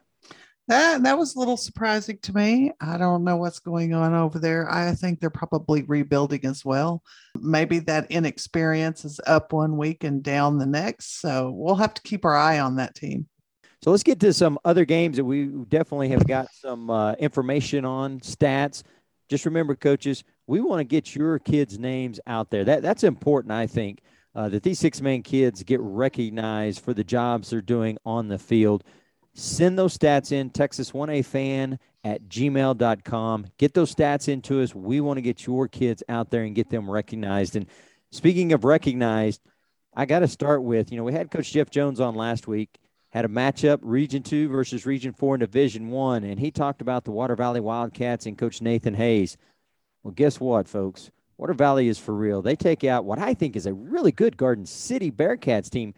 that 0.68 1.02
that 1.02 1.18
was 1.18 1.34
a 1.34 1.38
little 1.38 1.56
surprising 1.56 2.18
to 2.22 2.32
me. 2.32 2.72
I 2.80 2.96
don't 2.96 3.24
know 3.24 3.36
what's 3.36 3.58
going 3.58 3.92
on 3.94 4.14
over 4.14 4.38
there. 4.38 4.72
I 4.72 4.94
think 4.94 5.20
they're 5.20 5.28
probably 5.28 5.82
rebuilding 5.82 6.46
as 6.46 6.64
well. 6.64 7.02
Maybe 7.38 7.80
that 7.80 8.10
inexperience 8.10 9.04
is 9.04 9.20
up 9.26 9.52
one 9.52 9.76
week 9.76 10.04
and 10.04 10.22
down 10.22 10.58
the 10.58 10.66
next 10.66 11.20
so 11.20 11.50
we'll 11.54 11.74
have 11.74 11.94
to 11.94 12.02
keep 12.02 12.24
our 12.24 12.36
eye 12.36 12.60
on 12.60 12.76
that 12.76 12.94
team 12.94 13.26
so 13.82 13.90
let's 13.90 14.02
get 14.02 14.20
to 14.20 14.32
some 14.32 14.58
other 14.64 14.84
games 14.84 15.16
that 15.16 15.24
we 15.24 15.46
definitely 15.46 16.08
have 16.10 16.26
got 16.26 16.52
some 16.54 16.88
uh, 16.88 17.12
information 17.14 17.84
on, 17.84 18.20
stats. 18.20 18.82
Just 19.28 19.44
remember, 19.44 19.74
coaches, 19.74 20.24
we 20.46 20.60
want 20.60 20.80
to 20.80 20.84
get 20.84 21.14
your 21.14 21.38
kids' 21.38 21.78
names 21.78 22.20
out 22.26 22.50
there. 22.50 22.64
That 22.64 22.82
that's 22.82 23.04
important, 23.04 23.52
I 23.52 23.66
think, 23.66 24.00
uh, 24.34 24.48
that 24.50 24.62
these 24.62 24.78
six-man 24.78 25.22
kids 25.22 25.62
get 25.62 25.80
recognized 25.80 26.84
for 26.84 26.94
the 26.94 27.04
jobs 27.04 27.50
they're 27.50 27.60
doing 27.60 27.98
on 28.04 28.28
the 28.28 28.38
field. 28.38 28.84
Send 29.34 29.78
those 29.78 29.96
stats 29.96 30.30
in, 30.30 30.50
Texas 30.50 30.92
1A 30.92 31.24
fan 31.24 31.78
at 32.04 32.28
gmail.com. 32.28 33.46
Get 33.58 33.74
those 33.74 33.94
stats 33.94 34.28
into 34.28 34.60
us. 34.60 34.74
We 34.74 35.00
want 35.00 35.16
to 35.16 35.22
get 35.22 35.46
your 35.46 35.68
kids 35.68 36.02
out 36.08 36.30
there 36.30 36.42
and 36.42 36.54
get 36.54 36.68
them 36.68 36.90
recognized. 36.90 37.56
And 37.56 37.66
speaking 38.10 38.52
of 38.52 38.64
recognized, 38.64 39.40
I 39.94 40.04
got 40.04 40.20
to 40.20 40.28
start 40.28 40.62
with, 40.62 40.90
you 40.90 40.98
know, 40.98 41.04
we 41.04 41.12
had 41.12 41.30
Coach 41.30 41.52
Jeff 41.52 41.70
Jones 41.70 42.00
on 42.00 42.14
last 42.14 42.46
week, 42.46 42.78
had 43.12 43.26
a 43.26 43.28
matchup, 43.28 43.78
Region 43.82 44.22
2 44.22 44.48
versus 44.48 44.86
Region 44.86 45.12
4 45.12 45.34
in 45.34 45.40
Division 45.40 45.90
1, 45.90 46.24
and 46.24 46.40
he 46.40 46.50
talked 46.50 46.80
about 46.80 47.04
the 47.04 47.10
Water 47.10 47.36
Valley 47.36 47.60
Wildcats 47.60 48.24
and 48.24 48.38
Coach 48.38 48.62
Nathan 48.62 48.94
Hayes. 48.94 49.36
Well, 50.02 50.14
guess 50.14 50.40
what, 50.40 50.66
folks? 50.66 51.10
Water 51.36 51.52
Valley 51.52 51.88
is 51.88 51.98
for 51.98 52.14
real. 52.14 52.40
They 52.40 52.56
take 52.56 52.84
out 52.84 53.04
what 53.04 53.18
I 53.18 53.34
think 53.34 53.54
is 53.54 53.66
a 53.66 53.74
really 53.74 54.12
good 54.12 54.36
Garden 54.36 54.64
City 54.64 55.10
Bearcats 55.10 55.68
team 55.68 55.92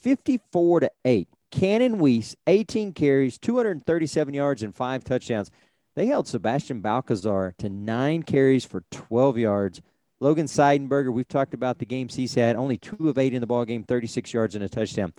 54 0.00 0.80
to 0.80 0.90
8. 1.04 1.28
Cannon 1.52 1.98
Weiss, 1.98 2.34
18 2.48 2.92
carries, 2.92 3.38
237 3.38 4.34
yards, 4.34 4.62
and 4.64 4.74
five 4.74 5.04
touchdowns. 5.04 5.50
They 5.94 6.06
held 6.06 6.26
Sebastian 6.26 6.80
Balcazar 6.80 7.54
to 7.58 7.68
nine 7.68 8.24
carries 8.24 8.64
for 8.64 8.82
12 8.90 9.38
yards. 9.38 9.82
Logan 10.18 10.46
Seidenberger, 10.46 11.12
we've 11.12 11.28
talked 11.28 11.54
about 11.54 11.78
the 11.78 11.86
games 11.86 12.14
he's 12.14 12.34
had, 12.34 12.56
only 12.56 12.76
two 12.76 13.08
of 13.08 13.18
eight 13.18 13.34
in 13.34 13.40
the 13.40 13.46
ball 13.46 13.64
game, 13.64 13.84
36 13.84 14.34
yards 14.34 14.54
and 14.54 14.64
a 14.64 14.68
touchdown. 14.68 15.12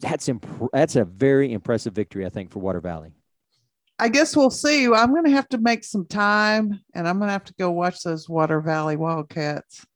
That's 0.00 0.28
imp- 0.28 0.70
that's 0.72 0.96
a 0.96 1.04
very 1.04 1.52
impressive 1.52 1.94
victory, 1.94 2.26
I 2.26 2.28
think, 2.28 2.50
for 2.50 2.58
Water 2.58 2.80
Valley. 2.80 3.12
I 3.98 4.08
guess 4.08 4.36
we'll 4.36 4.50
see. 4.50 4.86
I'm 4.86 5.10
going 5.10 5.24
to 5.24 5.30
have 5.30 5.48
to 5.50 5.58
make 5.58 5.84
some 5.84 6.04
time, 6.06 6.80
and 6.94 7.06
I'm 7.06 7.18
going 7.18 7.28
to 7.28 7.32
have 7.32 7.44
to 7.44 7.54
go 7.58 7.70
watch 7.70 8.02
those 8.02 8.28
Water 8.28 8.60
Valley 8.60 8.96
Wildcats. 8.96 9.86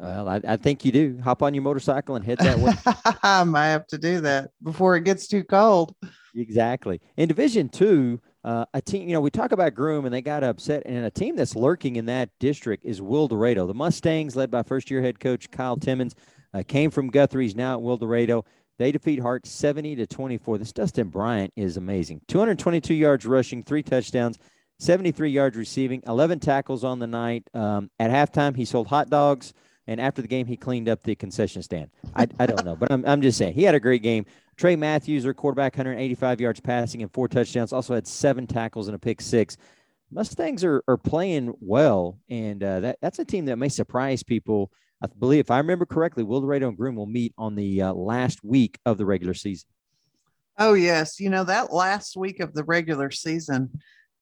Well, 0.00 0.28
I, 0.28 0.40
I, 0.46 0.56
think 0.56 0.84
you 0.84 0.90
do. 0.90 1.20
Hop 1.22 1.42
on 1.42 1.54
your 1.54 1.62
motorcycle 1.62 2.16
and 2.16 2.24
head 2.24 2.38
that 2.38 2.58
way. 2.58 2.72
I 3.22 3.44
might 3.44 3.68
have 3.68 3.86
to 3.88 3.98
do 3.98 4.20
that 4.22 4.50
before 4.62 4.96
it 4.96 5.04
gets 5.04 5.28
too 5.28 5.44
cold. 5.44 5.94
Exactly. 6.34 7.00
In 7.16 7.28
Division 7.28 7.68
Two, 7.68 8.20
uh, 8.42 8.64
a 8.74 8.82
team, 8.82 9.06
you 9.06 9.14
know, 9.14 9.20
we 9.20 9.30
talk 9.30 9.52
about 9.52 9.74
Groom 9.74 10.04
and 10.04 10.12
they 10.12 10.20
got 10.20 10.42
upset, 10.42 10.82
and 10.84 11.04
a 11.06 11.10
team 11.10 11.36
that's 11.36 11.54
lurking 11.54 11.96
in 11.96 12.06
that 12.06 12.30
district 12.40 12.84
is 12.84 13.00
Wildorado. 13.00 13.66
The 13.66 13.74
Mustangs, 13.74 14.34
led 14.34 14.50
by 14.50 14.62
first 14.62 14.90
year 14.90 15.00
head 15.00 15.20
coach 15.20 15.50
Kyle 15.50 15.76
Timmons, 15.76 16.16
uh, 16.52 16.62
came 16.66 16.90
from 16.90 17.10
Guthrie's 17.10 17.54
now 17.54 17.78
at 17.78 17.84
Wildorado. 17.84 18.44
They 18.78 18.92
defeat 18.92 19.20
Hart 19.20 19.46
70 19.46 19.96
to 19.96 20.06
24. 20.06 20.58
This 20.58 20.72
Dustin 20.72 21.08
Bryant 21.08 21.52
is 21.56 21.76
amazing. 21.76 22.22
222 22.28 22.94
yards 22.94 23.24
rushing, 23.24 23.62
three 23.62 23.82
touchdowns, 23.82 24.38
73 24.80 25.30
yards 25.30 25.56
receiving, 25.56 26.02
11 26.06 26.40
tackles 26.40 26.82
on 26.82 26.98
the 26.98 27.06
night. 27.06 27.48
Um, 27.54 27.90
at 27.98 28.10
halftime, 28.10 28.56
he 28.56 28.64
sold 28.64 28.88
hot 28.88 29.10
dogs. 29.10 29.52
And 29.86 30.00
after 30.00 30.22
the 30.22 30.28
game, 30.28 30.46
he 30.46 30.56
cleaned 30.56 30.88
up 30.88 31.02
the 31.02 31.14
concession 31.14 31.62
stand. 31.62 31.90
I, 32.16 32.26
I 32.38 32.46
don't 32.46 32.64
know, 32.64 32.74
but 32.74 32.90
I'm, 32.90 33.04
I'm 33.06 33.20
just 33.20 33.36
saying 33.36 33.54
he 33.54 33.64
had 33.64 33.74
a 33.74 33.80
great 33.80 34.02
game. 34.02 34.24
Trey 34.56 34.76
Matthews, 34.76 35.24
their 35.24 35.34
quarterback, 35.34 35.74
185 35.74 36.40
yards 36.40 36.60
passing 36.60 37.02
and 37.02 37.12
four 37.12 37.28
touchdowns. 37.28 37.72
Also 37.72 37.94
had 37.94 38.06
seven 38.06 38.46
tackles 38.46 38.88
and 38.88 38.94
a 38.94 38.98
pick 38.98 39.20
six. 39.20 39.56
Mustangs 40.10 40.64
are, 40.64 40.82
are 40.86 40.96
playing 40.96 41.52
well, 41.60 42.18
and 42.28 42.62
uh, 42.62 42.80
that, 42.80 42.98
that's 43.02 43.18
a 43.18 43.24
team 43.24 43.46
that 43.46 43.56
may 43.56 43.68
surprise 43.68 44.22
people. 44.22 44.70
I 45.04 45.18
believe, 45.18 45.40
if 45.40 45.50
I 45.50 45.58
remember 45.58 45.84
correctly, 45.84 46.24
Wildorado 46.24 46.68
and 46.68 46.76
Groom 46.76 46.96
will 46.96 47.06
meet 47.06 47.34
on 47.36 47.54
the 47.54 47.82
uh, 47.82 47.92
last 47.92 48.42
week 48.42 48.78
of 48.86 48.96
the 48.96 49.04
regular 49.04 49.34
season. 49.34 49.68
Oh 50.58 50.74
yes, 50.74 51.20
you 51.20 51.30
know 51.30 51.44
that 51.44 51.72
last 51.72 52.16
week 52.16 52.40
of 52.40 52.54
the 52.54 52.64
regular 52.64 53.10
season 53.10 53.70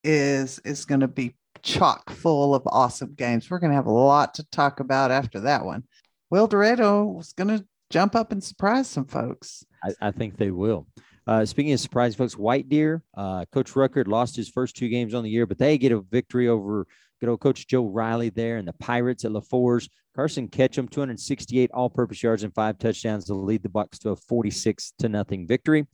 is 0.02 0.58
is 0.64 0.84
going 0.84 1.00
to 1.00 1.08
be 1.08 1.36
chock 1.62 2.10
full 2.10 2.54
of 2.54 2.62
awesome 2.66 3.14
games. 3.14 3.48
We're 3.48 3.60
going 3.60 3.70
to 3.70 3.76
have 3.76 3.86
a 3.86 3.92
lot 3.92 4.34
to 4.34 4.44
talk 4.50 4.80
about 4.80 5.10
after 5.10 5.40
that 5.40 5.64
one. 5.64 5.84
Wildorado 6.32 7.14
was 7.14 7.32
going 7.32 7.56
to 7.56 7.64
jump 7.90 8.16
up 8.16 8.32
and 8.32 8.42
surprise 8.42 8.88
some 8.88 9.04
folks. 9.04 9.64
I, 9.84 10.08
I 10.08 10.10
think 10.10 10.36
they 10.36 10.50
will. 10.50 10.86
Uh, 11.26 11.44
speaking 11.44 11.72
of 11.72 11.78
surprise, 11.78 12.16
folks, 12.16 12.36
White 12.36 12.68
Deer, 12.68 13.02
uh, 13.16 13.44
Coach 13.52 13.72
Ruckert 13.74 14.08
lost 14.08 14.34
his 14.34 14.48
first 14.48 14.74
two 14.74 14.88
games 14.88 15.14
on 15.14 15.22
the 15.22 15.30
year, 15.30 15.46
but 15.46 15.58
they 15.58 15.78
get 15.78 15.92
a 15.92 16.00
victory 16.00 16.48
over 16.48 16.86
good 17.22 17.30
old 17.30 17.40
Coach 17.40 17.68
Joe 17.68 17.86
Riley 17.86 18.30
there 18.30 18.56
and 18.56 18.66
the 18.66 18.72
Pirates 18.72 19.24
at 19.24 19.30
Lefors. 19.30 19.88
Carson 20.16 20.48
Ketchum, 20.48 20.88
268 20.88 21.70
all-purpose 21.72 22.20
yards 22.20 22.42
and 22.42 22.52
five 22.52 22.78
touchdowns 22.78 23.26
to 23.26 23.34
lead 23.34 23.62
the 23.62 23.68
Bucks 23.68 24.00
to 24.00 24.10
a 24.10 24.16
46 24.16 24.92
to 24.98 25.08
nothing 25.08 25.46
victory. 25.46 25.86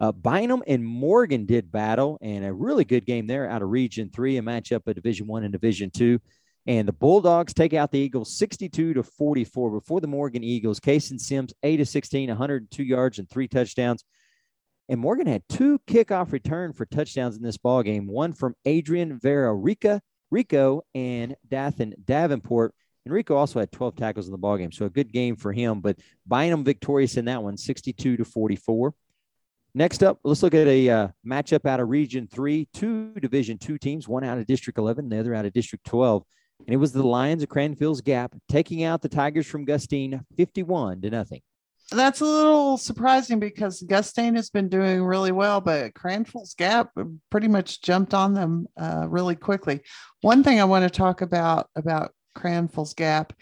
Uh, 0.00 0.10
Bynum 0.10 0.64
and 0.66 0.84
Morgan 0.84 1.46
did 1.46 1.70
battle, 1.70 2.18
and 2.20 2.44
a 2.44 2.52
really 2.52 2.84
good 2.84 3.06
game 3.06 3.28
there 3.28 3.48
out 3.48 3.62
of 3.62 3.70
Region 3.70 4.10
Three, 4.12 4.38
a 4.38 4.42
matchup 4.42 4.88
of 4.88 4.96
Division 4.96 5.28
One 5.28 5.44
and 5.44 5.52
Division 5.52 5.92
Two. 5.92 6.18
And 6.66 6.88
the 6.88 6.92
Bulldogs 6.92 7.54
take 7.54 7.74
out 7.74 7.92
the 7.92 8.00
Eagles 8.00 8.36
62 8.36 8.94
to 8.94 9.02
44 9.04 9.70
before 9.70 10.00
the 10.00 10.08
Morgan 10.08 10.42
Eagles. 10.42 10.80
Kason 10.80 11.20
Sims, 11.20 11.54
8 11.62 11.76
to 11.76 11.86
16, 11.86 12.28
102 12.28 12.82
yards 12.82 13.20
and 13.20 13.30
three 13.30 13.46
touchdowns. 13.46 14.04
And 14.88 15.00
Morgan 15.00 15.28
had 15.28 15.42
two 15.48 15.78
kickoff 15.86 16.32
return 16.32 16.72
for 16.72 16.86
touchdowns 16.86 17.36
in 17.36 17.42
this 17.44 17.56
ball 17.56 17.84
game, 17.84 18.08
one 18.08 18.32
from 18.32 18.56
Adrian 18.64 19.20
Vera 19.20 19.54
Rica, 19.54 20.02
Rico 20.32 20.82
and 20.94 21.36
Dathan 21.48 21.94
Davenport. 22.04 22.74
And 23.04 23.12
Rico 23.12 23.36
also 23.36 23.60
had 23.60 23.70
12 23.70 23.96
tackles 23.96 24.26
in 24.26 24.32
the 24.32 24.38
ball 24.38 24.56
game. 24.56 24.72
So 24.72 24.86
a 24.86 24.90
good 24.90 25.12
game 25.12 25.36
for 25.36 25.52
him, 25.52 25.80
but 25.80 25.98
Bynum 26.26 26.64
victorious 26.64 27.16
in 27.16 27.26
that 27.26 27.42
one, 27.42 27.56
62 27.56 28.16
to 28.16 28.24
44. 28.24 28.94
Next 29.74 30.02
up, 30.02 30.18
let's 30.24 30.42
look 30.42 30.54
at 30.54 30.66
a 30.66 30.88
uh, 30.88 31.08
matchup 31.26 31.66
out 31.66 31.80
of 31.80 31.88
Region 31.88 32.28
3, 32.30 32.68
two 32.72 33.12
Division 33.14 33.58
2 33.58 33.78
teams, 33.78 34.08
one 34.08 34.24
out 34.24 34.38
of 34.38 34.46
District 34.46 34.78
11, 34.78 35.08
the 35.08 35.18
other 35.18 35.34
out 35.34 35.46
of 35.46 35.52
District 35.52 35.84
12. 35.86 36.24
And 36.66 36.74
it 36.74 36.78
was 36.78 36.92
the 36.92 37.02
Lions 37.02 37.42
of 37.42 37.48
Cranfills 37.48 38.02
Gap 38.02 38.34
taking 38.48 38.84
out 38.84 39.02
the 39.02 39.08
Tigers 39.08 39.46
from 39.46 39.64
Gustine 39.64 40.24
51 40.36 41.02
to 41.02 41.10
nothing. 41.10 41.40
That's 41.92 42.20
a 42.20 42.24
little 42.24 42.78
surprising 42.78 43.38
because 43.38 43.82
Gustine 43.82 44.34
has 44.34 44.50
been 44.50 44.68
doing 44.68 45.02
really 45.02 45.32
well, 45.32 45.60
but 45.60 45.94
Cranfills 45.94 46.56
Gap 46.56 46.90
pretty 47.30 47.48
much 47.48 47.82
jumped 47.82 48.14
on 48.14 48.34
them 48.34 48.66
uh, 48.80 49.06
really 49.08 49.36
quickly. 49.36 49.80
One 50.20 50.42
thing 50.42 50.60
I 50.60 50.64
want 50.64 50.84
to 50.84 50.90
talk 50.90 51.20
about 51.20 51.68
about 51.76 52.12
Cranfills 52.36 52.96
Gap 52.96 53.32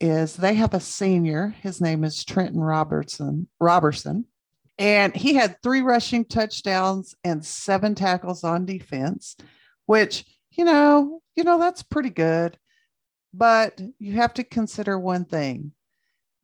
is 0.00 0.36
they 0.36 0.54
have 0.54 0.74
a 0.74 0.80
senior. 0.80 1.54
His 1.62 1.80
name 1.80 2.04
is 2.04 2.24
Trenton 2.24 2.60
Robertson. 2.60 3.48
Robertson 3.60 4.26
and 4.78 5.14
he 5.16 5.34
had 5.34 5.60
three 5.62 5.80
rushing 5.80 6.24
touchdowns 6.24 7.14
and 7.24 7.44
seven 7.44 7.94
tackles 7.94 8.44
on 8.44 8.66
defense, 8.66 9.36
which, 9.86 10.24
you 10.50 10.64
know, 10.64 11.20
you 11.34 11.44
know, 11.44 11.58
that's 11.58 11.82
pretty 11.82 12.10
good. 12.10 12.58
But 13.32 13.80
you 13.98 14.14
have 14.14 14.34
to 14.34 14.44
consider 14.44 14.98
one 14.98 15.24
thing. 15.24 15.72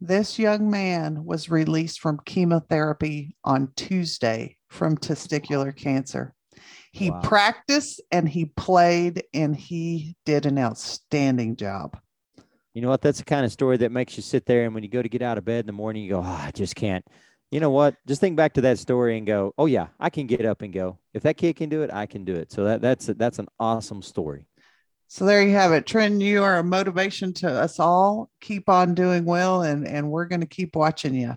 This 0.05 0.37
young 0.37 0.69
man 0.69 1.25
was 1.25 1.49
released 1.49 2.01
from 2.01 2.19
chemotherapy 2.25 3.37
on 3.45 3.73
Tuesday 3.77 4.57
from 4.69 4.97
testicular 4.97 5.75
cancer. 5.75 6.35
He 6.91 7.13
wow. 7.13 7.21
practiced 7.23 8.01
and 8.11 8.29
he 8.29 8.47
played 8.47 9.23
and 9.33 9.55
he 9.55 10.17
did 10.27 10.45
an 10.45 10.59
outstanding 10.59 11.55
job. 11.55 11.97
You 12.75 12.83
know 12.83 12.89
what? 12.89 13.01
That's 13.01 13.19
the 13.19 13.25
kind 13.25 13.45
of 13.45 13.53
story 13.53 13.77
that 13.77 13.93
makes 13.93 14.17
you 14.17 14.25
sit 14.25 14.45
there 14.45 14.65
and 14.65 14.75
when 14.75 14.83
you 14.83 14.89
go 14.89 15.03
to 15.03 15.09
get 15.09 15.23
out 15.23 15.39
of 15.39 15.45
bed 15.45 15.61
in 15.61 15.67
the 15.67 15.73
morning, 15.73 16.03
you 16.03 16.11
go, 16.11 16.19
oh, 16.19 16.23
I 16.23 16.51
just 16.53 16.75
can't 16.75 17.05
you 17.53 17.61
know 17.61 17.71
what? 17.71 17.95
Just 18.09 18.23
think 18.23 18.35
back 18.35 18.55
to 18.55 18.63
that 18.63 18.79
story 18.79 19.19
and 19.19 19.27
go, 19.27 19.53
oh 19.59 19.67
yeah, 19.67 19.89
I 20.01 20.09
can 20.09 20.27
get 20.27 20.47
up 20.47 20.63
and 20.63 20.73
go. 20.73 20.99
If 21.13 21.23
that 21.25 21.37
kid 21.37 21.55
can 21.55 21.69
do 21.69 21.83
it, 21.83 21.93
I 21.93 22.07
can 22.07 22.25
do 22.25 22.35
it. 22.35 22.51
So 22.51 22.65
that 22.65 22.81
that's 22.81 23.07
that's 23.07 23.39
an 23.39 23.49
awesome 23.61 24.01
story. 24.01 24.47
So 25.13 25.27
there 25.27 25.43
you 25.43 25.51
have 25.51 25.73
it, 25.73 25.85
Trent. 25.85 26.23
You 26.23 26.43
are 26.43 26.57
a 26.57 26.65
motivation 26.65 27.35
to 27.35 27.51
us 27.51 27.79
all. 27.79 28.31
Keep 28.41 28.71
on 28.71 28.95
doing 28.95 29.27
well, 29.27 29.61
and 29.61 29.87
and 29.87 30.11
we're 30.11 30.25
going 30.25 30.41
to 30.41 30.47
keep 30.47 30.75
watching 30.75 31.15
you. 31.15 31.37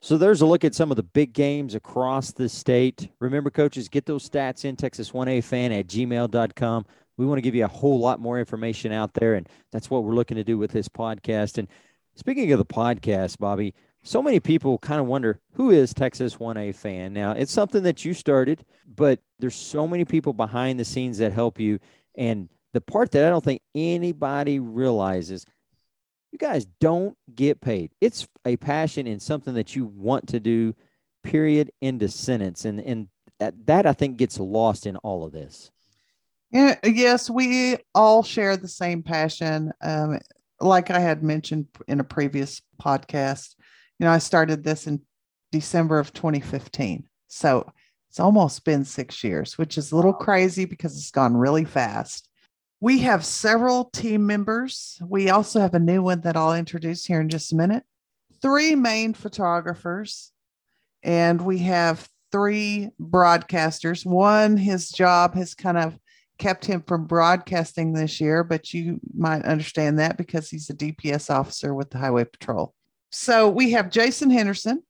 So 0.00 0.18
there's 0.18 0.40
a 0.40 0.46
look 0.46 0.64
at 0.64 0.74
some 0.74 0.90
of 0.90 0.96
the 0.96 1.04
big 1.04 1.32
games 1.32 1.76
across 1.76 2.32
the 2.32 2.48
state. 2.48 3.08
Remember, 3.20 3.48
coaches, 3.48 3.88
get 3.88 4.06
those 4.06 4.28
stats 4.28 4.64
in 4.64 4.74
Texas 4.74 5.12
1A 5.12 5.44
fan 5.44 5.70
at 5.70 5.86
gmail.com. 5.86 6.84
We 7.16 7.26
want 7.26 7.38
to 7.38 7.42
give 7.42 7.54
you 7.54 7.64
a 7.64 7.68
whole 7.68 8.00
lot 8.00 8.18
more 8.18 8.40
information 8.40 8.90
out 8.90 9.14
there, 9.14 9.34
and 9.34 9.48
that's 9.70 9.88
what 9.88 10.02
we're 10.02 10.16
looking 10.16 10.36
to 10.38 10.44
do 10.44 10.58
with 10.58 10.72
this 10.72 10.88
podcast. 10.88 11.58
And 11.58 11.68
speaking 12.16 12.50
of 12.50 12.58
the 12.58 12.64
podcast, 12.64 13.38
Bobby, 13.38 13.72
so 14.02 14.20
many 14.20 14.40
people 14.40 14.78
kind 14.78 15.00
of 15.00 15.06
wonder 15.06 15.38
who 15.52 15.70
is 15.70 15.94
Texas 15.94 16.38
1A 16.38 16.74
fan. 16.74 17.12
Now, 17.12 17.30
it's 17.30 17.52
something 17.52 17.84
that 17.84 18.04
you 18.04 18.14
started, 18.14 18.64
but 18.84 19.20
there's 19.38 19.54
so 19.54 19.86
many 19.86 20.04
people 20.04 20.32
behind 20.32 20.80
the 20.80 20.84
scenes 20.84 21.18
that 21.18 21.32
help 21.32 21.60
you. 21.60 21.78
And 22.16 22.48
the 22.76 22.80
part 22.82 23.10
that 23.12 23.24
I 23.24 23.30
don't 23.30 23.42
think 23.42 23.62
anybody 23.74 24.60
realizes, 24.60 25.46
you 26.30 26.38
guys 26.38 26.66
don't 26.78 27.16
get 27.34 27.62
paid. 27.62 27.92
It's 28.02 28.28
a 28.44 28.58
passion 28.58 29.06
and 29.06 29.22
something 29.22 29.54
that 29.54 29.74
you 29.74 29.86
want 29.86 30.28
to 30.28 30.40
do, 30.40 30.74
period, 31.24 31.70
end 31.80 32.02
of 32.02 32.12
sentence. 32.12 32.66
And, 32.66 32.78
and 32.78 33.08
that, 33.40 33.54
that 33.64 33.86
I 33.86 33.94
think 33.94 34.18
gets 34.18 34.38
lost 34.38 34.84
in 34.84 34.96
all 34.98 35.24
of 35.24 35.32
this. 35.32 35.70
Yeah, 36.50 36.74
yes, 36.84 37.30
we 37.30 37.78
all 37.94 38.22
share 38.22 38.58
the 38.58 38.68
same 38.68 39.02
passion. 39.02 39.72
Um, 39.80 40.20
like 40.60 40.90
I 40.90 41.00
had 41.00 41.22
mentioned 41.22 41.68
in 41.88 42.00
a 42.00 42.04
previous 42.04 42.60
podcast, 42.78 43.54
you 43.98 44.04
know, 44.04 44.12
I 44.12 44.18
started 44.18 44.62
this 44.62 44.86
in 44.86 45.00
December 45.50 45.98
of 45.98 46.12
2015. 46.12 47.08
So 47.28 47.72
it's 48.10 48.20
almost 48.20 48.66
been 48.66 48.84
six 48.84 49.24
years, 49.24 49.56
which 49.56 49.78
is 49.78 49.92
a 49.92 49.96
little 49.96 50.12
crazy 50.12 50.66
because 50.66 50.94
it's 50.94 51.10
gone 51.10 51.34
really 51.34 51.64
fast. 51.64 52.28
We 52.80 52.98
have 53.00 53.24
several 53.24 53.86
team 53.86 54.26
members. 54.26 55.00
We 55.02 55.30
also 55.30 55.60
have 55.60 55.74
a 55.74 55.78
new 55.78 56.02
one 56.02 56.20
that 56.22 56.36
I'll 56.36 56.54
introduce 56.54 57.04
here 57.04 57.20
in 57.20 57.28
just 57.28 57.52
a 57.52 57.56
minute. 57.56 57.84
Three 58.42 58.74
main 58.74 59.14
photographers, 59.14 60.32
and 61.02 61.40
we 61.40 61.58
have 61.60 62.08
three 62.30 62.90
broadcasters. 63.00 64.04
One, 64.04 64.56
his 64.56 64.90
job 64.90 65.34
has 65.34 65.54
kind 65.54 65.78
of 65.78 65.98
kept 66.38 66.66
him 66.66 66.82
from 66.86 67.06
broadcasting 67.06 67.92
this 67.92 68.20
year, 68.20 68.44
but 68.44 68.74
you 68.74 69.00
might 69.16 69.44
understand 69.44 69.98
that 69.98 70.18
because 70.18 70.50
he's 70.50 70.68
a 70.68 70.74
DPS 70.74 71.30
officer 71.30 71.74
with 71.74 71.90
the 71.90 71.98
Highway 71.98 72.24
Patrol. 72.24 72.74
So 73.10 73.48
we 73.48 73.70
have 73.70 73.90
Jason 73.90 74.30
Henderson. 74.30 74.82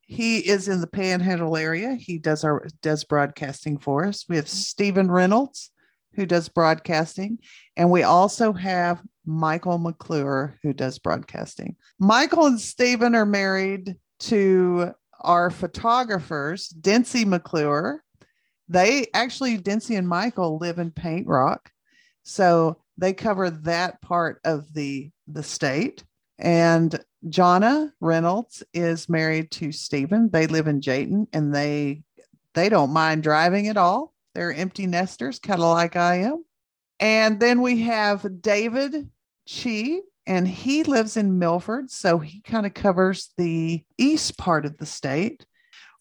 He 0.00 0.38
is 0.38 0.68
in 0.68 0.80
the 0.80 0.86
Panhandle 0.86 1.56
area. 1.56 1.94
He 1.94 2.18
does 2.18 2.44
our 2.44 2.66
does 2.80 3.04
broadcasting 3.04 3.78
for 3.78 4.06
us. 4.06 4.24
We 4.28 4.36
have 4.36 4.48
Stephen 4.48 5.10
Reynolds, 5.10 5.70
who 6.16 6.26
does 6.26 6.48
broadcasting, 6.48 7.38
and 7.76 7.90
we 7.90 8.02
also 8.02 8.52
have 8.52 9.02
Michael 9.24 9.78
McClure, 9.78 10.58
who 10.62 10.72
does 10.72 10.98
broadcasting. 10.98 11.76
Michael 11.98 12.46
and 12.46 12.60
Stephen 12.60 13.14
are 13.14 13.26
married 13.26 13.96
to 14.20 14.92
our 15.20 15.50
photographers, 15.50 16.72
Dency 16.80 17.24
McClure. 17.24 18.02
They 18.68 19.06
actually, 19.14 19.58
Dency 19.58 19.98
and 19.98 20.08
Michael 20.08 20.58
live 20.58 20.78
in 20.78 20.90
Paint 20.90 21.26
Rock. 21.26 21.70
So 22.22 22.82
they 22.98 23.12
cover 23.12 23.50
that 23.50 24.00
part 24.00 24.40
of 24.44 24.72
the, 24.72 25.10
the 25.28 25.42
state. 25.42 26.04
And 26.38 26.98
Jonna 27.28 27.92
Reynolds 28.00 28.62
is 28.72 29.08
married 29.08 29.50
to 29.52 29.72
Stephen. 29.72 30.30
They 30.30 30.46
live 30.46 30.66
in 30.66 30.80
Jayton 30.80 31.28
and 31.32 31.54
they 31.54 32.02
they 32.54 32.68
don't 32.70 32.90
mind 32.90 33.22
driving 33.22 33.68
at 33.68 33.76
all. 33.76 34.14
They're 34.36 34.52
empty 34.52 34.86
nesters, 34.86 35.38
kind 35.38 35.62
of 35.62 35.70
like 35.70 35.96
I 35.96 36.16
am. 36.16 36.44
And 37.00 37.40
then 37.40 37.62
we 37.62 37.80
have 37.84 38.42
David 38.42 39.08
Chi, 39.48 40.00
and 40.26 40.46
he 40.46 40.82
lives 40.82 41.16
in 41.16 41.38
Milford. 41.38 41.90
So 41.90 42.18
he 42.18 42.42
kind 42.42 42.66
of 42.66 42.74
covers 42.74 43.30
the 43.38 43.82
east 43.96 44.36
part 44.36 44.66
of 44.66 44.76
the 44.76 44.84
state. 44.84 45.46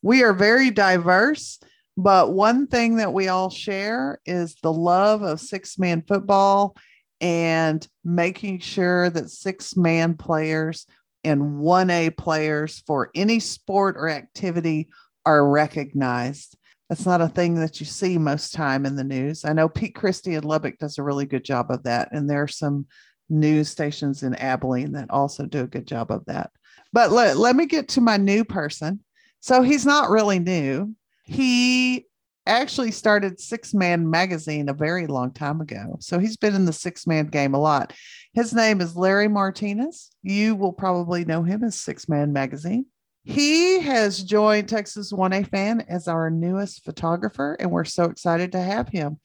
We 0.02 0.22
are 0.22 0.34
very 0.34 0.70
diverse, 0.70 1.62
but 1.96 2.34
one 2.34 2.68
thing 2.68 2.98
that 2.98 3.14
we 3.14 3.30
all 3.30 3.50
share 3.50 4.20
is 4.26 4.56
the 4.62 4.74
love 4.74 5.22
of 5.22 5.40
six 5.40 5.80
man 5.80 6.04
football 6.06 6.76
and 7.22 7.88
making 8.04 8.60
sure 8.60 9.10
that 9.12 9.30
six 9.30 9.78
man 9.78 10.16
players 10.16 10.86
and 11.24 11.62
1A 11.62 12.18
players 12.18 12.84
for 12.86 13.12
any 13.16 13.40
sport 13.40 13.96
or 13.98 14.10
activity 14.10 14.90
are 15.26 15.50
recognized. 15.50 16.58
That's 16.90 17.06
not 17.06 17.22
a 17.22 17.28
thing 17.28 17.56
that 17.56 17.80
you 17.80 17.86
see 17.86 18.18
most 18.18 18.54
time 18.54 18.86
in 18.86 18.96
the 18.96 19.04
news. 19.04 19.44
I 19.44 19.54
know 19.54 19.68
Pete 19.68 19.96
Christy 19.96 20.36
in 20.36 20.44
Lubbock 20.44 20.78
does 20.78 20.98
a 20.98 21.04
really 21.04 21.26
good 21.26 21.44
job 21.44 21.72
of 21.72 21.84
that, 21.84 22.10
and 22.12 22.30
there 22.30 22.44
are 22.44 22.48
some 22.48 22.86
news 23.30 23.70
stations 23.70 24.22
in 24.22 24.36
Abilene 24.36 24.92
that 24.92 25.10
also 25.10 25.46
do 25.46 25.62
a 25.62 25.68
good 25.68 25.88
job 25.88 26.12
of 26.12 26.24
that. 26.26 26.52
But 26.94 27.12
let, 27.12 27.38
let 27.38 27.56
me 27.56 27.66
get 27.66 27.90
to 27.90 28.02
my 28.02 28.18
new 28.18 28.46
person. 28.46 29.02
So 29.40 29.62
he's 29.62 29.86
not 29.86 30.10
really 30.10 30.40
new. 30.40 30.96
He 31.24 32.06
actually 32.46 32.92
started 32.92 33.40
Six 33.40 33.74
Man 33.74 34.10
Magazine 34.10 34.70
a 34.70 34.74
very 34.74 35.08
long 35.08 35.32
time 35.32 35.62
ago. 35.62 35.98
So 36.00 36.20
he's 36.20 36.38
been 36.38 36.56
in 36.56 36.66
the 36.66 36.74
six 36.74 37.08
man 37.08 37.28
game 37.28 37.54
a 37.54 37.60
lot. 37.60 37.94
His 38.34 38.54
name 38.54 38.82
is 38.82 38.96
Larry 38.96 39.28
Martinez. 39.28 40.12
You 40.22 40.56
will 40.56 40.74
probably 40.74 41.26
know 41.26 41.42
him 41.42 41.64
as 41.64 41.80
Six 41.80 42.08
Man 42.08 42.34
Magazine. 42.34 42.86
He 43.26 43.80
has 43.80 44.24
joined 44.24 44.70
Texas 44.70 45.12
1A 45.12 45.50
Fan 45.50 45.82
as 45.90 46.08
our 46.08 46.30
newest 46.30 46.86
photographer, 46.86 47.58
and 47.60 47.72
we're 47.72 47.84
so 47.84 48.06
excited 48.06 48.52
to 48.52 48.62
have 48.62 48.88
him. 48.88 49.20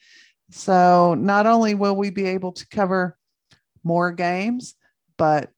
So, 0.50 1.14
not 1.14 1.46
only 1.46 1.74
will 1.74 1.94
we 1.94 2.08
be 2.08 2.24
able 2.26 2.52
to 2.52 2.68
cover 2.68 3.16
more 3.84 4.10
games, 4.10 4.74
but 5.18 5.50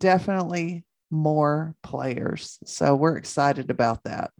definitely 0.00 0.84
more 1.12 1.76
players. 1.84 2.58
So, 2.66 2.96
we're 2.96 3.16
excited 3.16 3.70
about 3.70 4.02
that. 4.04 4.32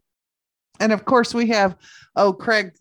And 0.81 0.93
of 0.93 1.05
course, 1.05 1.33
we 1.33 1.47
have, 1.49 1.77
oh, 2.17 2.33
Craig, 2.33 2.73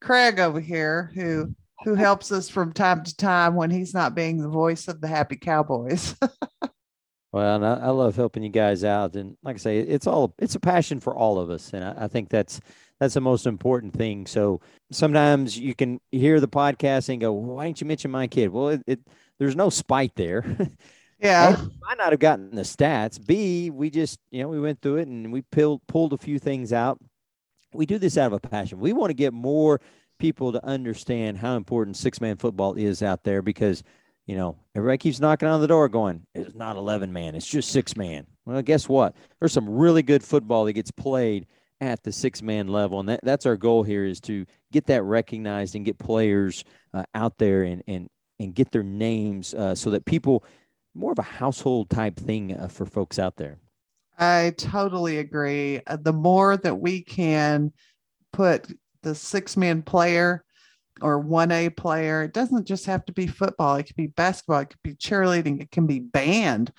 Craig 0.00 0.40
over 0.40 0.60
here 0.60 1.12
who 1.14 1.54
who 1.84 1.94
helps 1.94 2.32
us 2.32 2.48
from 2.48 2.72
time 2.72 3.04
to 3.04 3.16
time 3.16 3.54
when 3.54 3.70
he's 3.70 3.94
not 3.94 4.14
being 4.14 4.38
the 4.38 4.48
voice 4.48 4.88
of 4.88 5.00
the 5.00 5.06
happy 5.06 5.36
cowboys. 5.36 6.16
Well, 7.36 7.62
I, 7.62 7.74
I, 7.74 7.90
love 7.90 8.16
helping 8.16 8.42
you 8.42 8.48
guys 8.48 8.82
out, 8.82 9.14
and 9.14 9.36
like 9.42 9.56
I 9.56 9.58
say, 9.58 9.78
it's 9.78 10.06
all 10.06 10.32
it's 10.38 10.54
a 10.54 10.60
passion 10.60 11.00
for 11.00 11.14
all 11.14 11.38
of 11.38 11.50
us, 11.50 11.74
and 11.74 11.84
I, 11.84 12.04
I, 12.04 12.08
think 12.08 12.30
that's 12.30 12.62
that's 12.98 13.12
the 13.12 13.20
most 13.20 13.46
important 13.46 13.92
thing. 13.92 14.24
So 14.26 14.62
sometimes 14.90 15.58
you 15.58 15.74
can 15.74 16.00
hear 16.10 16.40
the 16.40 16.48
podcast 16.48 17.10
and 17.10 17.20
go, 17.20 17.34
well, 17.34 17.56
"Why 17.56 17.66
didn't 17.66 17.82
you 17.82 17.86
mention 17.88 18.10
my 18.10 18.26
kid?" 18.26 18.48
Well, 18.48 18.70
it, 18.70 18.82
it 18.86 19.00
there's 19.38 19.54
no 19.54 19.68
spite 19.68 20.14
there. 20.16 20.44
Yeah, 21.18 21.56
might 21.80 21.96
not 21.96 22.10
have 22.10 22.20
gotten 22.20 22.54
the 22.54 22.60
stats. 22.60 23.18
B, 23.18 23.70
we 23.70 23.88
just 23.88 24.18
you 24.30 24.42
know 24.42 24.48
we 24.48 24.60
went 24.60 24.82
through 24.82 24.96
it 24.96 25.08
and 25.08 25.32
we 25.32 25.40
pulled 25.40 25.80
pulled 25.86 26.12
a 26.12 26.18
few 26.18 26.38
things 26.38 26.74
out. 26.74 26.98
We 27.72 27.86
do 27.86 27.98
this 27.98 28.18
out 28.18 28.26
of 28.26 28.32
a 28.34 28.48
passion. 28.48 28.80
We 28.80 28.92
want 28.92 29.08
to 29.08 29.14
get 29.14 29.32
more 29.32 29.80
people 30.18 30.52
to 30.52 30.62
understand 30.62 31.38
how 31.38 31.56
important 31.56 31.96
six 31.96 32.20
man 32.20 32.36
football 32.36 32.74
is 32.74 33.02
out 33.02 33.24
there 33.24 33.40
because 33.40 33.82
you 34.26 34.36
know, 34.36 34.56
everybody 34.74 34.98
keeps 34.98 35.20
knocking 35.20 35.48
on 35.48 35.60
the 35.60 35.68
door 35.68 35.88
going, 35.88 36.26
it's 36.34 36.54
not 36.54 36.76
11 36.76 37.12
man, 37.12 37.34
it's 37.34 37.46
just 37.46 37.70
six 37.70 37.96
man. 37.96 38.26
Well, 38.44 38.60
guess 38.62 38.88
what? 38.88 39.14
There's 39.40 39.52
some 39.52 39.68
really 39.68 40.02
good 40.02 40.22
football 40.22 40.64
that 40.64 40.72
gets 40.74 40.90
played 40.90 41.46
at 41.80 42.02
the 42.02 42.12
six 42.12 42.42
man 42.42 42.68
level. 42.68 43.00
And 43.00 43.08
that, 43.08 43.20
that's 43.22 43.46
our 43.46 43.56
goal 43.56 43.82
here 43.82 44.04
is 44.04 44.20
to 44.22 44.46
get 44.72 44.86
that 44.86 45.02
recognized 45.02 45.74
and 45.74 45.84
get 45.84 45.98
players 45.98 46.64
uh, 46.94 47.04
out 47.14 47.38
there 47.38 47.64
and, 47.64 47.82
and, 47.86 48.08
and 48.40 48.54
get 48.54 48.70
their 48.72 48.82
names 48.82 49.54
uh, 49.54 49.74
so 49.74 49.90
that 49.90 50.04
people, 50.04 50.44
more 50.94 51.12
of 51.12 51.18
a 51.18 51.22
household 51.22 51.90
type 51.90 52.16
thing 52.16 52.56
uh, 52.56 52.68
for 52.68 52.86
folks 52.86 53.18
out 53.18 53.36
there. 53.36 53.58
I 54.18 54.54
totally 54.56 55.18
agree. 55.18 55.80
Uh, 55.86 55.96
the 55.96 56.12
more 56.12 56.56
that 56.56 56.76
we 56.76 57.02
can 57.02 57.72
put 58.32 58.66
the 59.02 59.14
six 59.14 59.56
man 59.56 59.82
player 59.82 60.42
or 61.00 61.22
1A 61.22 61.76
player. 61.76 62.22
It 62.22 62.32
doesn't 62.32 62.66
just 62.66 62.86
have 62.86 63.04
to 63.06 63.12
be 63.12 63.26
football, 63.26 63.76
it 63.76 63.84
could 63.84 63.96
be 63.96 64.06
basketball, 64.06 64.60
it 64.60 64.70
could 64.70 64.82
be 64.82 64.94
cheerleading, 64.94 65.60
it 65.60 65.70
can 65.70 65.86
be 65.86 65.98
band, 66.00 66.72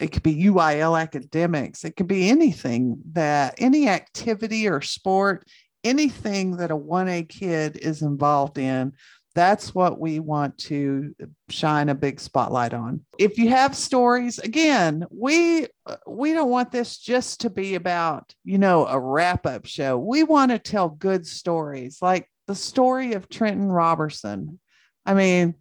it 0.00 0.12
could 0.12 0.22
be 0.22 0.44
UIL 0.44 1.00
academics, 1.00 1.84
it 1.84 1.96
could 1.96 2.08
be 2.08 2.28
anything 2.28 2.98
that 3.12 3.54
any 3.58 3.88
activity 3.88 4.68
or 4.68 4.80
sport, 4.80 5.46
anything 5.84 6.56
that 6.56 6.70
a 6.70 6.76
1A 6.76 7.28
kid 7.28 7.76
is 7.76 8.02
involved 8.02 8.58
in. 8.58 8.92
That's 9.34 9.74
what 9.74 9.98
we 9.98 10.20
want 10.20 10.56
to 10.58 11.12
shine 11.50 11.88
a 11.88 11.94
big 11.94 12.20
spotlight 12.20 12.72
on. 12.72 13.00
If 13.18 13.36
you 13.36 13.48
have 13.48 13.74
stories, 13.74 14.38
again, 14.38 15.04
we 15.10 15.66
we 16.06 16.32
don't 16.32 16.50
want 16.50 16.70
this 16.70 16.98
just 16.98 17.40
to 17.40 17.50
be 17.50 17.74
about, 17.74 18.32
you 18.44 18.58
know, 18.58 18.86
a 18.86 18.98
wrap-up 18.98 19.66
show. 19.66 19.98
We 19.98 20.22
want 20.22 20.52
to 20.52 20.60
tell 20.60 20.88
good 20.88 21.26
stories. 21.26 21.98
Like 22.00 22.30
the 22.46 22.54
story 22.54 23.14
of 23.14 23.28
Trenton 23.28 23.70
Robertson. 23.70 24.58
I 25.06 25.14
mean, 25.14 25.54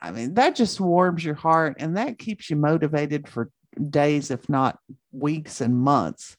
I 0.00 0.10
mean, 0.10 0.34
that 0.34 0.54
just 0.54 0.80
warms 0.80 1.24
your 1.24 1.34
heart 1.34 1.76
and 1.78 1.96
that 1.96 2.18
keeps 2.18 2.50
you 2.50 2.56
motivated 2.56 3.28
for 3.28 3.50
days, 3.90 4.30
if 4.30 4.48
not 4.48 4.78
weeks 5.12 5.60
and 5.60 5.76
months. 5.76 6.36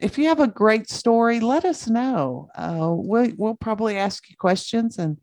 If 0.00 0.18
you 0.18 0.28
have 0.28 0.40
a 0.40 0.48
great 0.48 0.88
story, 0.88 1.40
let 1.40 1.64
us 1.64 1.88
know. 1.88 2.48
Uh, 2.54 2.88
we'll, 2.90 3.32
we'll 3.36 3.54
probably 3.54 3.98
ask 3.98 4.28
you 4.30 4.36
questions 4.36 4.98
and 4.98 5.18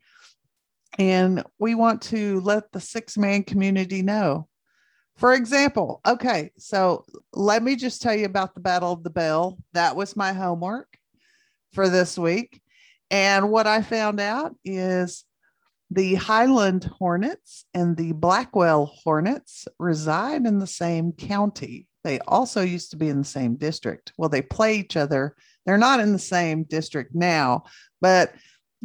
and 0.98 1.44
we 1.60 1.76
want 1.76 2.02
to 2.02 2.42
let 2.42 2.72
the 2.72 2.82
six 2.82 3.18
man 3.18 3.44
community 3.44 4.02
know. 4.02 4.48
For 5.18 5.34
example, 5.34 6.02
okay, 6.06 6.52
so 6.58 7.06
let 7.34 7.62
me 7.62 7.76
just 7.76 8.02
tell 8.02 8.16
you 8.16 8.26
about 8.26 8.54
the 8.54 8.62
Battle 8.62 8.92
of 8.92 9.04
the 9.04 9.10
Bell. 9.10 9.58
That 9.74 9.96
was 9.96 10.16
my 10.16 10.34
homework 10.34 10.88
for 11.74 11.90
this 11.90 12.18
week. 12.18 12.62
And 13.12 13.50
what 13.50 13.68
I 13.68 13.82
found 13.82 14.20
out 14.20 14.56
is 14.64 15.24
the 15.92 16.16
Highland 16.16 16.84
Hornets 16.84 17.66
and 17.74 17.98
the 17.98 18.12
Blackwell 18.12 18.86
Hornets 18.86 19.68
reside 19.80 20.46
in 20.46 20.60
the 20.60 20.68
same 20.68 21.12
county. 21.14 21.88
They 22.04 22.20
also 22.20 22.62
used 22.62 22.92
to 22.92 22.98
be 22.98 23.10
in 23.10 23.20
the 23.20 23.26
same 23.26 23.56
district. 23.56 24.14
Well, 24.18 24.30
they 24.30 24.42
play 24.42 24.78
each 24.78 24.96
other. 24.96 25.36
They're 25.66 25.78
not 25.78 26.00
in 26.00 26.14
the 26.14 26.20
same 26.20 26.64
district 26.64 27.16
now, 27.16 27.64
but 28.02 28.34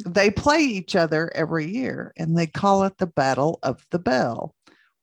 they 0.04 0.30
play 0.30 0.60
each 0.60 0.96
other 0.96 1.30
every 1.34 1.70
year 1.70 2.12
and 2.16 2.36
they 2.36 2.46
call 2.46 2.84
it 2.84 2.98
the 2.98 3.06
Battle 3.06 3.58
of 3.62 3.84
the 3.90 3.98
Bell. 3.98 4.54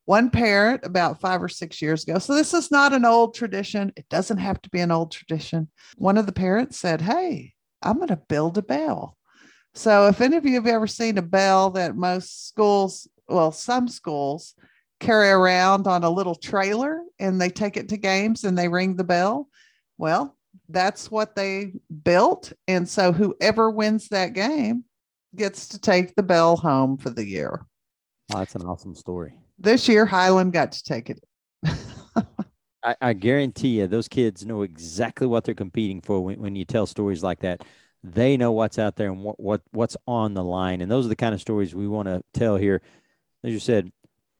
One 0.05 0.31
parent 0.31 0.83
about 0.83 1.21
five 1.21 1.41
or 1.41 1.47
six 1.47 1.81
years 1.81 2.03
ago, 2.03 2.17
so 2.17 2.33
this 2.33 2.53
is 2.53 2.71
not 2.71 2.91
an 2.91 3.05
old 3.05 3.35
tradition. 3.35 3.93
It 3.95 4.09
doesn't 4.09 4.39
have 4.39 4.61
to 4.63 4.69
be 4.69 4.81
an 4.81 4.91
old 4.91 5.11
tradition. 5.11 5.69
One 5.97 6.17
of 6.17 6.25
the 6.25 6.33
parents 6.33 6.77
said, 6.77 7.01
Hey, 7.01 7.53
I'm 7.81 7.97
going 7.97 8.09
to 8.09 8.15
build 8.15 8.57
a 8.57 8.61
bell. 8.61 9.17
So, 9.73 10.07
if 10.07 10.19
any 10.19 10.35
of 10.35 10.45
you 10.45 10.55
have 10.55 10.67
ever 10.67 10.87
seen 10.87 11.17
a 11.17 11.21
bell 11.21 11.69
that 11.71 11.95
most 11.95 12.49
schools, 12.49 13.07
well, 13.27 13.51
some 13.51 13.87
schools 13.87 14.53
carry 14.99 15.29
around 15.29 15.87
on 15.87 16.03
a 16.03 16.09
little 16.09 16.35
trailer 16.35 17.01
and 17.19 17.39
they 17.39 17.49
take 17.49 17.77
it 17.77 17.89
to 17.89 17.97
games 17.97 18.43
and 18.43 18.57
they 18.57 18.67
ring 18.67 18.95
the 18.95 19.03
bell, 19.03 19.47
well, 19.97 20.37
that's 20.67 21.09
what 21.09 21.35
they 21.35 21.73
built. 22.03 22.51
And 22.67 22.87
so, 22.87 23.13
whoever 23.13 23.71
wins 23.71 24.09
that 24.09 24.33
game 24.33 24.83
gets 25.35 25.69
to 25.69 25.79
take 25.79 26.15
the 26.15 26.23
bell 26.23 26.57
home 26.57 26.97
for 26.97 27.09
the 27.09 27.25
year. 27.25 27.65
Oh, 28.33 28.39
that's 28.39 28.55
an 28.55 28.63
awesome 28.63 28.95
story. 28.95 29.33
This 29.57 29.87
year, 29.87 30.05
Highland 30.05 30.51
got 30.51 30.73
to 30.73 30.83
take 30.83 31.09
it. 31.09 31.23
I, 32.83 32.95
I, 33.01 33.13
guarantee 33.13 33.79
you, 33.79 33.87
those 33.87 34.07
kids 34.07 34.45
know 34.45 34.63
exactly 34.63 35.27
what 35.27 35.43
they're 35.43 35.53
competing 35.53 36.01
for 36.01 36.21
when, 36.21 36.39
when 36.39 36.55
you 36.55 36.65
tell 36.65 36.85
stories 36.85 37.23
like 37.23 37.39
that. 37.41 37.63
They 38.03 38.37
know 38.37 38.51
what's 38.51 38.79
out 38.79 38.95
there 38.95 39.11
and 39.11 39.21
what, 39.21 39.39
what 39.39 39.61
what's 39.71 39.95
on 40.07 40.33
the 40.33 40.43
line, 40.43 40.81
and 40.81 40.89
those 40.89 41.05
are 41.05 41.09
the 41.09 41.15
kind 41.15 41.35
of 41.35 41.41
stories 41.41 41.75
we 41.75 41.87
want 41.87 42.07
to 42.07 42.23
tell 42.33 42.55
here. 42.55 42.81
As 43.43 43.51
you 43.51 43.59
said, 43.59 43.91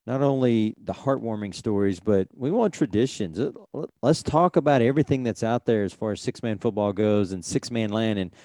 not 0.07 0.21
only 0.21 0.75
the 0.83 0.93
heartwarming 0.93 1.53
stories, 1.53 1.99
but 1.99 2.27
we 2.33 2.49
want 2.49 2.73
traditions. 2.73 3.39
Let's 4.01 4.23
talk 4.23 4.55
about 4.55 4.81
everything 4.81 5.23
that's 5.23 5.43
out 5.43 5.65
there 5.65 5.83
as 5.83 5.93
far 5.93 6.11
as 6.11 6.21
six 6.21 6.41
man 6.41 6.57
football 6.57 6.91
goes 6.91 7.31
and 7.31 7.45
six 7.45 7.69
man 7.69 7.91
land 7.91 8.19
and 8.19 8.35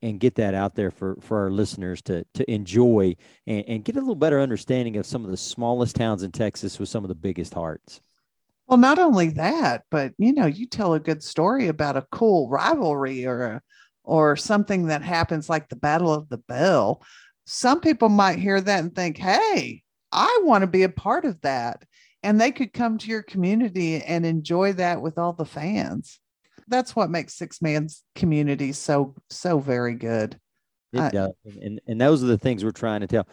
and, 0.00 0.20
get 0.20 0.36
that 0.36 0.54
out 0.54 0.76
there 0.76 0.92
for, 0.92 1.16
for 1.20 1.40
our 1.40 1.50
listeners 1.50 2.00
to 2.02 2.24
to 2.34 2.48
enjoy 2.50 3.16
and, 3.46 3.64
and 3.66 3.84
get 3.84 3.96
a 3.96 3.98
little 3.98 4.14
better 4.14 4.40
understanding 4.40 4.96
of 4.96 5.04
some 5.04 5.24
of 5.24 5.30
the 5.32 5.36
smallest 5.36 5.96
towns 5.96 6.22
in 6.22 6.30
Texas 6.30 6.78
with 6.78 6.88
some 6.88 7.04
of 7.04 7.08
the 7.08 7.14
biggest 7.14 7.52
hearts. 7.52 8.00
Well, 8.72 8.78
not 8.78 8.98
only 8.98 9.28
that, 9.32 9.82
but 9.90 10.14
you 10.16 10.32
know, 10.32 10.46
you 10.46 10.66
tell 10.66 10.94
a 10.94 10.98
good 10.98 11.22
story 11.22 11.68
about 11.68 11.98
a 11.98 12.06
cool 12.10 12.48
rivalry 12.48 13.26
or 13.26 13.42
a 13.42 13.60
or 14.02 14.34
something 14.34 14.86
that 14.86 15.02
happens 15.02 15.50
like 15.50 15.68
the 15.68 15.76
Battle 15.76 16.10
of 16.10 16.30
the 16.30 16.38
Bell. 16.38 17.02
Some 17.44 17.82
people 17.82 18.08
might 18.08 18.38
hear 18.38 18.58
that 18.58 18.80
and 18.80 18.94
think, 18.94 19.18
"Hey, 19.18 19.82
I 20.10 20.40
want 20.44 20.62
to 20.62 20.66
be 20.66 20.84
a 20.84 20.88
part 20.88 21.26
of 21.26 21.38
that." 21.42 21.84
And 22.22 22.40
they 22.40 22.50
could 22.50 22.72
come 22.72 22.96
to 22.96 23.08
your 23.08 23.22
community 23.22 24.02
and 24.02 24.24
enjoy 24.24 24.72
that 24.72 25.02
with 25.02 25.18
all 25.18 25.34
the 25.34 25.44
fans 25.44 26.18
that's 26.68 26.96
what 26.96 27.10
makes 27.10 27.34
six 27.34 27.60
man's 27.60 28.02
community 28.14 28.72
so 28.72 29.14
so 29.28 29.58
very 29.58 29.94
good. 29.94 30.38
It 30.94 31.12
does, 31.12 31.32
and 31.60 31.78
and 31.86 32.00
those 32.00 32.22
are 32.24 32.26
the 32.26 32.38
things 32.38 32.64
we're 32.64 32.70
trying 32.70 33.02
to 33.02 33.06
tell. 33.06 33.26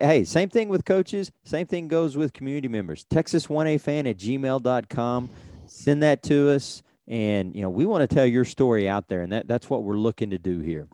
Hey, 0.00 0.24
same 0.24 0.48
thing 0.48 0.68
with 0.68 0.84
coaches. 0.84 1.30
Same 1.44 1.66
thing 1.66 1.88
goes 1.88 2.16
with 2.16 2.32
community 2.32 2.68
members. 2.68 3.04
Texas 3.04 3.48
one 3.48 3.66
A 3.66 3.78
fan 3.78 4.06
at 4.06 4.16
gmail.com. 4.16 5.30
Send 5.66 6.02
that 6.02 6.22
to 6.24 6.50
us, 6.50 6.82
and 7.08 7.54
you 7.54 7.62
know 7.62 7.70
we 7.70 7.86
want 7.86 8.08
to 8.08 8.14
tell 8.14 8.26
your 8.26 8.44
story 8.44 8.88
out 8.88 9.08
there, 9.08 9.22
and 9.22 9.32
that 9.32 9.48
that's 9.48 9.68
what 9.70 9.82
we're 9.82 9.96
looking 9.96 10.30
to 10.30 10.38
do 10.38 10.60
here. 10.60 10.88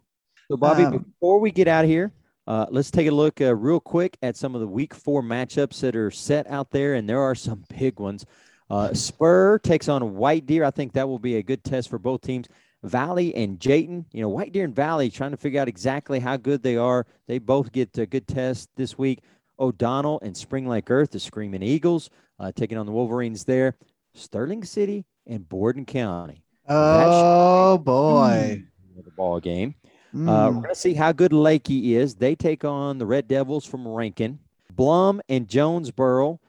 So, 0.51 0.57
Bobby, 0.57 0.85
um, 0.85 0.99
before 0.99 1.41
we 1.41 1.51
get 1.51 1.69
out 1.69 1.85
of 1.85 1.91
here, 1.91 2.13
uh, 2.47 2.67
let's 2.71 2.91
take 2.91 3.07
a 3.07 3.13
look 3.13 3.41
uh, 3.41 3.55
real 3.55 3.81
quick 3.81 4.17
at 4.23 4.37
some 4.37 4.55
of 4.55 4.61
the 4.61 4.67
Week 4.67 4.95
Four 4.95 5.23
matchups 5.23 5.81
that 5.81 5.97
are 5.97 6.11
set 6.11 6.49
out 6.51 6.71
there, 6.71 6.95
and 6.95 7.09
there 7.09 7.21
are 7.21 7.35
some 7.35 7.65
big 7.79 8.01
ones. 8.01 8.27
Uh, 8.69 8.95
Spur 8.95 9.59
takes 9.59 9.89
on 9.89 10.15
White 10.15 10.47
Deer. 10.47 10.65
I 10.65 10.71
think 10.71 10.93
that 10.93 11.09
will 11.09 11.19
be 11.19 11.37
a 11.37 11.43
good 11.43 11.65
test 11.65 11.89
for 11.91 11.99
both 11.99 12.21
teams. 12.21 12.47
Valley 12.83 13.35
and 13.35 13.61
Jayton, 13.61 14.07
you 14.13 14.23
know, 14.23 14.29
White 14.29 14.53
Deer 14.53 14.65
and 14.65 14.75
Valley 14.75 15.11
trying 15.11 15.33
to 15.33 15.37
figure 15.37 15.61
out 15.61 15.69
exactly 15.69 16.19
how 16.19 16.37
good 16.37 16.63
they 16.63 16.77
are. 16.77 17.07
They 17.27 17.39
both 17.39 17.73
get 17.73 17.97
a 17.99 18.07
good 18.07 18.27
test 18.27 18.71
this 18.77 18.97
week. 18.97 19.21
O'Donnell 19.59 20.19
and 20.23 20.35
Spring 20.37 20.67
Lake 20.67 20.91
Earth, 20.91 21.11
the 21.11 21.21
Screaming 21.21 21.63
Eagles, 21.63 22.09
uh, 22.39 22.51
taking 22.53 22.79
on 22.79 22.87
the 22.87 22.93
Wolverines 22.93 23.45
there. 23.45 23.77
Sterling 24.15 24.65
City 24.65 25.05
and 25.27 25.49
Borden 25.49 25.85
County. 25.85 26.43
Oh 26.69 27.79
boy, 27.79 28.65
the 28.97 29.11
ball 29.11 29.41
game. 29.41 29.75
Mm. 30.15 30.29
Uh, 30.29 30.51
we're 30.51 30.63
going 30.63 30.69
to 30.71 30.75
see 30.75 30.95
how 30.95 31.13
good 31.13 31.33
Leakey 31.33 31.91
is. 31.93 32.15
They 32.15 32.35
take 32.35 32.65
on 32.65 32.99
the 32.99 33.07
Red 33.07 33.29
Devils 33.29 33.65
from 33.65 33.87
Rankin. 33.87 34.41
Blum 34.73 35.21
and 35.29 35.47
Jonesboro 35.47 36.41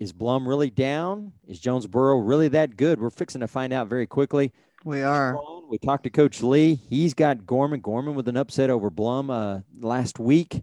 is 0.00 0.12
Blum 0.12 0.48
really 0.48 0.70
down? 0.70 1.32
Is 1.46 1.60
Jonesboro 1.60 2.18
really 2.18 2.48
that 2.48 2.76
good? 2.76 3.00
We're 3.00 3.10
fixing 3.10 3.40
to 3.40 3.48
find 3.48 3.72
out 3.72 3.88
very 3.88 4.06
quickly. 4.06 4.52
We 4.84 5.00
are. 5.02 5.38
We 5.66 5.78
talked 5.78 6.04
to 6.04 6.10
Coach 6.10 6.42
Lee. 6.42 6.74
He's 6.74 7.14
got 7.14 7.46
Gorman. 7.46 7.80
Gorman 7.80 8.14
with 8.14 8.28
an 8.28 8.36
upset 8.36 8.68
over 8.68 8.90
Blum 8.90 9.30
uh, 9.30 9.60
last 9.80 10.18
week. 10.18 10.60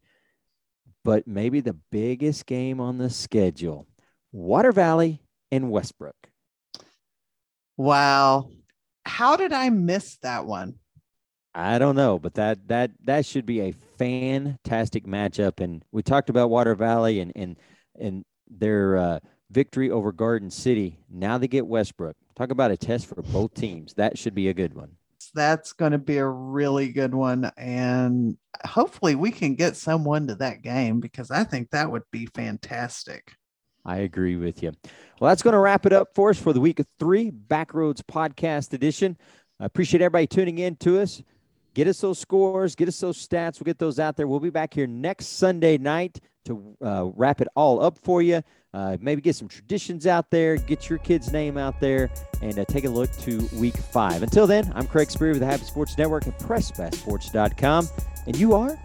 But 1.04 1.28
maybe 1.28 1.60
the 1.60 1.76
biggest 1.92 2.46
game 2.46 2.80
on 2.80 3.00
the 3.00 3.10
schedule 3.10 3.88
Water 4.32 4.72
Valley 4.72 5.24
and 5.52 5.72
Westbrook. 5.72 6.16
Wow. 7.78 8.52
How 9.06 9.36
did 9.36 9.54
I 9.54 9.72
miss 9.72 10.18
that 10.18 10.46
one? 10.46 10.76
I 11.56 11.80
don't 11.80 11.96
know, 11.96 12.20
but 12.20 12.36
that 12.36 12.68
that 12.68 12.92
that 13.06 13.26
should 13.26 13.48
be 13.48 13.62
a 13.62 13.74
fantastic 13.98 15.06
matchup. 15.06 15.60
And 15.60 15.84
we 15.92 16.04
talked 16.04 16.30
about 16.30 16.52
Water 16.52 16.76
Valley 16.76 17.20
and 17.20 17.32
and 17.36 17.58
and 18.00 18.24
their 18.48 18.98
uh, 18.98 19.20
victory 19.50 19.90
over 19.90 20.12
Garden 20.12 20.52
City. 20.52 21.00
Now 21.10 21.40
they 21.40 21.48
get 21.48 21.66
Westbrook. 21.66 22.16
Talk 22.36 22.52
about 22.52 22.72
a 22.72 22.78
test 22.78 23.08
for 23.08 23.22
both 23.22 23.54
teams. 23.54 23.94
That 23.94 24.18
should 24.18 24.36
be 24.36 24.50
a 24.50 24.54
good 24.54 24.74
one. 24.74 24.92
That's 25.34 25.74
going 25.74 25.92
to 25.92 25.98
be 25.98 26.18
a 26.18 26.28
really 26.28 26.90
good 26.90 27.14
one. 27.14 27.52
And 27.56 28.38
hopefully 28.66 29.16
we 29.16 29.32
can 29.32 29.56
get 29.56 29.76
someone 29.78 30.28
to 30.28 30.36
that 30.36 30.62
game 30.62 31.00
because 31.00 31.32
I 31.32 31.44
think 31.44 31.70
that 31.70 31.92
would 31.92 32.04
be 32.12 32.26
fantastic. 32.26 33.34
I 33.86 33.98
agree 33.98 34.36
with 34.36 34.62
you. 34.62 34.74
Well, 35.20 35.30
that's 35.30 35.42
going 35.42 35.54
to 35.54 35.60
wrap 35.60 35.86
it 35.86 35.94
up 35.94 36.14
for 36.14 36.30
us 36.30 36.40
for 36.40 36.54
the 36.54 36.60
week 36.60 36.80
of 36.80 36.88
three 37.00 37.32
Backroads 37.32 38.02
podcast 38.02 38.74
edition. 38.74 39.18
I 39.60 39.66
appreciate 39.66 40.02
everybody 40.02 40.28
tuning 40.28 40.58
in 40.60 40.76
to 40.78 41.00
us. 41.00 41.22
Get 41.74 41.88
us 41.88 42.02
those 42.02 42.20
scores, 42.20 42.76
get 42.76 42.90
us 42.90 43.00
those 43.00 43.26
stats. 43.26 43.60
We'll 43.60 43.66
get 43.66 43.80
those 43.80 44.00
out 44.00 44.18
there. 44.18 44.28
We'll 44.28 44.42
be 44.42 44.50
back 44.50 44.74
here 44.74 44.88
next 44.88 45.28
Sunday 45.38 45.78
night 45.78 46.20
to 46.46 46.76
uh, 46.84 47.06
wrap 47.16 47.40
it 47.42 47.48
all 47.56 47.82
up 47.82 47.98
for 47.98 48.22
you. 48.22 48.44
Uh, 48.74 48.96
maybe 49.02 49.22
get 49.22 49.36
some 49.36 49.50
traditions 49.50 50.08
out 50.08 50.30
there, 50.30 50.56
get 50.56 50.90
your 50.90 51.00
kid's 51.00 51.34
name 51.34 51.58
out 51.58 51.80
there, 51.82 52.10
and 52.42 52.58
uh, 52.58 52.66
take 52.66 52.86
a 52.86 52.90
look 52.90 53.12
to 53.18 53.48
week 53.54 53.76
five. 53.76 54.24
Until 54.24 54.48
then, 54.48 54.72
I'm 54.76 54.88
Craig 54.88 55.12
Sperry 55.12 55.32
with 55.32 55.42
the 55.42 55.46
Happy 55.46 55.66
Sports 55.66 55.98
Network 55.98 56.26
at 56.28 56.40
PressFastSports.com. 56.40 57.88
And 58.28 58.38
you 58.38 58.54
are? 58.54 58.80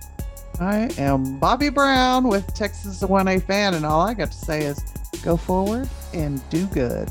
I 0.59 0.91
am 0.99 1.39
Bobby 1.39 1.69
Brown 1.69 2.27
with 2.29 2.53
Texas 2.55 3.03
1A 3.03 3.43
fan, 3.45 3.75
and 3.75 3.85
all 3.85 4.01
I 4.01 4.15
got 4.15 4.33
to 4.33 4.39
say 4.39 4.65
is 4.65 4.83
go 5.23 5.37
forward 5.37 5.89
and 6.15 6.47
do 6.51 6.67
good. 6.69 7.09